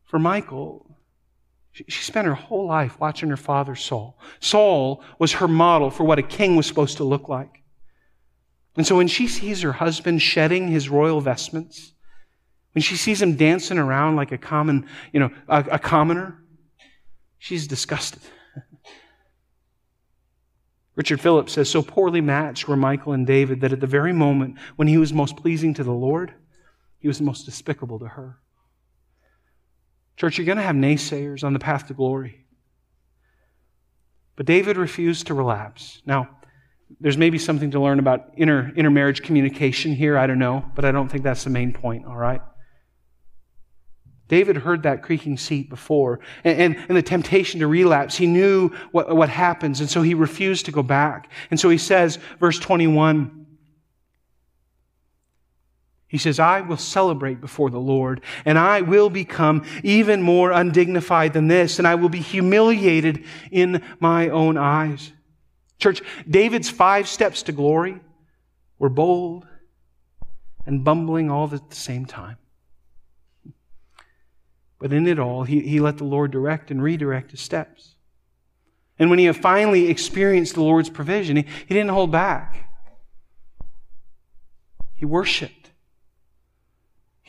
For 0.10 0.18
Michal, 0.18 0.98
she, 1.72 1.86
spent 1.88 2.26
her 2.26 2.34
whole 2.34 2.66
life 2.66 3.00
watching 3.00 3.30
her 3.30 3.38
father 3.38 3.76
Saul. 3.76 4.18
Saul 4.40 5.04
was 5.20 5.34
her 5.34 5.48
model 5.48 5.92
for 5.92 6.04
what 6.04 6.18
a 6.18 6.24
king 6.24 6.56
was 6.56 6.66
supposed 6.66 6.98
to 6.98 7.04
look 7.04 7.30
like. 7.30 7.62
And 8.76 8.88
so 8.88 8.98
when 8.98 9.08
she 9.08 9.28
sees 9.28 9.62
her 9.62 9.72
husband 9.72 10.24
shedding 10.24 10.68
his 10.68 10.90
royal 10.90 11.22
vestments, 11.22 11.94
when 12.74 12.82
she 12.82 12.96
sees 12.96 13.22
him 13.22 13.36
dancing 13.36 13.78
around 13.78 14.16
like 14.16 14.32
a 14.32 14.38
common, 14.40 14.88
you 15.14 15.20
know, 15.20 15.30
a, 15.48 15.64
a 15.74 15.80
commoner, 15.80 16.44
she's 17.38 17.68
disgusted. 17.68 18.24
Richard 20.96 21.22
Phillips 21.22 21.54
says, 21.54 21.70
So 21.70 21.84
poorly 21.84 22.22
matched 22.22 22.68
were 22.68 22.76
Michal 22.76 23.14
and 23.14 23.28
David 23.28 23.62
that 23.62 23.74
at 23.74 23.80
the 23.80 23.88
very 23.88 24.14
moment 24.14 24.58
when 24.76 24.88
he 24.88 24.98
was 24.98 25.14
most 25.14 25.38
pleasing 25.38 25.76
to 25.76 25.84
the 25.84 25.94
Lord, 25.94 26.34
he 26.98 27.08
was 27.08 27.22
most 27.22 27.46
despicable 27.46 28.00
to 28.00 28.08
her. 28.08 28.40
Church, 30.20 30.38
you're 30.38 30.46
going 30.46 30.58
to 30.58 30.64
have 30.64 30.76
naysayers 30.76 31.46
on 31.46 31.54
the 31.54 31.60
path 31.60 31.88
to 31.88 31.94
glory. 31.94 32.46
But 34.36 34.46
David 34.46 34.76
refused 34.76 35.28
to 35.28 35.34
relapse. 35.34 36.02
Now, 36.06 36.28
there's 37.00 37.18
maybe 37.18 37.38
something 37.38 37.72
to 37.72 37.80
learn 37.80 38.00
about 38.00 38.32
inter, 38.36 38.70
intermarriage 38.76 39.22
communication 39.24 39.94
here. 39.94 40.18
I 40.18 40.28
don't 40.28 40.38
know, 40.38 40.66
but 40.76 40.84
I 40.84 40.92
don't 40.92 41.08
think 41.08 41.24
that's 41.24 41.46
the 41.46 41.50
main 41.50 41.72
point, 41.72 42.06
all 42.06 42.18
right? 42.18 42.42
David 44.28 44.58
heard 44.58 44.84
that 44.84 45.04
creaking 45.04 45.38
seat 45.38 45.70
before, 45.70 46.20
and, 46.44 46.60
and, 46.60 46.86
and, 46.90 46.98
the 46.98 47.02
temptation 47.02 47.62
to 47.62 47.68
relapse. 47.68 48.18
He 48.18 48.28
knew 48.28 48.72
what, 48.92 49.16
what 49.16 49.30
happens, 49.30 49.80
and 49.80 49.90
so 49.90 50.02
he 50.02 50.14
refused 50.14 50.66
to 50.66 50.72
go 50.72 50.84
back. 50.84 51.32
And 51.50 51.58
so 51.58 51.70
he 51.70 51.78
says, 51.78 52.20
verse 52.42 52.60
21, 52.60 53.39
he 56.10 56.18
says, 56.18 56.40
I 56.40 56.62
will 56.62 56.76
celebrate 56.76 57.40
before 57.40 57.70
the 57.70 57.80
Lord, 57.80 58.22
and 58.44 58.58
I 58.58 58.82
will 58.82 59.12
become 59.12 59.64
even 59.84 60.24
more 60.24 60.52
undignified 60.52 61.34
than 61.34 61.48
this, 61.48 61.78
and 61.78 61.88
I 61.88 61.96
will 61.96 62.10
be 62.10 62.20
humiliated 62.20 63.24
in 63.52 63.84
my 64.00 64.30
own 64.30 64.58
eyes. 64.58 65.14
Church, 65.78 66.02
David's 66.28 66.70
five 66.70 67.08
steps 67.08 67.44
to 67.44 67.52
glory 67.52 68.00
were 68.80 68.90
bold 68.90 69.46
and 70.66 70.84
bumbling 70.84 71.30
all 71.30 71.54
at 71.54 71.70
the 71.70 71.76
same 71.76 72.08
time. 72.08 72.38
But 74.80 74.92
in 74.92 75.06
it 75.06 75.20
all, 75.20 75.44
he, 75.44 75.60
he 75.60 75.80
let 75.80 76.00
the 76.00 76.06
Lord 76.06 76.32
direct 76.32 76.72
and 76.72 76.82
redirect 76.82 77.32
his 77.32 77.42
steps. 77.42 77.94
And 78.98 79.12
when 79.12 79.20
he 79.20 79.32
finally 79.32 79.90
experienced 79.90 80.56
the 80.56 80.64
Lord's 80.64 80.90
provision, 80.90 81.38
he, 81.38 81.46
he 81.68 81.74
didn't 81.76 81.92
hold 81.92 82.12
back. 82.12 82.68
He 84.96 85.06
worshiped. 85.06 85.59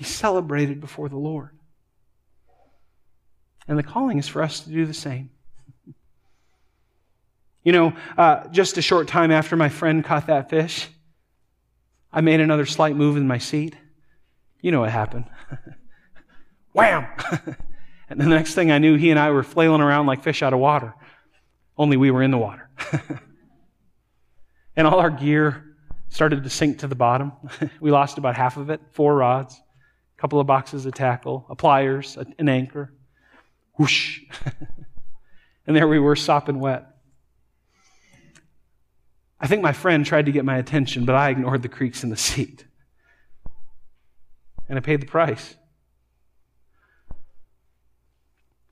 He 0.00 0.06
celebrated 0.06 0.80
before 0.80 1.10
the 1.10 1.18
Lord. 1.18 1.50
And 3.68 3.78
the 3.78 3.82
calling 3.82 4.16
is 4.16 4.26
for 4.26 4.42
us 4.42 4.60
to 4.60 4.70
do 4.70 4.86
the 4.86 4.94
same. 4.94 5.28
You 7.62 7.72
know, 7.72 7.92
uh, 8.16 8.48
just 8.48 8.78
a 8.78 8.82
short 8.82 9.08
time 9.08 9.30
after 9.30 9.56
my 9.56 9.68
friend 9.68 10.02
caught 10.02 10.28
that 10.28 10.48
fish, 10.48 10.88
I 12.10 12.22
made 12.22 12.40
another 12.40 12.64
slight 12.64 12.96
move 12.96 13.18
in 13.18 13.28
my 13.28 13.36
seat. 13.36 13.76
You 14.62 14.72
know 14.72 14.80
what 14.80 14.90
happened. 14.90 15.26
Wham! 16.72 17.06
And 18.08 18.20
the 18.20 18.26
next 18.26 18.54
thing 18.54 18.72
I 18.72 18.78
knew, 18.78 18.96
he 18.96 19.10
and 19.10 19.20
I 19.20 19.30
were 19.30 19.44
flailing 19.44 19.82
around 19.82 20.06
like 20.06 20.24
fish 20.24 20.42
out 20.42 20.52
of 20.52 20.58
water, 20.58 20.94
only 21.78 21.96
we 21.96 22.10
were 22.10 22.24
in 22.24 22.32
the 22.32 22.38
water. 22.38 22.68
and 24.76 24.84
all 24.84 24.98
our 24.98 25.10
gear 25.10 25.76
started 26.08 26.42
to 26.42 26.50
sink 26.50 26.80
to 26.80 26.88
the 26.88 26.96
bottom. 26.96 27.30
we 27.80 27.92
lost 27.92 28.18
about 28.18 28.34
half 28.34 28.56
of 28.56 28.68
it 28.68 28.80
four 28.90 29.14
rods, 29.14 29.62
couple 30.20 30.38
of 30.38 30.46
boxes 30.46 30.84
of 30.84 30.92
tackle, 30.92 31.46
a 31.48 31.56
pliers, 31.56 32.18
an 32.38 32.48
anchor. 32.48 32.92
Whoosh. 33.78 34.20
and 35.66 35.74
there 35.74 35.88
we 35.88 35.98
were, 35.98 36.14
sopping 36.14 36.60
wet. 36.60 36.86
I 39.40 39.46
think 39.46 39.62
my 39.62 39.72
friend 39.72 40.04
tried 40.04 40.26
to 40.26 40.32
get 40.32 40.44
my 40.44 40.58
attention, 40.58 41.06
but 41.06 41.14
I 41.14 41.30
ignored 41.30 41.62
the 41.62 41.70
creaks 41.70 42.04
in 42.04 42.10
the 42.10 42.18
seat. 42.18 42.66
And 44.68 44.76
I 44.76 44.82
paid 44.82 45.00
the 45.00 45.06
price. 45.06 45.56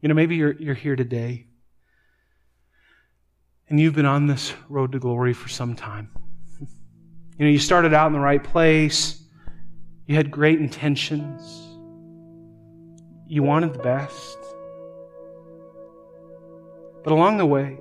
You 0.03 0.09
know, 0.09 0.15
maybe 0.15 0.37
you're, 0.37 0.53
you're 0.53 0.75
here 0.75 0.97
today 0.97 1.47
and 3.71 3.81
you've 3.81 3.95
been 3.95 4.07
on 4.07 4.27
this 4.27 4.53
road 4.69 4.93
to 4.93 4.99
glory 4.99 5.33
for 5.33 5.49
some 5.49 5.75
time. 5.75 6.11
You 7.39 7.45
know, 7.45 7.53
you 7.53 7.61
started 7.61 7.95
out 7.95 8.09
in 8.09 8.15
the 8.15 8.19
right 8.19 8.43
place, 8.43 9.23
you 10.09 10.17
had 10.17 10.31
great 10.31 10.59
intentions, 10.59 11.69
you 13.27 13.43
wanted 13.43 13.75
the 13.75 13.79
best. 13.79 14.39
But 17.05 17.13
along 17.13 17.37
the 17.37 17.45
way, 17.45 17.79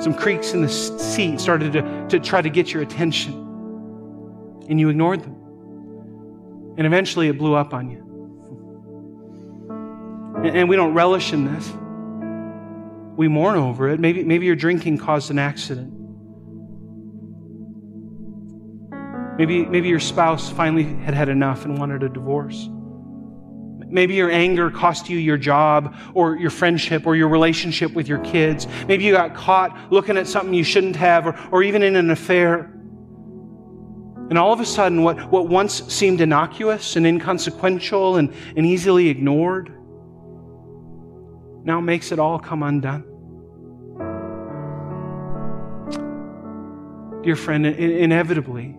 some 0.00 0.14
creaks 0.14 0.54
in 0.54 0.62
the 0.62 0.68
seat 0.68 1.40
started 1.40 1.72
to, 1.72 2.06
to 2.10 2.20
try 2.20 2.40
to 2.40 2.48
get 2.48 2.72
your 2.72 2.82
attention, 2.82 3.34
and 4.68 4.78
you 4.78 4.88
ignored 4.88 5.24
them. 5.24 5.34
And 6.78 6.86
eventually 6.86 7.26
it 7.26 7.38
blew 7.38 7.54
up 7.54 7.74
on 7.74 7.90
you. 7.90 8.04
And, 10.46 10.58
and 10.58 10.68
we 10.68 10.76
don't 10.76 10.94
relish 10.94 11.32
in 11.32 11.52
this. 11.52 11.72
We 13.16 13.26
mourn 13.26 13.56
over 13.56 13.88
it. 13.88 13.98
Maybe, 13.98 14.22
maybe 14.22 14.46
your 14.46 14.54
drinking 14.54 14.98
caused 14.98 15.32
an 15.32 15.40
accident. 15.40 15.97
Maybe, 19.38 19.64
maybe 19.64 19.88
your 19.88 20.00
spouse 20.00 20.50
finally 20.50 20.82
had 20.82 21.14
had 21.14 21.28
enough 21.28 21.64
and 21.64 21.78
wanted 21.78 22.02
a 22.02 22.08
divorce. 22.08 22.68
Maybe 23.86 24.14
your 24.14 24.30
anger 24.32 24.68
cost 24.68 25.08
you 25.08 25.16
your 25.16 25.38
job 25.38 25.96
or 26.12 26.36
your 26.36 26.50
friendship 26.50 27.06
or 27.06 27.14
your 27.14 27.28
relationship 27.28 27.92
with 27.92 28.08
your 28.08 28.18
kids. 28.18 28.66
Maybe 28.88 29.04
you 29.04 29.12
got 29.12 29.34
caught 29.34 29.92
looking 29.92 30.18
at 30.18 30.26
something 30.26 30.52
you 30.52 30.64
shouldn't 30.64 30.96
have 30.96 31.26
or, 31.26 31.38
or 31.52 31.62
even 31.62 31.84
in 31.84 31.94
an 31.94 32.10
affair. 32.10 32.64
And 34.28 34.36
all 34.36 34.52
of 34.52 34.60
a 34.60 34.66
sudden, 34.66 35.04
what, 35.04 35.30
what 35.30 35.48
once 35.48 35.84
seemed 35.90 36.20
innocuous 36.20 36.96
and 36.96 37.06
inconsequential 37.06 38.16
and, 38.16 38.34
and 38.56 38.66
easily 38.66 39.08
ignored 39.08 39.72
now 41.64 41.80
makes 41.80 42.10
it 42.10 42.18
all 42.18 42.40
come 42.40 42.64
undone. 42.64 43.04
Dear 47.22 47.36
friend, 47.36 47.64
inevitably, 47.66 48.76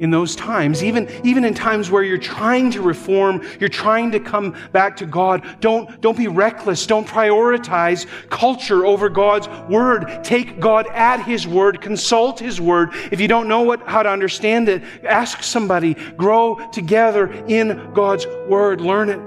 in 0.00 0.10
those 0.10 0.34
times, 0.34 0.82
even, 0.82 1.08
even 1.24 1.44
in 1.44 1.52
times 1.54 1.90
where 1.90 2.02
you're 2.02 2.18
trying 2.18 2.70
to 2.70 2.80
reform, 2.80 3.46
you're 3.60 3.68
trying 3.68 4.10
to 4.10 4.18
come 4.18 4.56
back 4.72 4.96
to 4.96 5.06
God, 5.06 5.46
don't, 5.60 6.00
don't 6.00 6.16
be 6.16 6.26
reckless. 6.26 6.86
Don't 6.86 7.06
prioritize 7.06 8.06
culture 8.30 8.86
over 8.86 9.10
God's 9.10 9.46
word. 9.70 10.24
Take 10.24 10.58
God 10.58 10.86
at 10.88 11.22
His 11.22 11.46
word. 11.46 11.82
Consult 11.82 12.40
His 12.40 12.60
word. 12.60 12.90
If 13.12 13.20
you 13.20 13.28
don't 13.28 13.46
know 13.46 13.60
what, 13.60 13.86
how 13.86 14.02
to 14.02 14.08
understand 14.08 14.70
it, 14.70 14.82
ask 15.04 15.42
somebody. 15.42 15.94
Grow 15.94 16.70
together 16.72 17.30
in 17.46 17.92
God's 17.92 18.26
word. 18.48 18.80
Learn 18.80 19.10
it. 19.10 19.20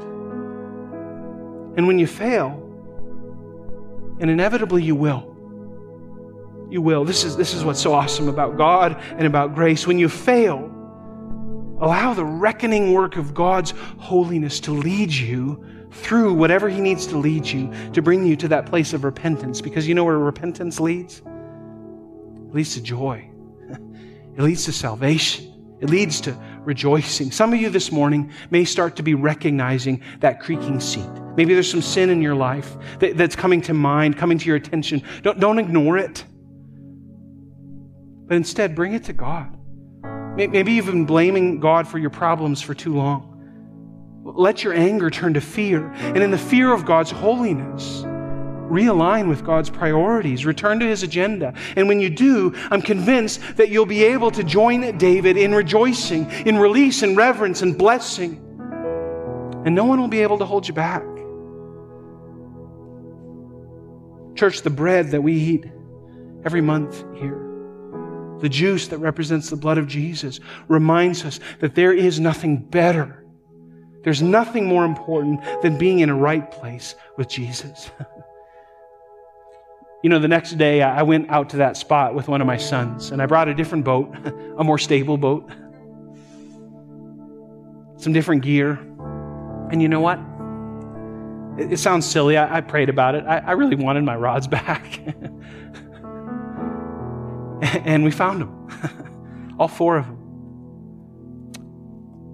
And 1.77 1.87
when 1.87 1.99
you 1.99 2.07
fail, 2.07 2.59
and 4.19 4.29
inevitably 4.29 4.83
you 4.83 4.95
will, 4.95 5.32
you 6.73 6.81
will. 6.81 7.05
This 7.05 7.23
is, 7.23 7.37
this 7.37 7.53
is 7.53 7.63
what's 7.63 7.79
so 7.79 7.93
awesome 7.93 8.27
about 8.27 8.57
God 8.57 8.99
and 9.11 9.27
about 9.27 9.53
grace. 9.53 9.85
When 9.85 9.99
you 9.99 10.09
fail, 10.09 10.71
allow 11.79 12.15
the 12.15 12.25
reckoning 12.25 12.93
work 12.93 13.15
of 13.15 13.35
God's 13.35 13.75
holiness 13.99 14.59
to 14.61 14.71
lead 14.71 15.13
you 15.13 15.63
through 15.91 16.33
whatever 16.33 16.67
He 16.69 16.81
needs 16.81 17.05
to 17.07 17.17
lead 17.17 17.45
you 17.45 17.71
to 17.93 18.01
bring 18.01 18.25
you 18.25 18.35
to 18.37 18.47
that 18.47 18.65
place 18.65 18.91
of 18.93 19.03
repentance. 19.03 19.61
Because 19.61 19.87
you 19.87 19.93
know 19.93 20.03
where 20.03 20.17
repentance 20.17 20.79
leads? 20.79 21.19
It 21.19 22.55
leads 22.55 22.73
to 22.73 22.81
joy, 22.81 23.29
it 23.69 24.41
leads 24.41 24.65
to 24.65 24.71
salvation. 24.71 25.51
It 25.79 25.89
leads 25.89 26.21
to 26.21 26.37
rejoicing. 26.61 27.29
Some 27.29 27.51
of 27.51 27.59
you 27.59 27.69
this 27.69 27.91
morning 27.91 28.31
may 28.49 28.63
start 28.63 28.95
to 28.95 29.03
be 29.03 29.15
recognizing 29.15 30.01
that 30.21 30.39
creaking 30.39 30.79
seat. 30.79 31.09
Maybe 31.35 31.53
there's 31.53 31.69
some 31.69 31.81
sin 31.81 32.09
in 32.09 32.21
your 32.21 32.35
life 32.35 32.77
that, 32.99 33.17
that's 33.17 33.35
coming 33.35 33.59
to 33.63 33.73
mind, 33.73 34.17
coming 34.17 34.37
to 34.37 34.45
your 34.45 34.55
attention. 34.55 35.03
Don't, 35.23 35.41
don't 35.41 35.59
ignore 35.59 35.97
it 35.97 36.23
but 38.33 38.37
instead 38.37 38.73
bring 38.73 38.95
it 38.95 39.03
to 39.03 39.13
God. 39.13 39.55
Maybe 40.35 40.71
you've 40.71 40.87
been 40.87 41.05
blaming 41.05 41.59
God 41.59 41.87
for 41.87 41.99
your 41.99 42.09
problems 42.09 42.63
for 42.63 42.73
too 42.73 42.95
long. 42.95 44.23
Let 44.23 44.63
your 44.63 44.73
anger 44.73 45.11
turn 45.11 45.35
to 45.35 45.39
fear. 45.39 45.91
And 45.91 46.17
in 46.17 46.31
the 46.31 46.37
fear 46.39 46.73
of 46.73 46.83
God's 46.83 47.11
holiness, 47.11 48.01
realign 48.01 49.29
with 49.29 49.45
God's 49.45 49.69
priorities, 49.69 50.47
return 50.47 50.79
to 50.79 50.87
his 50.87 51.03
agenda. 51.03 51.53
And 51.75 51.87
when 51.87 51.99
you 51.99 52.09
do, 52.09 52.55
I'm 52.71 52.81
convinced 52.81 53.39
that 53.57 53.69
you'll 53.69 53.85
be 53.85 54.03
able 54.03 54.31
to 54.31 54.43
join 54.43 54.97
David 54.97 55.37
in 55.37 55.53
rejoicing, 55.53 56.27
in 56.47 56.57
release 56.57 57.03
and 57.03 57.15
reverence 57.15 57.61
and 57.61 57.77
blessing. 57.77 58.37
And 59.63 59.75
no 59.75 59.85
one 59.85 60.01
will 60.01 60.07
be 60.07 60.23
able 60.23 60.39
to 60.39 60.45
hold 60.45 60.67
you 60.67 60.73
back. 60.73 61.03
Church, 64.35 64.63
the 64.63 64.71
bread 64.71 65.11
that 65.11 65.21
we 65.21 65.33
eat 65.33 65.65
every 66.43 66.61
month 66.61 67.05
here 67.15 67.52
the 68.43 68.49
juice 68.49 68.89
that 68.89 68.97
represents 68.97 69.49
the 69.49 69.55
blood 69.55 69.77
of 69.77 69.87
Jesus, 69.87 70.41
reminds 70.67 71.23
us 71.23 71.39
that 71.61 71.75
there 71.75 71.93
is 71.93 72.19
nothing 72.19 72.57
better. 72.57 73.23
There's 74.03 74.21
nothing 74.21 74.65
more 74.65 74.83
important 74.83 75.39
than 75.61 75.77
being 75.77 75.99
in 75.99 76.09
a 76.09 76.13
right 76.13 76.51
place 76.51 76.95
with 77.17 77.29
Jesus. 77.29 77.89
you 80.03 80.09
know, 80.09 80.19
the 80.19 80.27
next 80.27 80.57
day 80.57 80.81
I 80.81 81.03
went 81.03 81.29
out 81.29 81.51
to 81.51 81.57
that 81.57 81.77
spot 81.77 82.15
with 82.15 82.27
one 82.27 82.41
of 82.41 82.47
my 82.47 82.57
sons, 82.57 83.11
and 83.11 83.21
I 83.21 83.27
brought 83.27 83.47
a 83.47 83.53
different 83.53 83.85
boat, 83.85 84.13
a 84.57 84.63
more 84.65 84.77
stable 84.77 85.15
boat, 85.15 85.47
some 87.95 88.11
different 88.11 88.41
gear. 88.41 88.71
And 89.71 89.81
you 89.81 89.87
know 89.87 90.01
what? 90.01 90.19
It, 91.71 91.79
sounds 91.79 92.05
silly. 92.05 92.37
I, 92.37 92.59
prayed 92.59 92.89
about 92.89 93.15
it. 93.15 93.23
I, 93.23 93.53
really 93.53 93.77
wanted 93.77 94.03
my 94.03 94.17
rods 94.17 94.47
back. 94.47 94.99
and 97.85 98.03
we 98.03 98.11
found 98.11 98.41
them, 98.41 99.55
all 99.59 99.69
four 99.69 99.97
of 99.97 100.05
them. 100.05 100.19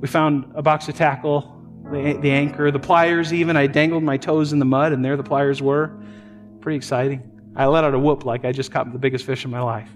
We 0.01 0.07
found 0.07 0.51
a 0.55 0.63
box 0.63 0.87
of 0.87 0.95
tackle, 0.95 1.55
the, 1.91 2.17
the 2.19 2.31
anchor, 2.31 2.71
the 2.71 2.79
pliers, 2.79 3.31
even. 3.31 3.55
I 3.55 3.67
dangled 3.67 4.01
my 4.03 4.17
toes 4.17 4.53
in 4.53 4.59
the 4.59 4.65
mud, 4.65 4.91
and 4.91 5.05
there 5.05 5.15
the 5.17 5.23
pliers 5.23 5.61
were. 5.61 5.95
Pretty 6.61 6.77
exciting. 6.77 7.29
I 7.55 7.67
let 7.67 7.83
out 7.83 7.93
a 7.93 7.99
whoop 7.99 8.25
like 8.25 8.43
I 8.43 8.51
just 8.51 8.71
caught 8.71 8.91
the 8.91 8.97
biggest 8.97 9.23
fish 9.23 9.45
in 9.45 9.51
my 9.51 9.61
life. 9.61 9.89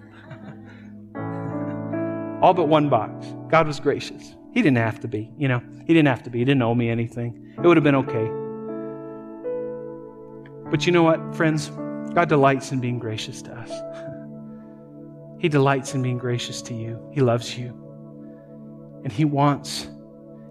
all 2.43 2.53
but 2.53 2.67
one 2.67 2.89
box. 2.89 3.25
God 3.49 3.65
was 3.65 3.79
gracious. 3.79 4.35
He 4.53 4.61
didn't 4.61 4.77
have 4.77 4.99
to 4.99 5.07
be, 5.07 5.31
you 5.37 5.47
know. 5.47 5.63
He 5.87 5.95
didn't 5.95 6.09
have 6.09 6.21
to 6.23 6.29
be. 6.29 6.39
He 6.39 6.45
didn't 6.45 6.61
owe 6.61 6.75
me 6.75 6.89
anything. 6.89 7.55
It 7.57 7.65
would 7.65 7.77
have 7.77 7.83
been 7.83 7.95
okay. 7.95 8.29
But 10.69 10.85
you 10.85 10.91
know 10.91 11.03
what, 11.03 11.35
friends? 11.35 11.71
God 12.13 12.29
delights 12.29 12.71
in 12.71 12.79
being 12.79 12.99
gracious 12.99 13.41
to 13.43 13.51
us. 13.51 13.71
He 15.43 15.49
delights 15.49 15.93
in 15.93 16.01
being 16.01 16.17
gracious 16.17 16.61
to 16.61 16.73
you. 16.73 17.05
He 17.11 17.19
loves 17.19 17.57
you. 17.57 17.77
And 19.03 19.11
He 19.11 19.25
wants 19.25 19.89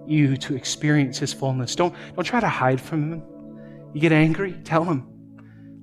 you 0.07 0.37
to 0.37 0.55
experience 0.55 1.19
His 1.19 1.33
fullness. 1.33 1.75
Don't, 1.75 1.95
don't 2.15 2.25
try 2.25 2.41
to 2.41 2.49
hide 2.49 2.79
from 2.79 3.11
Him. 3.11 3.23
You 3.95 4.03
get 4.03 4.13
angry, 4.13 4.53
tell 4.65 4.85
Him. 4.85 5.09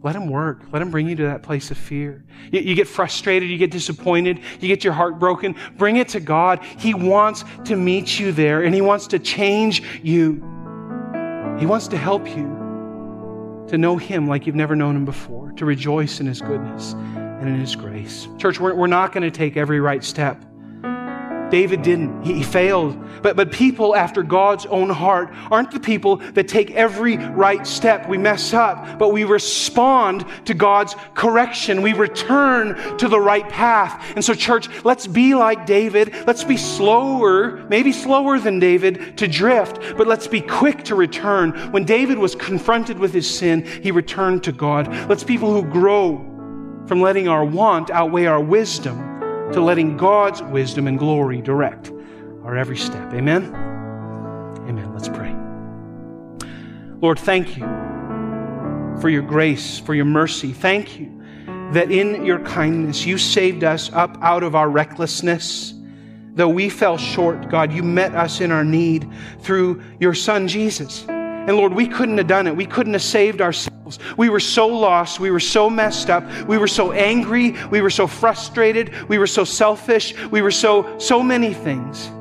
Let 0.03 0.15
Him 0.15 0.29
work. 0.29 0.61
Let 0.71 0.83
Him 0.83 0.91
bring 0.91 1.09
you 1.09 1.15
to 1.15 1.23
that 1.23 1.41
place 1.41 1.71
of 1.71 1.77
fear. 1.79 2.23
You, 2.51 2.59
you, 2.59 2.75
get 2.75 2.87
frustrated, 2.87 3.49
you 3.49 3.57
get 3.57 3.71
disappointed, 3.71 4.41
you 4.59 4.67
get 4.67 4.83
your 4.83 4.93
heart 4.93 5.17
broken. 5.17 5.55
Bring 5.75 5.95
it 5.95 6.09
to 6.09 6.19
God. 6.19 6.63
He 6.77 6.93
wants 6.93 7.43
to 7.65 7.75
meet 7.75 8.19
you 8.19 8.31
there 8.31 8.61
and 8.61 8.75
He 8.75 8.81
wants 8.81 9.07
to 9.07 9.17
change 9.17 9.81
you. 10.03 10.33
He 11.57 11.65
wants 11.65 11.87
to 11.87 11.97
help 11.97 12.27
you 12.27 13.65
to 13.69 13.77
know 13.79 13.97
Him 13.97 14.27
like 14.27 14.45
you've 14.45 14.55
never 14.55 14.75
known 14.75 14.95
Him 14.95 15.05
before, 15.05 15.51
to 15.53 15.65
rejoice 15.65 16.19
in 16.19 16.27
His 16.27 16.41
goodness 16.41 16.93
and 17.39 17.49
in 17.49 17.59
His 17.59 17.75
grace. 17.75 18.27
Church, 18.37 18.59
we're, 18.59 18.73
we're 18.73 18.87
not 18.87 19.11
going 19.11 19.23
to 19.23 19.31
take 19.31 19.57
every 19.57 19.79
right 19.79 20.03
step 20.03 20.43
David 21.49 21.81
didn't. 21.81 22.23
He, 22.23 22.35
he, 22.35 22.43
failed. 22.43 22.97
But, 23.21 23.35
but 23.35 23.51
people 23.51 23.95
after 23.95 24.23
God's 24.23 24.65
own 24.67 24.89
heart 24.89 25.29
aren't 25.51 25.71
the 25.71 25.79
people 25.79 26.17
that 26.17 26.47
take 26.47 26.71
every 26.71 27.17
right 27.17 27.65
step. 27.65 28.07
We 28.07 28.17
mess 28.17 28.53
up, 28.53 28.97
but 28.97 29.09
we 29.09 29.23
respond 29.23 30.25
to 30.45 30.53
God's 30.53 30.95
correction. 31.15 31.81
We 31.81 31.93
return 31.93 32.97
to 32.97 33.07
the 33.07 33.19
right 33.19 33.47
path. 33.49 34.03
And 34.15 34.23
so, 34.23 34.33
church, 34.33 34.69
let's 34.83 35.07
be 35.07 35.35
like 35.35 35.65
David. 35.65 36.13
Let's 36.25 36.43
be 36.43 36.57
slower, 36.57 37.65
maybe 37.69 37.91
slower 37.91 38.39
than 38.39 38.59
David, 38.59 39.17
to 39.17 39.27
drift, 39.27 39.97
but 39.97 40.07
let's 40.07 40.27
be 40.27 40.41
quick 40.41 40.83
to 40.85 40.95
return. 40.95 41.51
When 41.71 41.83
David 41.83 42.17
was 42.17 42.35
confronted 42.35 42.97
with 42.97 43.13
his 43.13 43.29
sin, 43.29 43.65
he 43.65 43.91
returned 43.91 44.43
to 44.43 44.51
God. 44.51 44.87
Let's 45.09 45.23
people 45.23 45.53
who 45.53 45.69
grow 45.69 46.28
from 46.89 47.01
letting 47.01 47.27
our 47.27 47.45
want 47.45 47.91
outweigh 47.91 48.25
our 48.25 48.41
wisdom 48.41 48.97
to 49.53 49.61
letting 49.61 49.95
God's 49.95 50.41
wisdom 50.41 50.87
and 50.87 50.97
glory 50.97 51.39
direct 51.39 51.91
our 52.43 52.57
every 52.57 52.77
step. 52.77 53.13
Amen? 53.13 53.53
Amen. 54.67 54.91
Let's 54.91 55.07
pray. 55.07 55.35
Lord, 56.99 57.19
thank 57.19 57.57
you 57.57 57.63
for 58.99 59.07
your 59.07 59.21
grace, 59.21 59.77
for 59.77 59.93
your 59.93 60.05
mercy. 60.05 60.51
Thank 60.51 60.99
you 60.99 61.21
that 61.73 61.91
in 61.91 62.25
your 62.25 62.39
kindness 62.39 63.05
you 63.05 63.19
saved 63.19 63.63
us 63.63 63.93
up 63.93 64.17
out 64.23 64.41
of 64.41 64.55
our 64.55 64.67
recklessness. 64.67 65.75
Though 66.33 66.49
we 66.49 66.71
fell 66.71 66.97
short, 66.97 67.49
God, 67.49 67.71
you 67.71 67.83
met 67.83 68.15
us 68.15 68.41
in 68.41 68.51
our 68.51 68.65
need 68.65 69.07
through 69.41 69.83
your 69.99 70.15
Son, 70.15 70.47
Jesus. 70.47 71.05
And 71.49 71.57
Lord, 71.57 71.73
we 71.73 71.87
couldn't 71.87 72.19
have 72.19 72.27
done 72.27 72.45
it. 72.45 72.55
We 72.55 72.67
couldn't 72.67 72.93
have 72.93 73.01
saved 73.01 73.41
ourselves. 73.41 73.97
We 74.17 74.29
were 74.29 74.39
so 74.39 74.67
lost. 74.67 75.19
We 75.19 75.31
were 75.31 75.39
so 75.39 75.67
messed 75.67 76.11
up. 76.11 76.23
We 76.47 76.59
were 76.59 76.67
so 76.67 76.91
angry. 76.91 77.55
We 77.71 77.81
were 77.81 77.89
so 77.89 78.05
frustrated. 78.05 78.93
We 79.09 79.17
were 79.17 79.25
so 79.25 79.43
selfish. 79.43 80.13
We 80.27 80.43
were 80.43 80.51
so, 80.51 80.99
so 80.99 81.23
many 81.23 81.55
things. 81.55 82.11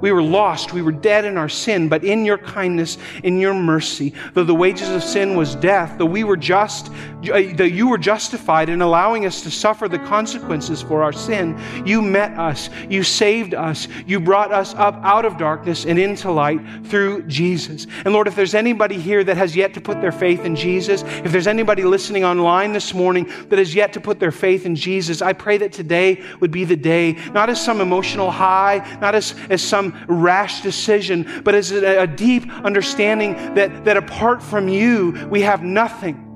We 0.00 0.12
were 0.12 0.22
lost. 0.22 0.72
We 0.72 0.82
were 0.82 0.92
dead 0.92 1.24
in 1.24 1.36
our 1.36 1.48
sin, 1.48 1.88
but 1.88 2.04
in 2.04 2.24
your 2.24 2.38
kindness, 2.38 2.98
in 3.22 3.38
your 3.38 3.54
mercy, 3.54 4.14
though 4.34 4.44
the 4.44 4.54
wages 4.54 4.88
of 4.88 5.02
sin 5.02 5.36
was 5.36 5.54
death, 5.56 5.98
though 5.98 6.06
we 6.06 6.24
were 6.24 6.36
just, 6.36 6.90
uh, 6.90 7.42
though 7.54 7.64
you 7.64 7.88
were 7.88 7.98
justified 7.98 8.68
in 8.68 8.82
allowing 8.82 9.26
us 9.26 9.42
to 9.42 9.50
suffer 9.50 9.88
the 9.88 9.98
consequences 9.98 10.82
for 10.82 11.02
our 11.02 11.12
sin, 11.12 11.60
you 11.84 12.02
met 12.02 12.38
us. 12.38 12.70
You 12.88 13.02
saved 13.02 13.54
us. 13.54 13.88
You 14.06 14.20
brought 14.20 14.52
us 14.52 14.74
up 14.74 14.98
out 15.02 15.24
of 15.24 15.36
darkness 15.36 15.84
and 15.84 15.98
into 15.98 16.30
light 16.30 16.60
through 16.86 17.22
Jesus. 17.24 17.86
And 18.04 18.14
Lord, 18.14 18.28
if 18.28 18.34
there's 18.34 18.54
anybody 18.54 18.98
here 18.98 19.22
that 19.24 19.36
has 19.36 19.54
yet 19.54 19.74
to 19.74 19.80
put 19.80 20.00
their 20.00 20.12
faith 20.12 20.44
in 20.44 20.56
Jesus, 20.56 21.02
if 21.02 21.32
there's 21.32 21.46
anybody 21.46 21.84
listening 21.84 22.24
online 22.24 22.72
this 22.72 22.94
morning 22.94 23.30
that 23.48 23.58
has 23.58 23.74
yet 23.74 23.92
to 23.94 24.00
put 24.00 24.18
their 24.18 24.32
faith 24.32 24.66
in 24.66 24.74
Jesus, 24.74 25.22
I 25.22 25.32
pray 25.32 25.58
that 25.58 25.72
today 25.72 26.22
would 26.40 26.50
be 26.50 26.64
the 26.64 26.76
day, 26.76 27.12
not 27.32 27.50
as 27.50 27.62
some 27.62 27.80
emotional 27.80 28.30
high, 28.30 28.98
not 29.00 29.14
as, 29.14 29.34
as 29.48 29.62
some 29.62 29.89
rash 30.06 30.62
decision, 30.62 31.42
but 31.44 31.54
a, 31.54 32.02
a 32.02 32.06
deep 32.06 32.50
understanding 32.64 33.32
that, 33.54 33.84
that 33.84 33.96
apart 33.96 34.42
from 34.42 34.68
you, 34.68 35.26
we 35.30 35.42
have 35.42 35.62
nothing. 35.62 36.26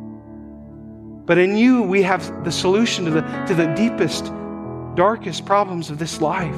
But 1.26 1.38
in 1.38 1.56
you, 1.56 1.82
we 1.82 2.02
have 2.02 2.44
the 2.44 2.52
solution 2.52 3.06
to 3.06 3.10
the, 3.10 3.22
to 3.46 3.54
the 3.54 3.66
deepest, 3.74 4.26
darkest 4.94 5.46
problems 5.46 5.90
of 5.90 5.98
this 5.98 6.20
life. 6.20 6.54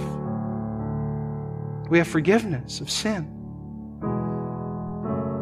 We 1.88 1.98
have 1.98 2.08
forgiveness 2.08 2.80
of 2.80 2.90
sin. 2.90 3.32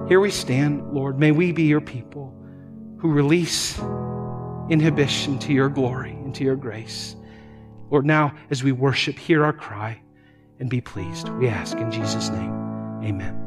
Here 0.09 0.21
we 0.21 0.31
stand, 0.31 0.93
Lord. 0.93 1.19
May 1.19 1.33
we 1.33 1.53
be 1.53 1.63
your 1.63 1.81
people 1.81 2.35
who 2.99 3.11
release 3.11 3.79
inhibition 4.69 5.39
to 5.39 5.53
your 5.53 5.71
glory 5.71 6.13
and 6.13 6.35
to 6.35 6.45
your 6.45 6.57
grace. 6.57 7.17
Lord, 7.91 8.05
now 8.05 8.35
as 8.51 8.63
we 8.63 8.73
worship, 8.73 9.19
hear 9.19 9.45
our 9.45 9.53
cry 9.53 10.01
and 10.61 10.71
be 10.71 10.81
pleased. 10.81 11.29
We 11.31 11.49
ask 11.49 11.77
in 11.77 11.91
Jesus' 11.91 12.31
name. 12.31 12.53
Amen. 13.05 13.44